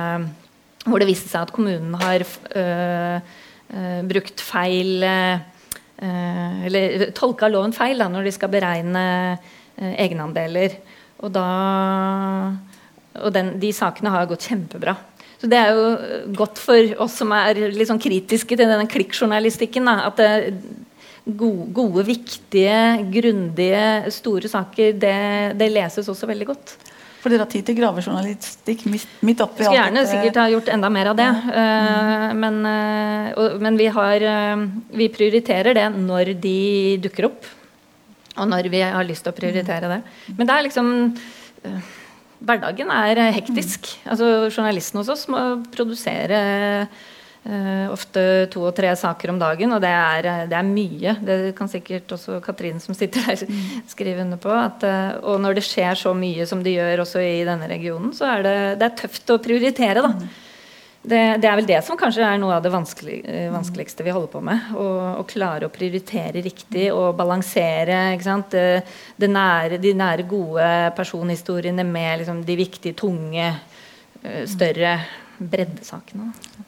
hvor 0.86 1.02
det 1.02 1.10
viste 1.10 1.28
seg 1.28 1.44
at 1.44 1.52
kommunen 1.54 1.98
har 2.00 2.24
brukt 4.08 4.40
feil 4.42 5.04
Eller 6.66 7.10
tolka 7.18 7.50
loven 7.52 7.74
feil 7.76 8.02
da, 8.02 8.10
når 8.12 8.28
de 8.28 8.34
skal 8.36 8.52
beregne 8.54 9.04
egenandeler. 9.76 10.78
Og, 11.24 11.32
da, 11.36 11.46
og 13.22 13.36
den, 13.36 13.56
de 13.62 13.72
sakene 13.76 14.14
har 14.14 14.28
gått 14.30 14.48
kjempebra. 14.50 14.96
Så 15.42 15.50
det 15.52 15.60
er 15.60 15.76
jo 15.76 16.32
godt 16.36 16.60
for 16.62 16.96
oss 17.04 17.20
som 17.20 17.34
er 17.36 17.60
litt 17.74 17.90
sånn 17.90 18.02
kritiske 18.02 18.56
til 18.56 18.66
denne 18.66 18.88
klikkjournalistikken. 18.92 19.90
At 19.92 20.20
det, 20.22 20.32
gode, 21.26 21.70
gode, 21.74 22.06
viktige, 22.06 22.80
grundige, 23.14 24.12
store 24.14 24.50
saker, 24.52 24.94
det, 25.02 25.16
det 25.60 25.72
leses 25.74 26.10
også 26.12 26.30
veldig 26.30 26.48
godt. 26.52 26.76
For 27.26 27.34
dere 27.34 27.42
har 27.42 27.50
tid 27.50 27.66
til 27.66 27.80
gravejournalistikk 27.80 28.84
midt 28.86 29.40
oppi 29.42 29.64
alt 29.66 29.72
Skulle 29.72 29.80
gjerne 29.80 30.02
sikkert 30.06 30.36
ha 30.38 30.44
gjort 30.54 30.68
enda 30.76 30.92
mer 30.94 31.08
av 31.10 31.16
det. 31.18 31.26
Ja. 31.26 31.64
Uh, 31.66 32.26
men, 32.38 32.60
uh, 32.70 33.30
og, 33.42 33.56
men 33.66 33.80
vi, 33.82 33.88
har, 33.96 34.26
uh, 34.30 34.66
vi 34.94 35.08
prioriterer 35.10 35.74
det 35.74 35.88
når 35.96 36.36
de 36.44 36.60
dukker 37.02 37.32
opp. 37.32 37.50
Og 38.36 38.46
når 38.52 38.70
vi 38.70 38.84
har 38.86 39.10
lyst 39.10 39.26
til 39.26 39.34
å 39.34 39.40
prioritere 39.40 39.90
det. 39.90 40.00
Men 40.36 40.46
det 40.46 40.54
er 40.54 40.68
liksom 40.68 40.94
Hverdagen 42.46 42.94
er 42.94 43.24
hektisk. 43.34 43.90
Altså 44.06 44.30
Journalisten 44.52 45.02
hos 45.02 45.10
oss 45.10 45.26
må 45.32 45.42
produsere 45.74 46.46
ofte 47.94 48.22
to 48.50 48.64
og 48.66 48.74
tre 48.74 48.90
saker 48.98 49.30
om 49.30 49.38
dagen, 49.38 49.74
og 49.76 49.82
det 49.84 49.92
er, 49.92 50.26
eh, 50.26 50.46
det 50.50 50.58
er, 50.58 50.66
mye. 50.66 51.12
Det 51.22 51.36
kan 51.58 51.70
sikkert 51.70 52.10
også 52.16 52.40
Katrine 52.42 52.82
som 52.82 52.98
sitter 52.98 53.22
der, 53.22 53.46
mm. 53.46 53.84
skrive 53.92 54.24
under 54.26 54.42
på. 54.42 54.50
At, 54.50 54.82
uh, 54.82 55.20
og 55.30 55.38
når 55.44 55.60
det 55.60 55.66
skjer 55.68 56.00
så 56.00 56.16
mye 56.18 56.48
som 56.50 56.64
det 56.66 56.74
gjør 56.74 57.04
også 57.06 57.22
i 57.22 57.44
denne 57.46 57.70
regionen, 57.70 58.16
så 58.18 58.32
er 58.32 58.48
det, 58.48 58.58
det 58.82 58.90
er 58.90 58.98
tøft 59.04 59.30
å 59.30 59.38
prioritere. 59.38 60.02
da. 60.02 60.12
Mm. 60.18 60.34
Det, 61.06 61.22
det, 61.38 61.46
er 61.46 61.60
vel 61.60 61.68
det 61.70 61.84
som 61.86 62.00
kanskje 62.02 62.26
er 62.26 62.40
noe 62.42 62.56
av 62.56 62.64
det 62.66 62.72
vanskelig, 62.74 63.20
vanskeligste 63.54 64.02
vi 64.08 64.16
holder 64.16 64.32
på 64.32 64.42
med. 64.42 64.72
Å, 64.74 64.88
å 65.22 65.26
klare 65.30 65.70
å 65.70 65.74
prioritere 65.74 66.42
riktig 66.42 66.88
og 66.96 67.14
balansere 67.20 68.00
det, 68.50 68.66
det 69.22 69.30
nære, 69.30 69.78
de 69.78 69.94
nære, 69.94 70.26
gode 70.26 70.66
personhistoriene 70.98 71.86
med 71.86 72.24
liksom, 72.24 72.42
de 72.48 72.58
viktige, 72.58 72.98
tunge, 72.98 73.52
større 74.50 74.98
breddesakene. 75.38 76.32
Mm. 76.34 76.65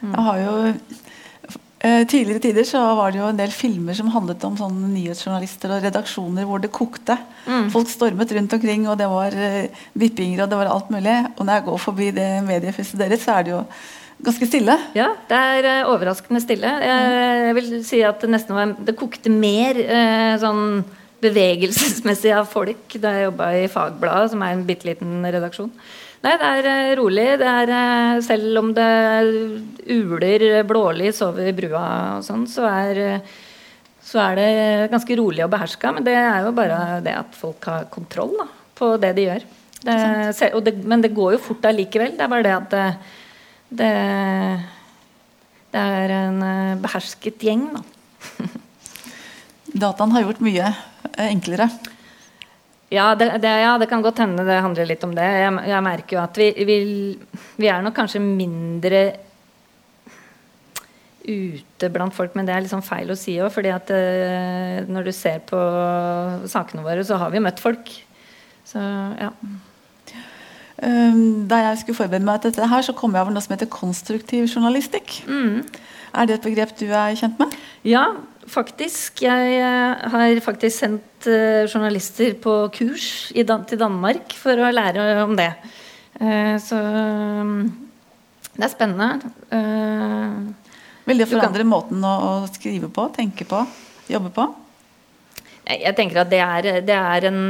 Jeg 0.00 0.24
har 0.26 0.40
jo 0.40 0.54
eh, 0.70 2.02
Tidligere 2.08 2.42
tider 2.44 2.66
så 2.68 2.82
var 2.98 3.12
det 3.12 3.20
jo 3.20 3.28
en 3.30 3.38
del 3.40 3.52
filmer 3.54 3.96
som 3.96 4.10
handlet 4.12 4.44
om 4.48 4.58
sånne 4.58 4.90
nyhetsjournalister 4.94 5.74
og 5.76 5.86
redaksjoner 5.86 6.48
hvor 6.48 6.62
det 6.62 6.72
kokte. 6.74 7.16
Mm. 7.46 7.70
Folk 7.72 7.88
stormet 7.92 8.32
rundt 8.36 8.56
omkring, 8.56 8.84
og 8.88 8.98
det 9.00 9.08
var 9.10 9.36
uh, 9.36 9.86
vippinger 10.00 10.44
og 10.44 10.52
det 10.52 10.60
var 10.60 10.72
alt 10.74 10.92
mulig. 10.92 11.16
Og 11.36 11.46
når 11.46 11.58
jeg 11.58 11.66
går 11.70 11.82
forbi 11.86 12.12
det 12.16 12.28
mediehuset 12.48 13.00
deres, 13.00 13.24
så 13.24 13.38
er 13.38 13.48
det 13.48 13.54
jo 13.54 13.64
ganske 14.20 14.48
stille. 14.50 14.76
Ja, 14.96 15.08
det 15.28 15.42
er 15.56 15.70
uh, 15.70 15.92
overraskende 15.94 16.44
stille. 16.44 16.72
Jeg, 16.84 17.12
jeg, 17.46 17.58
vil 17.60 17.72
si 17.88 18.04
at 18.04 18.20
det 18.24 18.32
nesten 18.36 18.56
var, 18.56 18.76
det 18.76 18.98
kokte 19.00 19.32
mer 19.32 19.80
sånn 20.40 20.82
bevegelsesmessig 21.20 22.32
av 22.32 22.46
folk 22.48 22.94
da 23.00 23.12
jeg 23.16 23.28
jobba 23.28 23.50
i 23.58 23.66
Fagbladet, 23.72 24.32
som 24.32 24.44
er 24.44 24.54
en 24.54 24.64
bitte 24.68 24.88
liten 24.88 25.20
redaksjon. 25.26 25.72
Nei, 26.20 26.34
det 26.36 26.48
er 26.48 26.66
uh, 26.68 26.94
rolig. 27.00 27.28
Det 27.40 27.48
er, 27.48 27.70
uh, 27.72 28.18
selv 28.24 28.58
om 28.60 28.72
det 28.76 28.88
uler 29.88 30.44
blålys 30.68 31.22
over 31.24 31.48
brua 31.56 31.84
og 32.18 32.26
sånn, 32.26 32.44
så 32.50 32.66
er, 32.68 33.22
så 34.04 34.20
er 34.26 34.36
det 34.36 34.50
ganske 34.92 35.16
rolig 35.16 35.46
og 35.46 35.52
beherska. 35.54 35.94
Men 35.96 36.04
det 36.04 36.18
er 36.18 36.44
jo 36.44 36.52
bare 36.56 37.00
det 37.04 37.16
at 37.22 37.38
folk 37.38 37.70
har 37.70 37.88
kontroll 37.92 38.34
da, 38.36 38.50
på 38.76 38.92
det 39.00 39.14
de 39.16 39.26
gjør. 39.30 39.48
Det, 39.80 39.96
det, 40.66 40.74
men 40.84 41.00
det 41.00 41.14
går 41.16 41.38
jo 41.38 41.44
fort 41.46 41.64
allikevel. 41.70 42.12
Det 42.18 42.26
er 42.26 42.32
bare 42.34 42.44
det 42.44 42.52
at 42.58 42.74
det, 42.74 42.84
det, 43.80 43.92
det 45.72 45.86
er 45.86 46.14
en 46.18 46.42
behersket 46.84 47.48
gjeng, 47.48 47.64
da. 47.78 48.50
Dataen 49.86 50.12
har 50.12 50.26
gjort 50.26 50.44
mye 50.44 50.68
enklere. 51.30 51.70
Ja 52.90 53.12
det, 53.14 53.28
det, 53.38 53.50
ja, 53.62 53.76
det, 53.78 53.86
kan 53.90 54.02
godt 54.02 54.18
hende 54.18 54.44
det 54.46 54.60
handler 54.64 54.88
litt 54.88 55.04
om 55.06 55.14
det. 55.14 55.22
Jeg, 55.22 55.56
jeg 55.70 55.86
merker 55.86 56.16
jo 56.16 56.22
at 56.24 56.38
vi, 56.40 56.50
vi, 56.66 56.78
vi, 57.54 57.68
er 57.70 57.84
nok 57.86 57.94
kanskje 57.94 58.22
mindre 58.22 59.02
ute 61.20 61.90
blant 61.92 62.16
folk, 62.16 62.34
men 62.34 62.48
det 62.48 62.54
er 62.56 62.64
liksom 62.64 62.82
feil 62.82 63.12
å 63.12 63.18
si 63.18 63.36
òg. 63.38 63.52
fordi 63.54 63.70
at 63.70 63.92
uh, 63.94 64.80
når 64.90 65.06
du 65.06 65.12
ser 65.14 65.42
på 65.46 65.58
sakene 66.50 66.82
våre, 66.82 67.04
så 67.06 67.20
har 67.20 67.30
vi 67.30 67.42
møtt 67.44 67.62
folk. 67.62 67.92
Så 68.66 68.80
ja. 69.20 69.30
Um, 70.80 71.46
da 71.46 71.60
jeg 71.60 71.82
skulle 71.82 71.98
forberede 71.98 72.26
meg 72.26 72.40
til 72.40 72.50
dette, 72.50 72.70
her, 72.72 72.82
så 72.82 72.96
kom 72.96 73.14
jeg 73.14 73.22
over 73.22 73.36
noe 73.36 73.44
som 73.44 73.54
heter 73.54 73.70
konstruktiv 73.70 74.48
journalistikk. 74.48 75.20
Mm. 75.28 75.60
Er 76.16 76.26
det 76.26 76.40
et 76.40 76.48
begrep 76.48 76.74
du 76.80 76.88
er 76.88 77.14
kjent 77.20 77.38
med? 77.38 77.54
Ja, 77.86 78.08
faktisk. 78.50 79.22
Jeg 79.22 79.60
uh, 79.62 80.10
har 80.10 80.42
faktisk 80.42 80.80
sendt 80.80 81.06
uh, 81.28 81.66
journalister 81.68 82.34
på 82.40 82.54
kurs 82.74 83.06
Dan 83.46 83.66
til 83.68 83.80
Danmark 83.80 84.34
for 84.38 84.56
å 84.56 84.72
lære 84.72 85.04
om 85.24 85.36
det. 85.38 85.50
Uh, 86.20 86.56
så 86.62 86.78
um, 86.80 87.68
det 88.56 88.66
er 88.66 88.72
spennende. 88.72 89.10
Vil 91.08 91.22
det 91.22 91.28
forandre 91.30 91.64
måten 91.66 92.02
å, 92.04 92.16
å, 92.42 92.50
skrive 92.52 92.90
på, 92.92 93.06
tenke 93.14 93.46
på, 93.48 93.62
jobbe 94.10 94.32
på? 94.34 94.46
Jeg 95.70 95.94
tenker 95.96 96.22
at 96.22 96.30
det 96.30 96.40
er, 96.42 96.68
det 96.82 96.96
er 96.96 97.26
en 97.28 97.40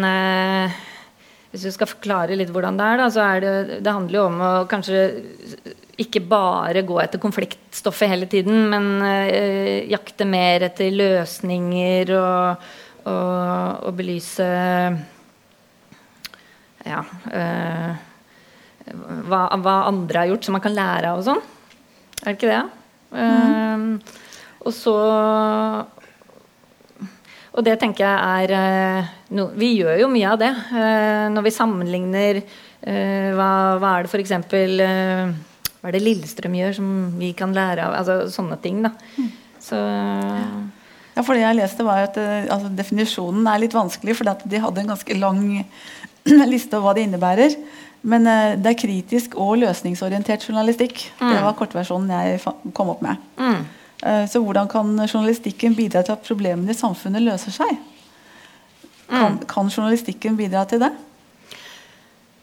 Hvis 1.51 1.65
du 1.65 1.71
skal 1.73 1.89
forklare 1.89 2.37
litt 2.37 2.51
hvordan 2.53 2.77
det 2.79 2.87
er, 2.87 3.01
da, 3.01 3.07
så 3.11 3.25
er 3.25 3.43
det, 3.43 3.55
det 3.87 3.95
handler 3.97 4.19
jo 4.21 4.27
om 4.29 4.43
å 4.45 4.51
kanskje 4.71 5.05
ikke 6.01 6.23
bare 6.25 6.85
gå 6.87 6.99
etter 7.03 7.21
konfliktstoffet 7.21 8.11
hele 8.13 8.29
tiden, 8.31 8.69
men 8.73 8.91
uh, 9.05 9.91
jakte 9.91 10.27
mer 10.29 10.69
etter 10.71 10.93
løsninger 10.95 12.15
og, 12.17 12.71
og, 13.05 13.87
og 13.87 13.97
belyse 13.97 14.47
ja, 16.87 17.01
øh, 17.37 17.95
hva, 19.29 19.41
hva, 19.61 19.77
andre 19.91 20.23
har 20.23 20.31
gjort 20.33 20.47
som 20.47 20.57
man 20.57 20.65
kan 20.65 20.77
lære 20.77 21.13
av 21.13 21.21
og 21.21 21.27
sånn. 21.27 21.41
Er 22.21 22.27
det 22.29 22.37
ikke 22.39 22.51
det? 22.51 22.63
Mm. 23.11 23.89
Uh, 23.91 24.19
og 24.61 24.75
så 24.77 24.93
Og 27.51 27.65
det 27.67 27.73
tenker 27.81 28.05
jeg 28.05 28.45
er 28.45 28.53
uh, 28.55 29.09
no, 29.35 29.49
Vi 29.59 29.73
gjør 29.81 30.05
jo 30.05 30.11
mye 30.13 30.29
av 30.31 30.39
det. 30.39 30.51
Uh, 30.71 31.27
når 31.35 31.49
vi 31.49 31.55
sammenligner 31.55 32.43
hva, 32.81 33.77
hva, 33.77 33.89
er 33.91 34.07
det 34.07 34.09
f.eks. 34.09 34.31
hva 34.49 35.89
er 35.91 35.93
det 35.93 36.01
Lillestrøm 36.01 36.55
gjør 36.57 36.79
som 36.79 36.87
vi 37.21 37.35
kan 37.37 37.53
lære 37.53 37.85
av? 37.85 37.97
Altså 37.99 38.31
sånne 38.33 38.57
ting, 38.63 38.79
da. 38.87 38.95
Mm. 39.19 39.27
Så 39.61 39.77
ja, 39.77 40.47
for 41.27 41.37
det 41.37 41.45
jeg 41.45 41.59
leste 41.59 41.85
var 41.87 42.07
at 42.09 42.17
eh, 42.21 42.49
altså, 42.53 42.71
Definisjonen 42.77 43.47
er 43.51 43.63
litt 43.63 43.77
vanskelig, 43.77 44.17
for 44.19 44.29
de 44.45 44.63
hadde 44.63 44.83
en 44.83 44.93
ganske 44.93 45.17
lang 45.19 45.43
liste 46.53 46.77
over 46.77 46.91
hva 46.91 46.97
det 46.99 47.07
innebærer. 47.09 47.57
Men 48.03 48.25
uh, 48.29 48.55
det 48.57 48.73
er 48.73 48.81
kritisk 48.81 49.37
og 49.41 49.59
løsningsorientert 49.61 50.47
journalistikk. 50.49 51.03
Mm. 51.21 51.35
Det 51.35 51.43
var 51.45 51.59
kortversjonen 51.59 52.15
jeg 52.15 52.41
kom 52.77 52.95
opp 52.95 53.05
med. 53.05 53.21
Mm. 53.37 53.61
Uh, 54.01 54.25
så 54.31 54.41
hvordan 54.41 54.71
kan 54.73 54.95
journalistikken 55.05 55.77
bidra 55.77 56.03
til 56.07 56.17
at 56.17 56.25
problemene 56.25 56.73
i 56.73 56.79
samfunnet 56.79 57.25
løser 57.27 57.55
seg? 57.55 57.77
Kan, 59.11 59.37
mm. 59.37 59.47
kan 59.51 59.69
journalistikken 59.69 60.39
bidra 60.39 60.65
til 60.71 60.81
det? 60.85 60.93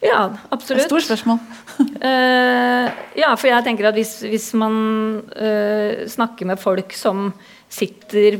Ja, 0.04 0.28
absolutt. 0.54 0.84
Et 0.84 0.92
stort 0.92 1.08
spørsmål. 1.08 1.40
uh, 1.80 2.86
ja, 3.22 3.32
for 3.34 3.50
jeg 3.50 3.66
tenker 3.66 3.90
at 3.90 3.98
hvis, 3.98 4.20
hvis 4.30 4.52
man 4.54 4.76
snakker 6.06 6.46
med 6.46 6.62
folk 6.62 6.94
som 6.94 7.32
sitter 7.68 8.38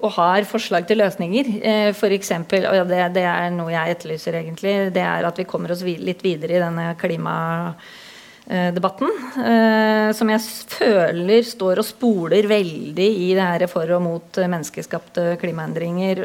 og 0.00 0.14
har 0.16 0.48
forslag 0.48 0.86
til 0.88 0.98
løsninger, 1.02 1.44
uh, 1.60 1.90
f.eks. 1.94 2.30
Og 2.32 2.88
det, 2.90 3.00
det, 3.16 3.24
er 3.28 3.50
noe 3.54 3.74
jeg 3.74 3.90
etterlyser, 3.96 4.32
egentlig. 4.40 4.74
Det 4.94 5.04
er 5.04 5.22
at 5.28 5.38
vi 5.40 5.48
kommer 5.48 5.68
oss 5.74 5.82
litt 5.84 6.22
videre 6.24 6.52
i 6.56 6.62
denne 6.62 6.86
klimadebatten. 7.00 9.08
Uh, 9.36 10.08
som 10.16 10.26
jeg 10.32 10.40
føler 10.76 11.40
står 11.46 11.74
og 11.82 11.88
spoler 11.88 12.44
veldig 12.50 13.10
i 13.26 13.28
det 13.36 13.46
her 13.46 13.62
for 13.70 13.86
og 13.96 14.02
mot 14.04 14.30
menneskeskapte 14.40 15.22
klimaendringer. 15.42 16.16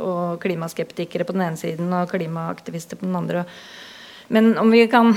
og 0.00 0.42
klimaskeptikere 0.42 1.24
på 1.24 1.34
den 1.36 1.46
ene 1.48 1.60
siden 1.60 1.88
og 1.94 2.10
klimaaktivister 2.10 2.96
på 2.96 3.06
den 3.06 3.20
andre. 3.22 3.40
Men 4.30 4.58
om 4.58 4.70
vi 4.70 4.86
kan 4.86 5.14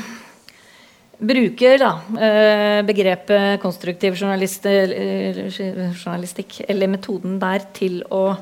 bruker 1.19 1.77
da, 1.81 2.01
eh, 2.19 2.81
begrepet 2.85 3.61
konstruktiv 3.61 4.13
journalistikk, 4.19 6.61
eller 6.67 6.87
metoden 6.91 7.39
der, 7.41 7.59
til 7.73 8.03
å 8.09 8.29
uh, 8.33 8.37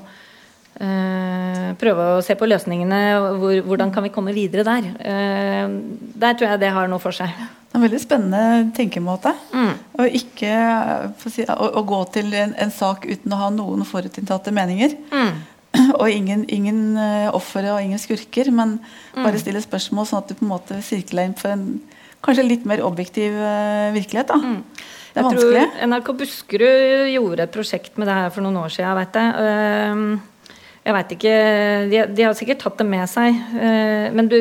prøve 1.77 2.03
å 2.15 2.21
se 2.25 2.35
på 2.39 2.49
løsningene. 2.49 3.01
Hvor, 3.41 3.55
hvordan 3.67 3.91
kan 3.93 4.03
vi 4.07 4.13
komme 4.13 4.33
videre 4.33 4.63
der? 4.65 4.83
Der 6.15 6.33
tror 6.33 6.47
jeg 6.49 6.59
det 6.63 6.73
har 6.73 6.87
noe 6.89 7.03
for 7.03 7.11
seg. 7.15 7.29
Det 7.71 7.77
er 7.77 7.79
en 7.79 7.83
veldig 7.85 7.99
spennende 8.03 8.71
tenkemåte. 8.75 9.31
Mm. 9.55 9.75
Å, 9.95 10.05
ikke, 10.19 10.55
si, 11.23 11.45
å, 11.47 11.67
å, 11.79 11.81
gå 11.87 11.99
til 12.11 12.33
en, 12.35 12.51
en, 12.59 12.73
sak 12.75 13.05
uten 13.07 13.31
å 13.31 13.37
ha 13.39 13.47
noen 13.55 13.87
forutinntatte 13.87 14.51
meninger. 14.51 14.91
Mm. 15.07 15.37
Og 16.01 16.07
ingen, 16.11 16.43
ingen 16.51 16.97
ofre 17.31 17.71
og 17.71 17.79
ingen 17.79 17.99
skurker, 18.01 18.49
men 18.51 18.75
mm. 18.81 19.21
bare 19.23 19.39
stille 19.39 19.61
spørsmål 19.63 20.07
sånn 20.09 20.19
at 20.19 20.31
du 20.31 20.35
på 20.35 20.43
en 20.43 20.51
måte 20.51 20.79
sirkler 20.83 21.29
inn 21.29 21.37
for 21.39 21.53
en 21.53 21.67
kanskje 22.25 22.47
litt 22.47 22.65
mer 22.69 22.83
objektiv 22.85 23.35
uh, 23.35 23.91
virkelighet. 23.95 24.31
da. 24.31 24.37
Mm. 24.37 24.59
Det 25.11 25.19
er 25.19 25.25
jeg 25.25 25.27
vanskelig. 25.27 25.63
Tror 25.67 25.87
NRK 25.91 26.11
Buskerud 26.21 27.07
gjorde 27.11 27.45
et 27.45 27.55
prosjekt 27.55 27.97
med 27.99 28.07
det 28.07 28.17
her 28.17 28.29
for 28.33 28.45
noen 28.45 28.59
år 28.61 28.73
siden. 28.73 28.99
Vet 28.99 29.19
jeg. 29.19 29.29
Uh, 29.37 30.53
jeg 30.81 30.97
vet 30.97 31.11
ikke 31.13 31.33
de, 31.91 31.97
de, 32.09 32.23
har 32.25 32.37
sikkert 32.37 32.63
tatt 32.63 32.79
det 32.79 32.87
med 32.89 33.09
seg. 33.11 33.41
Uh, 33.53 34.07
men 34.15 34.29
du, 34.31 34.39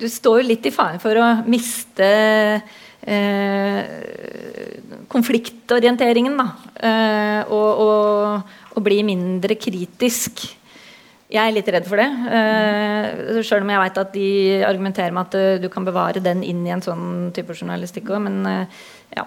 du 0.00 0.06
står 0.10 0.42
litt 0.46 0.66
i 0.68 0.74
fare 0.74 1.00
for 1.02 1.20
å 1.20 1.36
miste 1.48 2.08
konfliktorienteringen, 5.12 6.38
da. 6.40 6.46
Og, 7.52 7.82
og, 7.84 8.54
og, 8.74 8.82
bli 8.84 9.02
mindre 9.06 9.56
kritisk 9.58 10.44
jeg 11.34 11.40
er 11.40 11.54
litt 11.56 11.68
redd 11.72 11.86
for 11.88 11.98
det. 11.98 12.06
Uh, 12.30 13.40
Sjøl 13.42 13.64
om 13.64 13.70
jeg 13.72 13.82
vet 13.82 14.00
at 14.02 14.10
de 14.14 14.26
argumenterer 14.68 15.14
med 15.14 15.24
at 15.24 15.36
uh, 15.38 15.62
du 15.62 15.70
kan 15.72 15.86
bevare 15.86 16.22
den 16.22 16.44
inn 16.46 16.60
i 16.66 16.74
en 16.74 16.84
sånn 16.84 17.32
type 17.34 17.56
journalistikk 17.56 18.12
òg, 18.12 18.26
men 18.26 18.36
uh, 18.46 18.84
ja. 19.16 19.24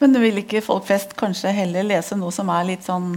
Men 0.00 0.14
du 0.14 0.20
vil 0.22 0.40
ikke 0.40 0.64
folk 0.64 0.86
flest 0.88 1.16
kanskje 1.18 1.52
heller 1.56 1.84
lese 1.86 2.16
noe 2.20 2.32
som 2.34 2.52
er 2.52 2.68
litt 2.68 2.84
sånn 2.84 3.14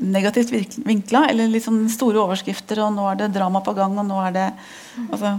negativt 0.00 0.78
vinkla? 0.80 1.26
Eller 1.28 1.50
litt 1.52 1.66
sånn 1.66 1.82
store 1.92 2.22
overskrifter, 2.22 2.80
og 2.86 2.94
nå 2.96 3.04
er 3.10 3.18
det 3.20 3.34
drama 3.34 3.60
på 3.64 3.74
gang, 3.76 3.98
og 4.00 4.06
nå 4.08 4.20
er 4.24 4.32
det 4.32 4.46
altså, 5.10 5.34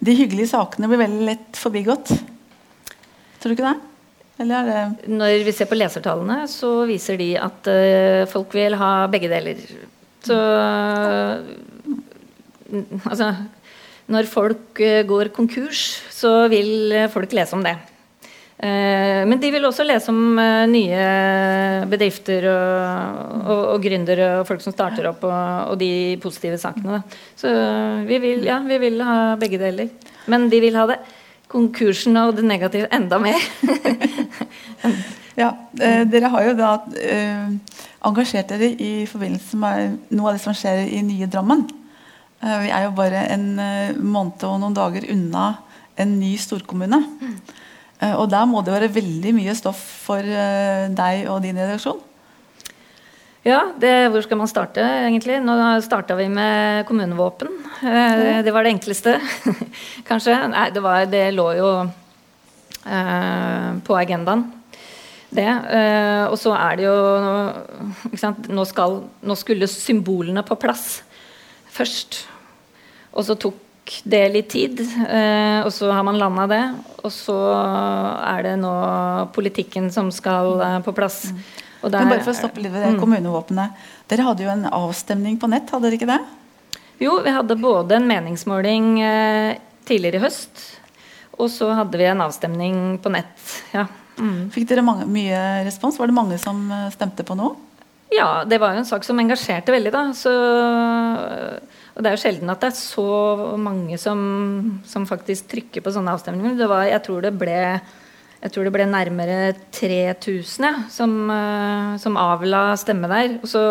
De 0.00 0.14
hyggelige 0.16 0.54
sakene 0.54 0.88
blir 0.88 1.02
veldig 1.02 1.26
lett 1.28 1.60
forbigått. 1.60 2.14
Tror 3.42 3.52
du 3.52 3.58
ikke 3.58 3.74
det? 3.74 3.93
Når 4.38 5.44
vi 5.46 5.52
ser 5.54 5.68
på 5.70 5.78
lesertallene, 5.78 6.44
så 6.50 6.82
viser 6.88 7.18
de 7.20 7.28
at 7.38 7.68
folk 8.32 8.54
vil 8.56 8.74
ha 8.80 9.06
begge 9.12 9.30
deler. 9.30 9.60
Så 10.24 10.38
Altså 13.04 13.34
Når 14.10 14.26
folk 14.28 14.80
uh, 14.82 15.02
går 15.06 15.30
konkurs, 15.36 16.02
så 16.12 16.48
vil 16.52 16.92
folk 17.12 17.32
lese 17.36 17.54
om 17.56 17.62
det. 17.64 17.76
Men 18.64 19.40
de 19.42 19.48
vil 19.50 19.66
også 19.66 19.84
lese 19.84 20.12
om 20.12 20.38
nye 20.70 21.00
bedrifter 21.90 22.46
og, 22.48 23.40
og, 23.42 23.62
og 23.74 23.82
gründere 23.82 24.28
og 24.38 24.46
folk 24.48 24.62
som 24.62 24.72
starter 24.72 25.08
opp, 25.10 25.24
og, 25.26 25.72
og 25.72 25.80
de 25.80 26.16
positive 26.22 26.56
sakene. 26.62 27.00
Så 27.36 27.50
vi 28.08 28.20
vil, 28.22 28.46
ja, 28.46 28.60
vi 28.64 28.78
vil 28.80 29.02
ha 29.04 29.34
begge 29.40 29.58
deler. 29.60 29.90
Men 30.30 30.46
de 30.52 30.62
vil 30.62 30.78
ha 30.78 30.86
det 30.88 31.00
konkursen 31.54 32.18
og 32.20 32.34
det 32.38 32.44
negative 32.46 32.90
enda 32.94 33.20
mer. 33.22 33.38
ja, 35.42 35.52
dere 35.78 36.30
har 36.34 36.48
jo 36.50 36.56
da 36.58 36.72
engasjert 38.04 38.52
dere 38.52 38.72
i 38.74 39.06
forbindelse 39.08 39.58
med 39.60 40.12
noe 40.12 40.30
av 40.30 40.36
det 40.36 40.44
som 40.44 40.56
skjer 40.56 40.84
i 40.84 41.00
nye 41.06 41.30
Drammen. 41.30 41.64
Eh, 42.44 42.56
vi 42.66 42.72
er 42.74 42.86
jo 42.86 42.96
bare 42.96 43.26
en 43.32 43.46
eh, 43.62 43.94
måned 43.96 44.44
og 44.46 44.58
noen 44.60 44.76
dager 44.76 45.06
unna 45.14 45.52
en 46.00 46.18
ny 46.18 46.34
storkommune. 46.40 46.98
Mm. 47.00 47.36
Og 48.18 48.26
der 48.28 48.44
må 48.50 48.60
det 48.60 48.74
være 48.74 48.90
veldig 48.92 49.30
mye 49.32 49.52
stoff 49.56 49.78
for 50.04 50.20
deg 50.20 51.28
og 51.30 51.38
din 51.40 51.56
redaksjon? 51.56 52.02
Ja, 53.44 53.60
det, 53.76 53.92
hvor 54.08 54.24
skal 54.24 54.40
man 54.40 54.48
starte, 54.48 54.80
egentlig? 54.80 55.36
Nå 55.44 55.54
starta 55.84 56.16
vi 56.16 56.30
med 56.32 56.86
kommunevåpen. 56.88 57.50
Det 57.84 58.54
var 58.54 58.64
det 58.64 58.72
enkleste, 58.72 59.18
kanskje. 60.08 60.38
Nei, 60.48 60.70
det, 60.72 60.80
var, 60.84 61.04
det 61.12 61.26
lå 61.36 61.50
jo 61.58 61.70
eh, 61.84 63.68
på 63.84 63.98
agendaen 64.00 64.46
det. 65.34 65.50
Uh, 65.50 66.30
og 66.30 66.38
så 66.40 66.54
er 66.56 66.78
det 66.78 66.86
jo 66.86 66.94
nå, 68.54 68.64
skal, 68.68 69.00
nå, 69.24 69.36
skulle 69.38 69.70
symbolene 69.70 70.44
på 70.46 70.58
plass 70.60 71.02
først. 71.74 72.24
Og 73.14 73.26
så 73.26 73.36
tok 73.38 73.60
det 74.08 74.22
litt 74.32 74.48
tid, 74.54 74.80
uh, 74.80 75.64
og 75.66 75.72
så 75.74 75.90
har 75.92 76.06
man 76.06 76.20
landa 76.20 76.46
det. 76.50 76.62
Og 77.04 77.12
så 77.12 77.36
er 77.54 78.46
det 78.46 78.56
nå 78.62 78.74
politikken 79.34 79.90
som 79.94 80.12
skal 80.14 80.56
uh, 80.62 80.80
på 80.86 80.94
plass. 80.96 81.26
Der, 81.88 82.04
Men 82.04 82.14
bare 82.14 82.24
for 82.24 82.34
å 82.34 82.38
stoppe 82.38 82.62
litt 82.62 82.72
ved 82.72 82.84
det 82.84 82.94
mm. 82.94 83.00
kommunevåpenet. 83.02 83.82
Dere 84.12 84.28
hadde 84.28 84.46
jo 84.46 84.52
en 84.52 84.68
avstemning 84.70 85.36
på 85.40 85.50
nett, 85.52 85.68
hadde 85.72 85.88
dere 85.88 85.98
ikke 85.98 86.10
det? 86.12 86.20
Jo, 87.02 87.18
vi 87.24 87.34
hadde 87.34 87.58
både 87.58 87.98
en 87.98 88.08
meningsmåling 88.08 88.94
tidligere 89.84 90.20
i 90.20 90.22
høst, 90.22 90.62
og 91.34 91.50
så 91.52 91.72
hadde 91.74 91.98
vi 92.00 92.06
en 92.06 92.22
avstemning 92.24 92.78
på 93.02 93.12
nett. 93.12 93.50
ja 93.74 93.88
Mm. 94.20 94.50
Fikk 94.54 94.68
dere 94.70 94.84
mange, 94.86 95.06
mye 95.10 95.64
respons? 95.66 95.98
Var 95.98 96.10
det 96.10 96.16
mange 96.16 96.38
som 96.42 96.64
eh, 96.70 96.90
stemte 96.94 97.26
på 97.26 97.36
noe? 97.38 97.56
Ja, 98.14 98.44
det 98.46 98.60
var 98.62 98.74
jo 98.74 98.82
en 98.82 98.86
sak 98.86 99.02
som 99.06 99.18
engasjerte 99.18 99.74
veldig, 99.74 99.90
da. 99.90 100.04
Så, 100.14 100.30
og 100.30 102.04
det 102.04 102.10
er 102.10 102.14
jo 102.14 102.22
sjelden 102.22 102.52
at 102.52 102.62
det 102.62 102.70
er 102.70 102.76
så 102.78 103.06
mange 103.58 103.98
som, 103.98 104.20
som 104.86 105.06
faktisk 105.08 105.48
trykker 105.50 105.82
på 105.82 105.94
sånne 105.94 106.14
avstemninger. 106.14 106.54
Det 106.60 106.68
var, 106.70 106.84
jeg, 106.86 107.02
tror 107.06 107.24
det 107.24 107.32
ble, 107.40 107.56
jeg 108.44 108.52
tror 108.52 108.66
det 108.66 108.74
ble 108.74 108.84
nærmere 108.84 109.54
3000 109.72 110.66
ja, 110.66 110.72
som, 110.92 111.12
uh, 111.32 111.94
som 112.00 112.18
avla 112.20 112.74
stemme 112.76 113.08
der. 113.08 113.38
Og 113.40 113.48
så, 113.48 113.62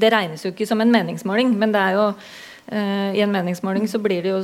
det 0.00 0.12
regnes 0.14 0.46
jo 0.46 0.54
ikke 0.54 0.68
som 0.68 0.80
en 0.80 0.92
meningsmåling, 0.94 1.52
men 1.60 1.74
det 1.74 1.82
er 1.82 1.98
jo 1.98 2.06
uh, 2.14 3.10
i 3.12 3.20
en 3.20 3.34
meningsmåling 3.34 3.84
så 3.90 4.00
blir 4.00 4.24
det 4.24 4.32
jo 4.32 4.40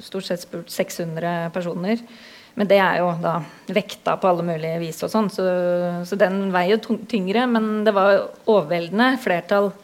stort 0.00 0.28
sett 0.30 0.46
spurt 0.46 0.72
600 0.72 1.52
personer. 1.52 2.00
Men 2.56 2.70
det 2.70 2.78
er 2.80 3.02
jo 3.02 3.10
da 3.20 3.34
vekta 3.68 4.14
på 4.16 4.30
alle 4.30 4.46
mulige 4.48 4.80
vis 4.80 5.02
og 5.04 5.12
sånn, 5.12 5.28
så, 5.28 5.44
så, 6.08 6.16
den 6.16 6.46
veier 6.54 6.80
tyngre. 6.80 7.44
Men 7.52 7.84
det 7.84 7.92
var 7.92 8.22
overveldende 8.48 9.18
flertall 9.20 9.74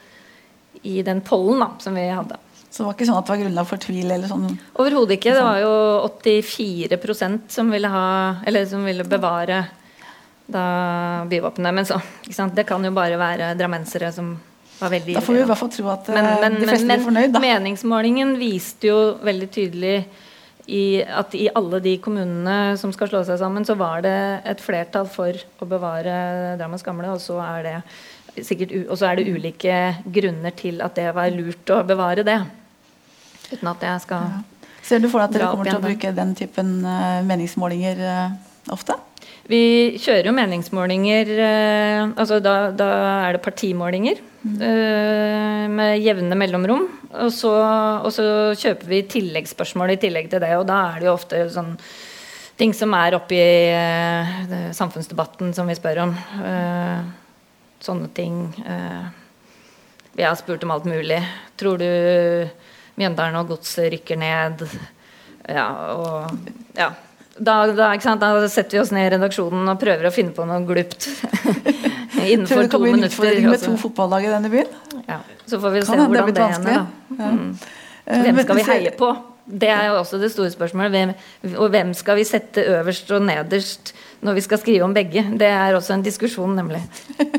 i 0.88 1.02
den 1.04 1.20
pollen 1.20 1.60
da, 1.60 1.74
som 1.84 2.00
vi 2.00 2.08
hadde. 2.08 2.40
Så 2.72 2.80
det 2.80 2.86
var 2.86 2.94
ikke 2.96 3.04
sånn 3.04 3.18
at 3.18 3.26
det 3.28 3.34
var 3.34 3.40
grunnlag 3.42 3.68
for 3.68 3.80
tvil? 3.84 4.06
eller 4.08 4.30
sånn? 4.30 4.46
Overhodet 4.80 5.18
ikke. 5.18 5.34
Det 5.36 5.44
var 5.44 5.58
jo 5.60 5.72
84% 6.08 7.52
som 7.52 7.68
ville, 7.72 7.90
ha, 7.92 8.06
eller 8.48 8.64
som 8.70 8.86
ville 8.88 9.04
bevare 9.04 9.58
da 10.52 10.64
byvåpenet. 11.28 11.76
Men 11.76 11.88
så, 11.88 12.00
det 12.56 12.64
kan 12.68 12.84
jo 12.84 12.94
bare 12.96 13.20
være 13.20 13.52
drammensere 13.60 14.08
som 14.16 14.32
var 14.80 14.92
veldig 14.94 15.18
Da 15.18 15.24
får 15.24 15.36
vi 15.36 15.42
i 15.44 15.48
hvert 15.50 15.60
fall 15.60 15.72
tro 15.74 15.90
at 15.92 16.08
men, 16.16 16.28
men, 16.40 16.56
de 16.62 16.68
fleste 16.70 16.88
men, 16.88 16.96
blir 16.96 17.08
fornøyd. 17.10 17.34
da. 17.34 17.42
Meningsmålingen 17.44 18.32
viste 18.40 18.88
jo 18.88 18.98
veldig 19.22 19.50
tydelig 19.52 19.96
i 20.72 21.02
at 21.02 21.34
i 21.34 21.48
alle 21.58 21.82
de 21.82 21.96
kommunene 22.00 22.78
som 22.80 22.92
skal 22.94 23.10
slå 23.10 23.22
seg 23.26 23.40
sammen, 23.40 23.66
så 23.66 23.74
var 23.76 24.00
det 24.04 24.16
et 24.48 24.62
flertall 24.62 25.08
for 25.10 25.36
å 25.60 25.68
bevare 25.68 26.56
Drammens 26.56 26.86
gamle, 26.86 27.10
og 27.10 27.20
så 27.20 27.36
er 27.42 27.66
det 27.66 27.76
sikkert 28.46 28.72
og 28.86 28.96
så 28.96 29.10
er 29.10 29.18
det 29.18 29.28
ulike 29.28 29.78
grunner 30.14 30.54
til 30.56 30.80
at 30.80 30.94
det 30.96 31.10
var 31.12 31.34
lurt 31.34 31.74
å 31.74 31.82
bevare 31.84 32.24
det. 32.24 32.38
Uten 33.52 33.70
at 33.72 33.86
jeg 33.86 34.04
skal 34.06 34.26
ja. 34.32 34.40
Ser 34.82 34.98
du 34.98 35.08
for 35.10 35.22
deg 35.22 35.30
at 35.30 35.36
dere 35.36 35.52
kommer 35.52 35.68
til 35.68 35.78
å 35.78 35.84
bruke 35.84 36.10
den 36.16 36.34
typen 36.38 36.74
uh, 36.82 37.22
meningsmålinger 37.26 38.02
uh, 38.02 38.34
ofte? 38.74 38.96
Vi 39.50 39.94
kjører 40.02 40.26
jo 40.28 40.34
meningsmålinger 40.34 41.30
uh, 41.38 42.00
altså 42.18 42.40
da, 42.42 42.54
da, 42.74 42.88
er 43.28 43.36
det 43.36 43.44
partimålinger 43.44 44.18
mm. 44.42 44.56
med 45.76 46.02
jevne 46.02 46.38
mellomrom. 46.38 46.88
Og 47.12 47.30
så, 47.34 47.52
og 48.02 48.10
så, 48.14 48.24
kjøper 48.58 48.90
vi 48.90 49.04
tilleggsspørsmål 49.14 49.94
i 49.94 50.00
tillegg 50.02 50.32
til 50.32 50.42
det, 50.42 50.50
og 50.58 50.66
da 50.66 50.80
er 50.90 51.02
det 51.02 51.08
jo 51.10 51.14
ofte 51.14 51.44
sånn 51.52 51.76
ting 52.58 52.74
som 52.76 52.92
er 52.98 53.16
oppi 53.16 53.38
uh, 53.38 54.68
samfunnsdebatten 54.74 55.54
som 55.54 55.70
vi 55.70 55.78
spør 55.78 56.02
om. 56.08 56.16
Sånne 57.82 58.10
ting. 58.14 58.36
Vi 60.14 60.22
har 60.22 60.36
spurt 60.38 60.62
om 60.62 60.70
alt 60.74 60.84
mulig. 60.86 61.18
Tror 61.58 61.80
du 61.82 61.88
Mjøndalen 63.00 63.38
og 63.40 63.54
Godset 63.54 63.88
rykker 63.94 64.18
ned? 64.20 64.66
Ja, 65.48 65.66
og 65.96 66.36
ja. 66.76 66.90
da, 67.36 67.56
da, 67.72 67.88
da, 67.98 68.32
setter 68.48 68.76
vi 68.76 68.82
oss 68.82 68.92
ned 68.94 69.08
i 69.08 69.14
redaksjonen 69.16 69.72
og 69.72 69.80
prøver 69.80 70.08
å 70.08 70.14
finne 70.14 70.34
på 70.36 70.46
noe 70.48 70.62
glupt. 70.68 71.08
Innenfor 72.22 72.28
to 72.28 72.28
minutter. 72.28 72.52
Tror 72.52 72.58
du 72.58 72.62
det 72.62 72.70
kan 72.70 72.84
bli 72.84 72.92
en 72.92 73.08
utfordring 73.08 73.50
med 73.50 73.64
to 73.64 73.74
fotballag 73.80 74.28
i 74.28 74.32
denne 74.32 74.52
byen? 74.52 74.78
Ja, 75.08 75.18
Så 75.46 75.58
får 75.60 75.74
vi 75.74 75.82
se 75.82 75.96
kan 75.96 76.06
hvordan 76.06 76.34
det 76.36 76.48
ender. 76.60 76.84
Mm. 77.18 77.52
Eh, 78.04 78.24
hvem 78.26 78.42
skal 78.44 78.60
vi 78.60 78.66
heie 78.68 78.94
på? 78.98 79.10
Det 79.46 79.68
er 79.68 79.88
jo 79.90 79.98
også 79.98 80.20
det 80.22 80.30
store 80.32 80.52
spørsmålet. 80.52 80.92
Hvem, 80.92 81.56
og 81.56 81.72
hvem 81.74 81.94
skal 81.98 82.18
vi 82.20 82.26
sette 82.26 82.62
øverst 82.76 83.10
og 83.10 83.24
nederst 83.26 83.92
når 84.22 84.36
vi 84.38 84.44
skal 84.44 84.60
skrive 84.62 84.86
om 84.86 84.94
begge? 84.94 85.24
Det 85.38 85.48
er 85.48 85.74
også 85.74 85.96
en 85.96 86.04
diskusjon, 86.06 86.54
nemlig. 86.56 86.82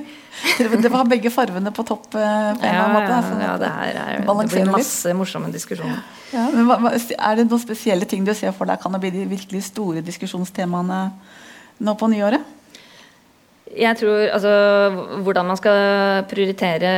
det 0.83 0.91
var 0.91 1.07
begge 1.07 1.31
farvene 1.31 1.71
på 1.71 1.85
topp? 1.87 2.09
Eh, 2.19 2.49
på 2.59 2.67
en 2.67 2.75
ja, 2.75 2.87
måte, 2.91 3.21
sånn 3.29 3.43
ja, 3.45 3.53
det, 3.61 3.69
er, 3.69 4.25
det 4.25 4.49
blir 4.51 4.73
masse 4.73 5.13
morsomme 5.15 5.51
diskusjoner. 5.53 6.01
Ja, 6.33 6.49
er 6.51 7.39
det 7.39 7.47
noen 7.47 7.63
spesielle 7.63 8.09
ting 8.09 8.27
du 8.27 8.33
ser 8.35 8.51
for 8.57 8.67
deg 8.67 8.81
kan 8.83 8.95
det 8.95 9.03
bli 9.05 9.13
de 9.15 9.29
virkelig 9.31 9.63
store 9.69 10.03
diskusjonstemaene 10.03 11.05
nå 11.83 11.95
på 11.99 12.11
nyåret? 12.11 12.43
Jeg 13.73 13.97
tror 13.97 14.27
altså 14.35 14.53
Hvordan 15.25 15.47
man 15.49 15.57
skal 15.57 16.25
prioritere 16.29 16.91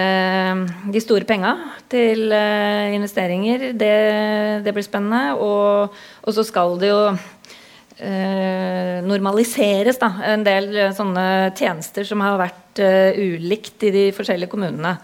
de 0.91 1.01
store 1.03 1.28
penga 1.28 1.53
til 1.91 2.28
uh, 2.34 2.91
investeringer, 2.95 3.71
det, 3.78 3.95
det, 4.65 4.73
blir 4.73 4.84
spennende. 4.84 5.36
Og, 5.39 5.93
og, 6.23 6.32
så 6.36 6.43
skal 6.43 6.76
det 6.82 6.89
jo 6.89 7.01
uh, 7.13 8.97
normaliseres 9.05 10.01
da, 10.01 10.09
en 10.34 10.43
del 10.43 10.91
sånne 10.97 11.28
tjenester 11.55 12.07
som 12.07 12.23
har 12.26 12.39
vært 12.41 12.82
ulikt 13.15 13.86
i 13.88 13.93
de 13.93 14.05
forskjellige 14.15 14.51
kommunene. 14.51 14.97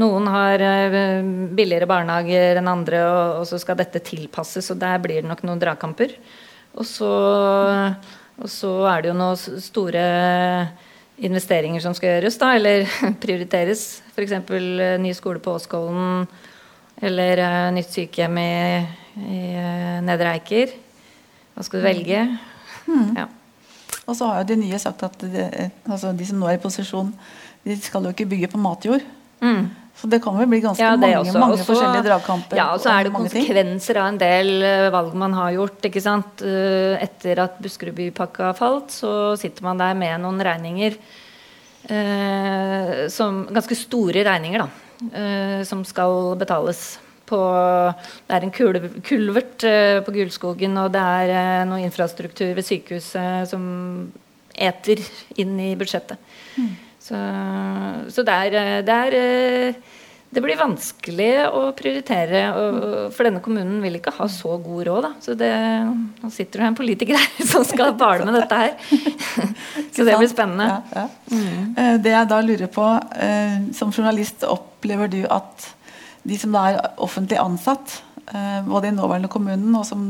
Noen 0.00 0.26
har 0.32 0.62
billigere 1.52 1.86
barnehager 1.86 2.58
enn 2.58 2.70
andre, 2.70 3.02
og, 3.04 3.42
og, 3.42 3.44
så 3.46 3.60
skal 3.60 3.76
dette 3.78 4.00
tilpasses. 4.02 4.72
Og 4.72 4.80
der 4.80 4.96
blir 5.04 5.20
det 5.20 5.28
nok 5.28 5.44
noen 5.46 5.60
dragkamper. 5.60 6.16
Og 6.72 6.88
så, 6.88 7.12
og 8.40 8.48
så 8.50 8.72
er 8.88 9.04
det 9.04 9.12
jo 9.12 9.18
noen 9.20 9.60
store 9.60 10.06
investeringer 11.18 11.82
som 11.84 11.94
skal 11.96 12.16
gjøres, 12.16 12.38
da, 12.40 12.54
eller 12.56 12.86
prioriteres. 13.24 14.02
F.eks. 14.14 14.38
Uh, 14.48 14.96
ny 15.02 15.12
skole 15.16 15.42
på 15.42 15.56
Åskollen 15.58 16.24
eller 17.02 17.42
uh, 17.42 17.68
nytt 17.74 17.92
sykehjem 17.92 18.40
i, 18.40 18.54
i 19.18 19.42
uh, 19.58 20.00
Nedre 20.06 20.36
Eiker. 20.36 20.74
Hva 21.52 21.66
skal 21.66 21.82
du 21.82 21.86
velge? 21.86 22.24
Mm. 22.88 23.12
Ja. 23.18 23.28
Og 24.06 24.16
så 24.18 24.26
har 24.28 24.42
jo 24.42 24.50
de 24.52 24.62
nye 24.64 24.78
sagt 24.82 25.04
at 25.06 25.20
de, 25.20 25.46
altså 25.86 26.10
de 26.16 26.26
som 26.26 26.40
nå 26.40 26.48
er 26.50 26.58
i 26.58 26.62
posisjon, 26.62 27.12
de 27.62 27.76
skal 27.78 28.08
jo 28.08 28.14
ikke 28.14 28.26
bygge 28.32 28.50
på 28.50 28.60
matjord. 28.60 29.04
Mm. 29.42 29.68
Så 29.98 30.08
det 30.10 30.22
kan 30.24 30.34
vel 30.38 30.48
bli 30.50 30.62
ganske 30.62 30.82
ja, 30.82 30.96
mange, 30.96 31.32
mange 31.36 31.56
også, 31.58 31.66
forskjellige 31.68 32.06
dragkamper. 32.08 32.58
Ja, 32.58 32.70
og 32.74 32.80
så 32.82 32.90
er 32.94 33.06
det 33.06 33.12
konsekvenser 33.14 34.00
av 34.02 34.08
en 34.10 34.20
del 34.20 34.54
uh, 34.64 34.88
valg 34.94 35.12
man 35.20 35.36
har 35.36 35.52
gjort. 35.54 35.84
ikke 35.88 36.02
sant? 36.02 36.42
Uh, 36.42 36.96
etter 37.02 37.44
at 37.44 37.60
Buskerudbypakka 37.62 38.54
falt, 38.58 38.94
så 38.94 39.34
sitter 39.38 39.68
man 39.68 39.82
der 39.82 39.94
med 39.98 40.24
noen 40.24 40.40
regninger 40.42 40.96
Eh, 41.82 43.08
som 43.10 43.40
Ganske 43.50 43.74
store 43.74 44.22
regninger, 44.22 44.62
da. 44.62 45.64
som 45.66 45.80
skal 45.82 46.36
betales 46.38 47.00
på 47.26 47.38
Det 48.28 48.36
er 48.36 48.44
en 48.44 48.52
kulvert 49.02 49.64
på 50.06 50.14
Gulskogen, 50.14 50.76
og 50.78 50.92
det 50.94 51.02
er 51.02 51.64
noe 51.66 51.82
infrastruktur 51.82 52.52
ved 52.54 52.62
sykehuset 52.62 53.50
som 53.50 53.64
eter 54.54 55.02
inn 55.40 55.58
i 55.58 55.72
budsjettet. 55.74 56.20
Mm. 56.54 56.70
Så, 57.02 57.18
så 58.14 58.22
det, 58.22 58.34
er, 58.34 58.82
det, 58.86 58.94
er, 58.94 59.16
eh, 59.18 59.78
det 60.30 60.42
blir 60.44 60.60
vanskelig 60.60 61.30
å 61.50 61.64
prioritere. 61.76 62.42
for 63.14 63.26
denne 63.26 63.42
kommunen 63.42 63.80
vil 63.82 63.98
ikke 63.98 64.14
ha 64.20 64.28
så 64.30 64.54
god 64.62 64.84
råd. 64.86 65.08
Da. 65.08 65.10
Så 65.24 65.34
det, 65.38 65.50
nå 66.22 66.30
sitter 66.30 66.62
det 66.62 66.68
en 66.70 66.78
politiker 66.78 67.18
her 67.18 67.48
som 67.52 67.66
skal 67.66 67.96
bale 67.98 68.28
med 68.28 68.38
dette 68.38 68.60
her. 68.60 68.76
Så 69.92 70.06
det 70.06 70.14
blir 70.16 70.30
spennende. 70.30 70.68
Ja, 70.94 71.02
ja. 71.02 71.42
Eh, 71.76 71.96
det 72.00 72.14
jeg 72.14 72.30
da 72.30 72.38
lurer 72.44 72.70
på, 72.72 72.86
eh, 73.26 73.58
som 73.76 73.92
journalist 73.92 74.46
opplever 74.48 75.10
du 75.10 75.20
at 75.26 75.68
de 76.22 76.38
som 76.38 76.54
da 76.54 76.68
er 76.70 76.80
offentlig 77.02 77.40
ansatt, 77.42 77.98
både 78.64 78.88
i 78.88 78.94
nåværende 78.94 79.28
kommunen 79.28 79.74
og 79.74 79.82
som 79.84 80.04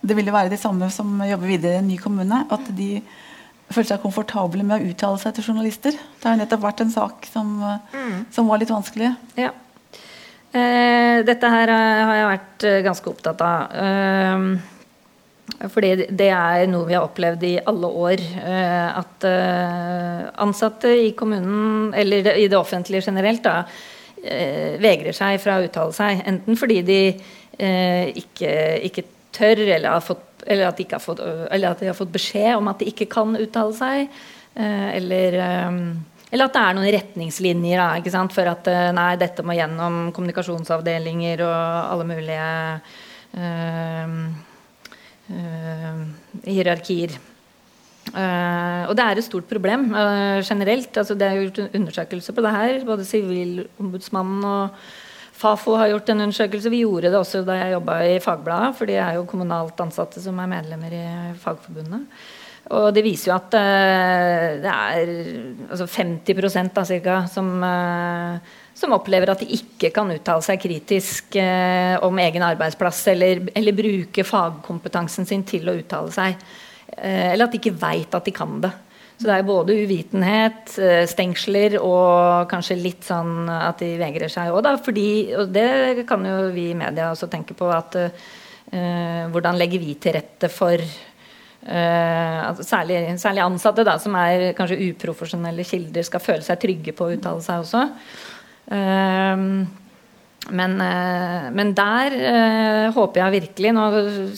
det 0.00 0.14
ville 0.16 0.32
være 0.32 0.52
de 0.52 0.58
samme 0.58 0.86
som 0.94 1.18
jobber 1.26 1.50
videre 1.50 1.74
i 1.74 1.80
en 1.80 1.88
ny 1.90 1.96
kommune, 2.00 2.38
at 2.50 2.70
de 2.78 3.02
følte 3.74 3.94
seg 3.94 4.04
komfortable 4.04 4.64
med 4.66 4.80
å 4.80 4.92
uttale 4.92 5.20
seg 5.20 5.36
til 5.36 5.50
journalister. 5.50 5.96
Det 6.20 6.28
har 6.28 6.38
nettopp 6.40 6.64
vært 6.64 6.84
en 6.84 6.94
sak 6.94 7.26
som, 7.30 7.58
mm. 7.92 8.16
som 8.34 8.48
var 8.50 8.62
litt 8.62 8.72
vanskelig. 8.72 9.12
Ja. 9.38 9.52
Eh, 10.52 11.22
dette 11.24 11.48
her 11.48 11.70
eh, 11.72 12.02
har 12.04 12.18
jeg 12.18 12.28
vært 12.28 12.64
eh, 12.68 12.82
ganske 12.84 13.08
opptatt 13.08 13.40
av. 13.46 13.72
Eh, 13.82 15.68
fordi 15.72 16.08
det 16.12 16.28
er 16.34 16.66
noe 16.70 16.88
vi 16.88 16.96
har 16.96 17.06
opplevd 17.06 17.46
i 17.48 17.54
alle 17.72 17.88
år. 18.02 18.24
Eh, 18.42 18.98
at 19.00 19.26
eh, 19.28 20.26
ansatte 20.44 20.92
i 21.06 21.14
kommunen, 21.16 21.94
eller 21.96 22.34
i 22.36 22.48
det 22.52 22.58
offentlige 22.58 23.08
generelt, 23.08 23.44
da, 23.46 23.64
vegrer 24.22 25.16
seg 25.16 25.40
fra 25.42 25.56
å 25.58 25.64
uttale 25.64 25.90
seg. 25.96 26.20
Enten 26.30 26.54
fordi 26.54 26.76
de 26.86 26.98
ikke, 28.20 28.52
ikke 28.86 29.02
tør, 29.34 29.64
eller 29.64 29.96
har 29.96 30.04
fått 30.04 30.22
eller 30.46 30.68
at, 30.68 30.78
de 30.78 31.00
fått, 31.02 31.20
eller 31.22 31.72
at, 31.72 31.82
de 31.82 31.90
har 31.90 31.98
fått 31.98 32.12
beskjed 32.14 32.56
om 32.56 32.70
at 32.72 32.82
de 32.82 32.90
ikke 32.92 33.08
kan 33.12 33.36
uttale 33.38 33.76
seg. 33.76 34.22
Eller, 34.52 35.38
eller 35.38 36.44
at 36.44 36.56
det 36.56 36.62
er 36.62 36.74
noen 36.76 36.92
retningslinjer 36.92 37.80
da, 37.80 38.24
for 38.34 38.50
at 38.50 38.68
nei, 38.92 39.08
dette 39.16 39.44
må 39.46 39.56
gjennom 39.56 40.10
kommunikasjonsavdelinger 40.12 41.40
og 41.46 41.56
alle 41.56 42.08
mulige 42.10 42.50
øh, 43.40 44.16
øh, 45.32 46.02
hierarkier. 46.44 47.16
Uh, 48.10 48.90
og 48.90 48.96
det 48.98 49.04
er 49.04 49.18
et 49.20 49.24
stort 49.24 49.46
problem 49.48 49.86
uh, 49.94 50.42
generelt. 50.42 50.90
Altså, 50.98 51.14
det 51.14 51.26
er 51.26 51.38
gjort 51.38 51.74
undersøkelser 51.78 52.34
på 52.34 52.42
det 52.44 52.50
her. 52.56 52.84
Både 52.84 53.06
Sivilombudsmannen 53.06 54.44
og 54.44 54.82
Fafo 55.42 55.74
har 55.74 55.90
gjort 55.90 56.12
en 56.12 56.22
undersøkelse. 56.28 56.70
Vi 56.70 56.84
gjorde 56.84 57.10
det 57.10 57.18
også 57.18 57.42
da 57.46 57.56
jeg 57.58 57.74
jobba 57.74 57.98
i 58.06 58.20
Fagbladet, 58.22 58.76
for 58.78 58.90
de 58.90 59.00
er 59.02 59.18
jo 59.18 59.26
kommunalt 59.26 59.80
ansatte 59.82 60.22
som 60.22 60.38
er 60.38 60.50
medlemmer 60.52 60.94
i 60.94 61.04
Fagforbundet. 61.42 62.06
Og 62.70 62.92
det 62.94 63.02
viser 63.02 63.32
jo 63.32 63.34
at 63.34 63.56
uh, 63.58 64.60
det 64.62 64.72
er 64.72 65.10
altså 65.74 65.88
50 65.90 66.70
da, 66.76 66.84
cirka, 66.86 67.16
som, 67.28 67.48
uh, 67.58 68.38
som, 68.78 68.94
opplever 68.94 69.32
at 69.32 69.42
de 69.42 69.50
ikke 69.58 69.90
kan 69.96 70.12
uttale 70.14 70.46
seg 70.46 70.62
kritisk 70.62 71.34
uh, 71.42 71.98
om 72.06 72.22
egen 72.22 72.46
arbeidsplass, 72.46 73.02
eller, 73.12 73.42
eller, 73.58 73.76
bruke 73.76 74.24
fagkompetansen 74.24 75.26
sin 75.26 75.42
til 75.48 75.68
å 75.68 75.76
uttale 75.82 76.14
seg. 76.14 76.38
eller 76.92 77.46
at 77.46 77.52
de 77.52 77.58
ikke 77.58 77.78
veit 77.82 78.14
at 78.14 78.24
de 78.28 78.34
kan 78.36 78.60
det. 78.62 78.70
Så 79.22 79.28
det 79.28 79.34
er 79.38 79.44
både 79.46 79.74
uvitenhet, 79.78 80.72
eh, 80.82 81.04
stengsler 81.06 81.76
og 81.78 82.48
kanskje 82.50 82.74
litt 82.74 83.04
sånn 83.06 83.46
at 83.46 83.78
de 83.78 83.92
vegrer 84.00 84.32
seg 84.32 84.50
òg, 84.50 84.64
da. 84.66 84.72
Fordi, 84.82 85.10
og 85.38 85.52
det 85.54 86.02
kan 86.08 86.26
jo 86.26 86.48
vi 86.50 86.72
i 86.72 86.78
media 86.78 87.12
også 87.12 87.28
tenke 87.30 87.54
på, 87.54 87.68
at 87.70 87.94
uh, 88.02 89.22
hvordan 89.30 89.60
legger 89.60 89.78
vi 89.78 89.94
til 90.02 90.16
rette 90.16 90.50
for 90.50 90.74
uh, 90.82 92.38
altså 92.48 92.66
særlig, 92.66 92.98
særlig, 93.22 93.44
ansatte, 93.44 93.86
da, 93.86 93.94
som 94.02 94.18
er 94.18 94.48
kanskje 94.58 94.80
uprofesjonelle 94.88 95.68
kilder, 95.70 96.02
skal 96.08 96.24
føle 96.24 96.42
seg 96.42 96.58
trygge 96.64 96.96
på 96.98 97.06
å 97.06 97.14
uttale 97.14 97.46
seg 97.46 97.62
også. 97.62 97.84
Uh, 98.74 99.62
men, 100.50 100.80
eh, 100.80 101.50
men, 101.50 101.70
der 101.74 102.14
eh, 102.18 102.92
håper 102.94 103.20
jeg 103.20 103.34
virkelig 103.36 103.72
Nå 103.76 103.84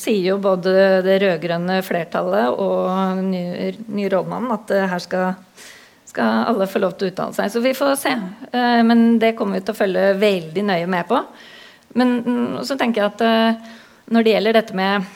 sier 0.00 0.34
jo 0.34 0.36
både 0.42 0.74
det 1.04 1.16
rød-grønne 1.22 1.78
flertallet 1.86 2.60
og 2.60 3.22
ny, 3.24 3.72
ny 3.88 4.04
rådmannen 4.12 4.52
at 4.52 4.74
eh, 4.74 4.84
her 4.90 5.00
skal, 5.00 5.32
skal, 6.10 6.44
alle 6.50 6.68
få 6.68 6.82
lov 6.84 6.98
til 6.98 7.08
å 7.08 7.14
uttale 7.14 7.36
seg. 7.38 7.50
Så 7.54 7.64
vi 7.64 7.72
får 7.76 7.96
se. 8.02 8.14
Men 8.84 9.16
det 9.22 9.32
kommer 9.38 9.58
vi 9.58 9.64
til 9.64 9.74
å 9.74 9.80
følge 9.80 10.12
veldig 10.20 10.64
nøye 10.68 10.90
med 10.92 11.08
på. 11.08 11.20
Men 11.96 12.16
mm, 12.20 12.58
så 12.68 12.76
tenker 12.78 13.02
jeg 13.02 13.14
at 13.14 14.10
når 14.12 14.26
det 14.26 14.34
gjelder 14.34 14.58
dette 14.58 14.76
med 14.76 15.06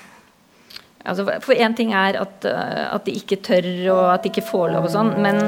altså, 1.05 1.26
For 1.45 1.53
én 1.53 1.76
ting 1.76 1.93
er 1.93 2.16
at, 2.22 2.47
at, 2.49 3.05
de 3.05 3.12
ikke 3.18 3.43
tør, 3.45 3.68
og 3.93 4.05
at 4.14 4.24
de 4.24 4.32
ikke 4.32 4.47
får 4.49 4.72
lov 4.72 4.89
og 4.89 4.95
sånn, 4.95 5.12
men, 5.20 5.43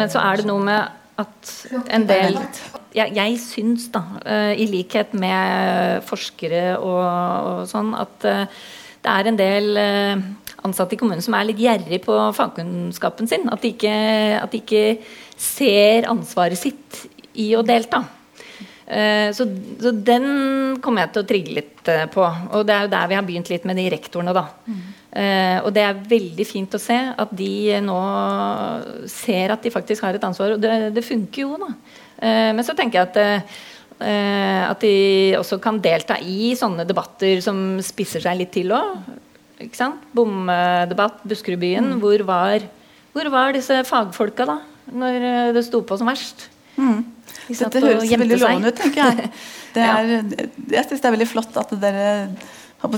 men 0.00 0.10
så 0.10 0.22
er 0.24 0.40
det 0.40 0.48
noe 0.48 0.64
med 0.64 0.99
at 1.20 1.50
en 1.92 2.06
del 2.08 2.38
Jeg, 2.90 3.12
jeg 3.14 3.38
syns, 3.38 3.86
da, 3.94 4.02
uh, 4.24 4.52
i 4.58 4.66
likhet 4.66 5.12
med 5.14 6.02
forskere 6.08 6.74
og, 6.78 7.00
og 7.00 7.60
sånn, 7.70 7.92
at 7.94 8.26
uh, 8.26 8.62
det 9.00 9.12
er 9.14 9.28
en 9.30 9.38
del 9.38 9.78
ansatte 10.60 10.92
i 10.92 10.98
kommunen 11.00 11.22
som 11.24 11.32
er 11.38 11.46
litt 11.48 11.60
gjerrig 11.62 12.02
på 12.04 12.16
fagkunnskapen 12.36 13.30
sin. 13.30 13.46
At 13.48 13.62
de, 13.64 13.70
ikke, 13.72 13.94
at 14.36 14.52
de 14.52 14.60
ikke 14.60 14.82
ser 15.40 16.04
ansvaret 16.10 16.60
sitt 16.60 16.98
i 17.40 17.46
å 17.56 17.62
delta. 17.64 18.02
Så, 18.84 19.46
så, 19.80 19.94
den 19.94 20.26
kommer 20.84 21.06
jeg 21.06 21.14
til 21.14 21.22
å 21.22 21.28
trigge 21.30 21.56
litt 21.62 21.90
på. 22.12 22.26
Og 22.58 22.68
det 22.68 22.76
er 22.76 22.84
jo 22.84 22.92
der 22.92 23.08
vi 23.08 23.16
har 23.16 23.24
begynt 23.24 23.48
litt 23.54 23.64
med 23.70 23.80
de 23.80 23.86
rektorene, 23.94 24.36
da. 24.36 24.44
Mm. 24.68 24.84
Uh, 25.10 25.58
og 25.66 25.72
det 25.74 25.82
er 25.82 26.04
veldig 26.06 26.44
fint 26.46 26.74
å 26.76 26.78
se 26.78 26.94
at 26.94 27.32
de 27.34 27.80
nå 27.82 27.98
ser 29.10 29.50
at 29.50 29.64
de 29.64 29.72
faktisk 29.74 30.04
har 30.06 30.14
et 30.14 30.26
ansvar. 30.28 30.54
Og 30.54 30.62
det, 30.62 30.92
det 30.94 31.02
funker 31.06 31.42
jo, 31.42 31.56
da. 31.58 31.72
Uh, 32.20 32.50
men 32.54 32.62
så 32.66 32.76
tenker 32.78 33.00
jeg 33.00 33.08
at, 33.10 33.18
uh, 33.98 34.62
at 34.70 34.84
de 34.84 34.94
også 35.40 35.58
kan 35.62 35.80
delta 35.82 36.20
i 36.22 36.52
sånne 36.58 36.86
debatter 36.86 37.42
som 37.44 37.80
spisser 37.82 38.22
seg 38.22 38.38
litt 38.38 38.54
til 38.54 38.70
òg. 38.76 39.10
Bomdebatt, 40.16 41.20
Buskerudbyen. 41.28 41.84
Mm. 41.94 42.00
Hvor, 42.00 42.22
var, 42.24 42.64
hvor 43.12 43.28
var 43.32 43.52
disse 43.52 43.82
fagfolka 43.84 44.46
da, 44.48 44.58
når 44.90 45.26
eh, 45.30 45.48
det 45.52 45.64
sto 45.66 45.82
på 45.84 45.98
som 46.00 46.08
verst? 46.08 46.46
Mm. 46.78 47.02
Dette 47.50 47.82
høres 47.82 48.06
veldig 48.08 48.38
lovende 48.40 48.70
ut, 48.72 48.78
tenker 48.80 49.10
jeg. 49.10 49.30
Det 49.74 49.84
Ja. 49.84 49.98
er, 50.02 50.24
Jeg 50.72 50.86
syns 50.88 50.98
det 50.98 51.06
er 51.06 51.12
veldig 51.14 51.28
flott 51.30 51.54
at 51.60 51.70
dere 51.78 52.06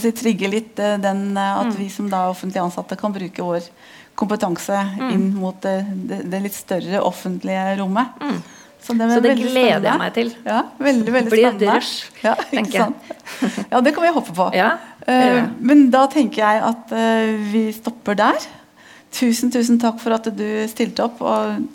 si, 0.01 0.13
trigger 0.13 0.49
litt 0.53 0.79
eh, 0.79 0.97
den 0.99 1.37
eh, 1.37 1.53
Mm. 1.59 1.67
at 1.71 1.77
vi 1.79 1.89
som 1.91 2.09
da 2.11 2.29
offentlig 2.31 2.61
ansatte 2.63 2.97
kan 2.97 3.13
bruke 3.13 3.43
vår 3.43 3.63
kompetanse 4.15 4.77
Mm. 4.99 5.11
inn 5.11 5.35
mot 5.35 5.61
det, 5.63 5.87
det, 6.09 6.21
det 6.31 6.43
litt 6.43 6.55
større 6.55 7.01
offentlige 7.03 7.77
rommet. 7.81 8.07
Så 8.83 8.93
det, 8.99 9.07
Mm. 9.07 9.15
Så 9.15 9.21
det 9.23 9.37
gleder 9.39 9.83
jeg 9.87 9.99
meg 9.99 10.13
til. 10.15 10.33
Ja, 10.45 10.63
veldig, 10.79 11.13
veldig 11.13 11.31
Blir 11.31 11.51
spennende. 11.51 11.75
rush, 11.77 12.11
ja, 12.23 12.35
tenker 12.51 12.79
jeg. 12.79 13.67
Ja, 13.71 13.81
det 13.81 13.95
kan 13.95 14.03
vi 14.03 14.11
håpe 14.13 14.33
på. 14.35 14.49
Ja, 14.55 14.79
ja. 15.07 15.13
Eh, 15.39 15.49
men 15.61 15.91
da 15.91 16.07
tenker 16.07 16.43
jeg 16.43 16.63
at 16.63 16.91
vi 17.53 17.73
stopper 17.73 18.15
der. 18.19 18.39
Tusen, 19.13 19.51
tusen 19.53 19.79
takk 19.79 20.01
for 20.01 20.13
at 20.17 20.25
du 20.37 20.67
stilte 20.69 21.05
opp 21.05 21.21
og 21.21 21.67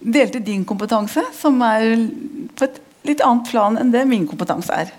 delte 0.00 0.40
din 0.42 0.64
kompetanse, 0.64 1.22
som 1.34 1.60
er 1.62 2.08
på 2.56 2.64
et 2.64 2.78
litt 3.04 3.20
annet 3.20 3.46
plan 3.50 3.76
enn 3.78 3.90
det 3.92 4.06
min 4.08 4.26
kompetanse 4.26 4.70
er. 4.72 4.90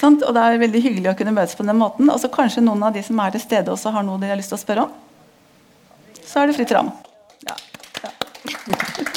Sant? 0.00 0.24
Og 0.24 0.34
det 0.36 0.42
er 0.42 0.60
veldig 0.62 0.80
hyggelig 0.80 1.12
å 1.12 1.16
kunne 1.18 1.34
møtes 1.36 1.56
på 1.58 1.66
den 1.66 1.76
måten. 1.80 2.08
Og 2.08 2.20
så 2.22 2.30
kanskje 2.32 2.64
noen 2.64 2.82
av 2.88 2.96
de 2.96 3.04
som 3.04 3.20
er 3.20 3.34
til 3.34 3.44
stede 3.44 3.72
også 3.72 3.92
har 3.94 4.06
noe 4.06 4.20
de 4.22 4.30
har 4.30 4.40
lyst 4.40 4.52
til 4.54 4.58
å 4.58 4.62
spørre 4.62 4.86
om. 4.88 4.94
Så 6.24 6.40
er 6.40 6.48
det 6.48 6.56
fritt 6.56 6.72
fram. 6.72 6.92
Ja, 7.48 7.56
ja. 8.04 8.12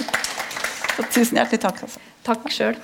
Tusen 1.13 1.37
hjertelig 1.39 1.61
takk. 1.63 1.85
Altså. 1.85 2.01
Takk 2.25 2.49
sjøl. 2.51 2.79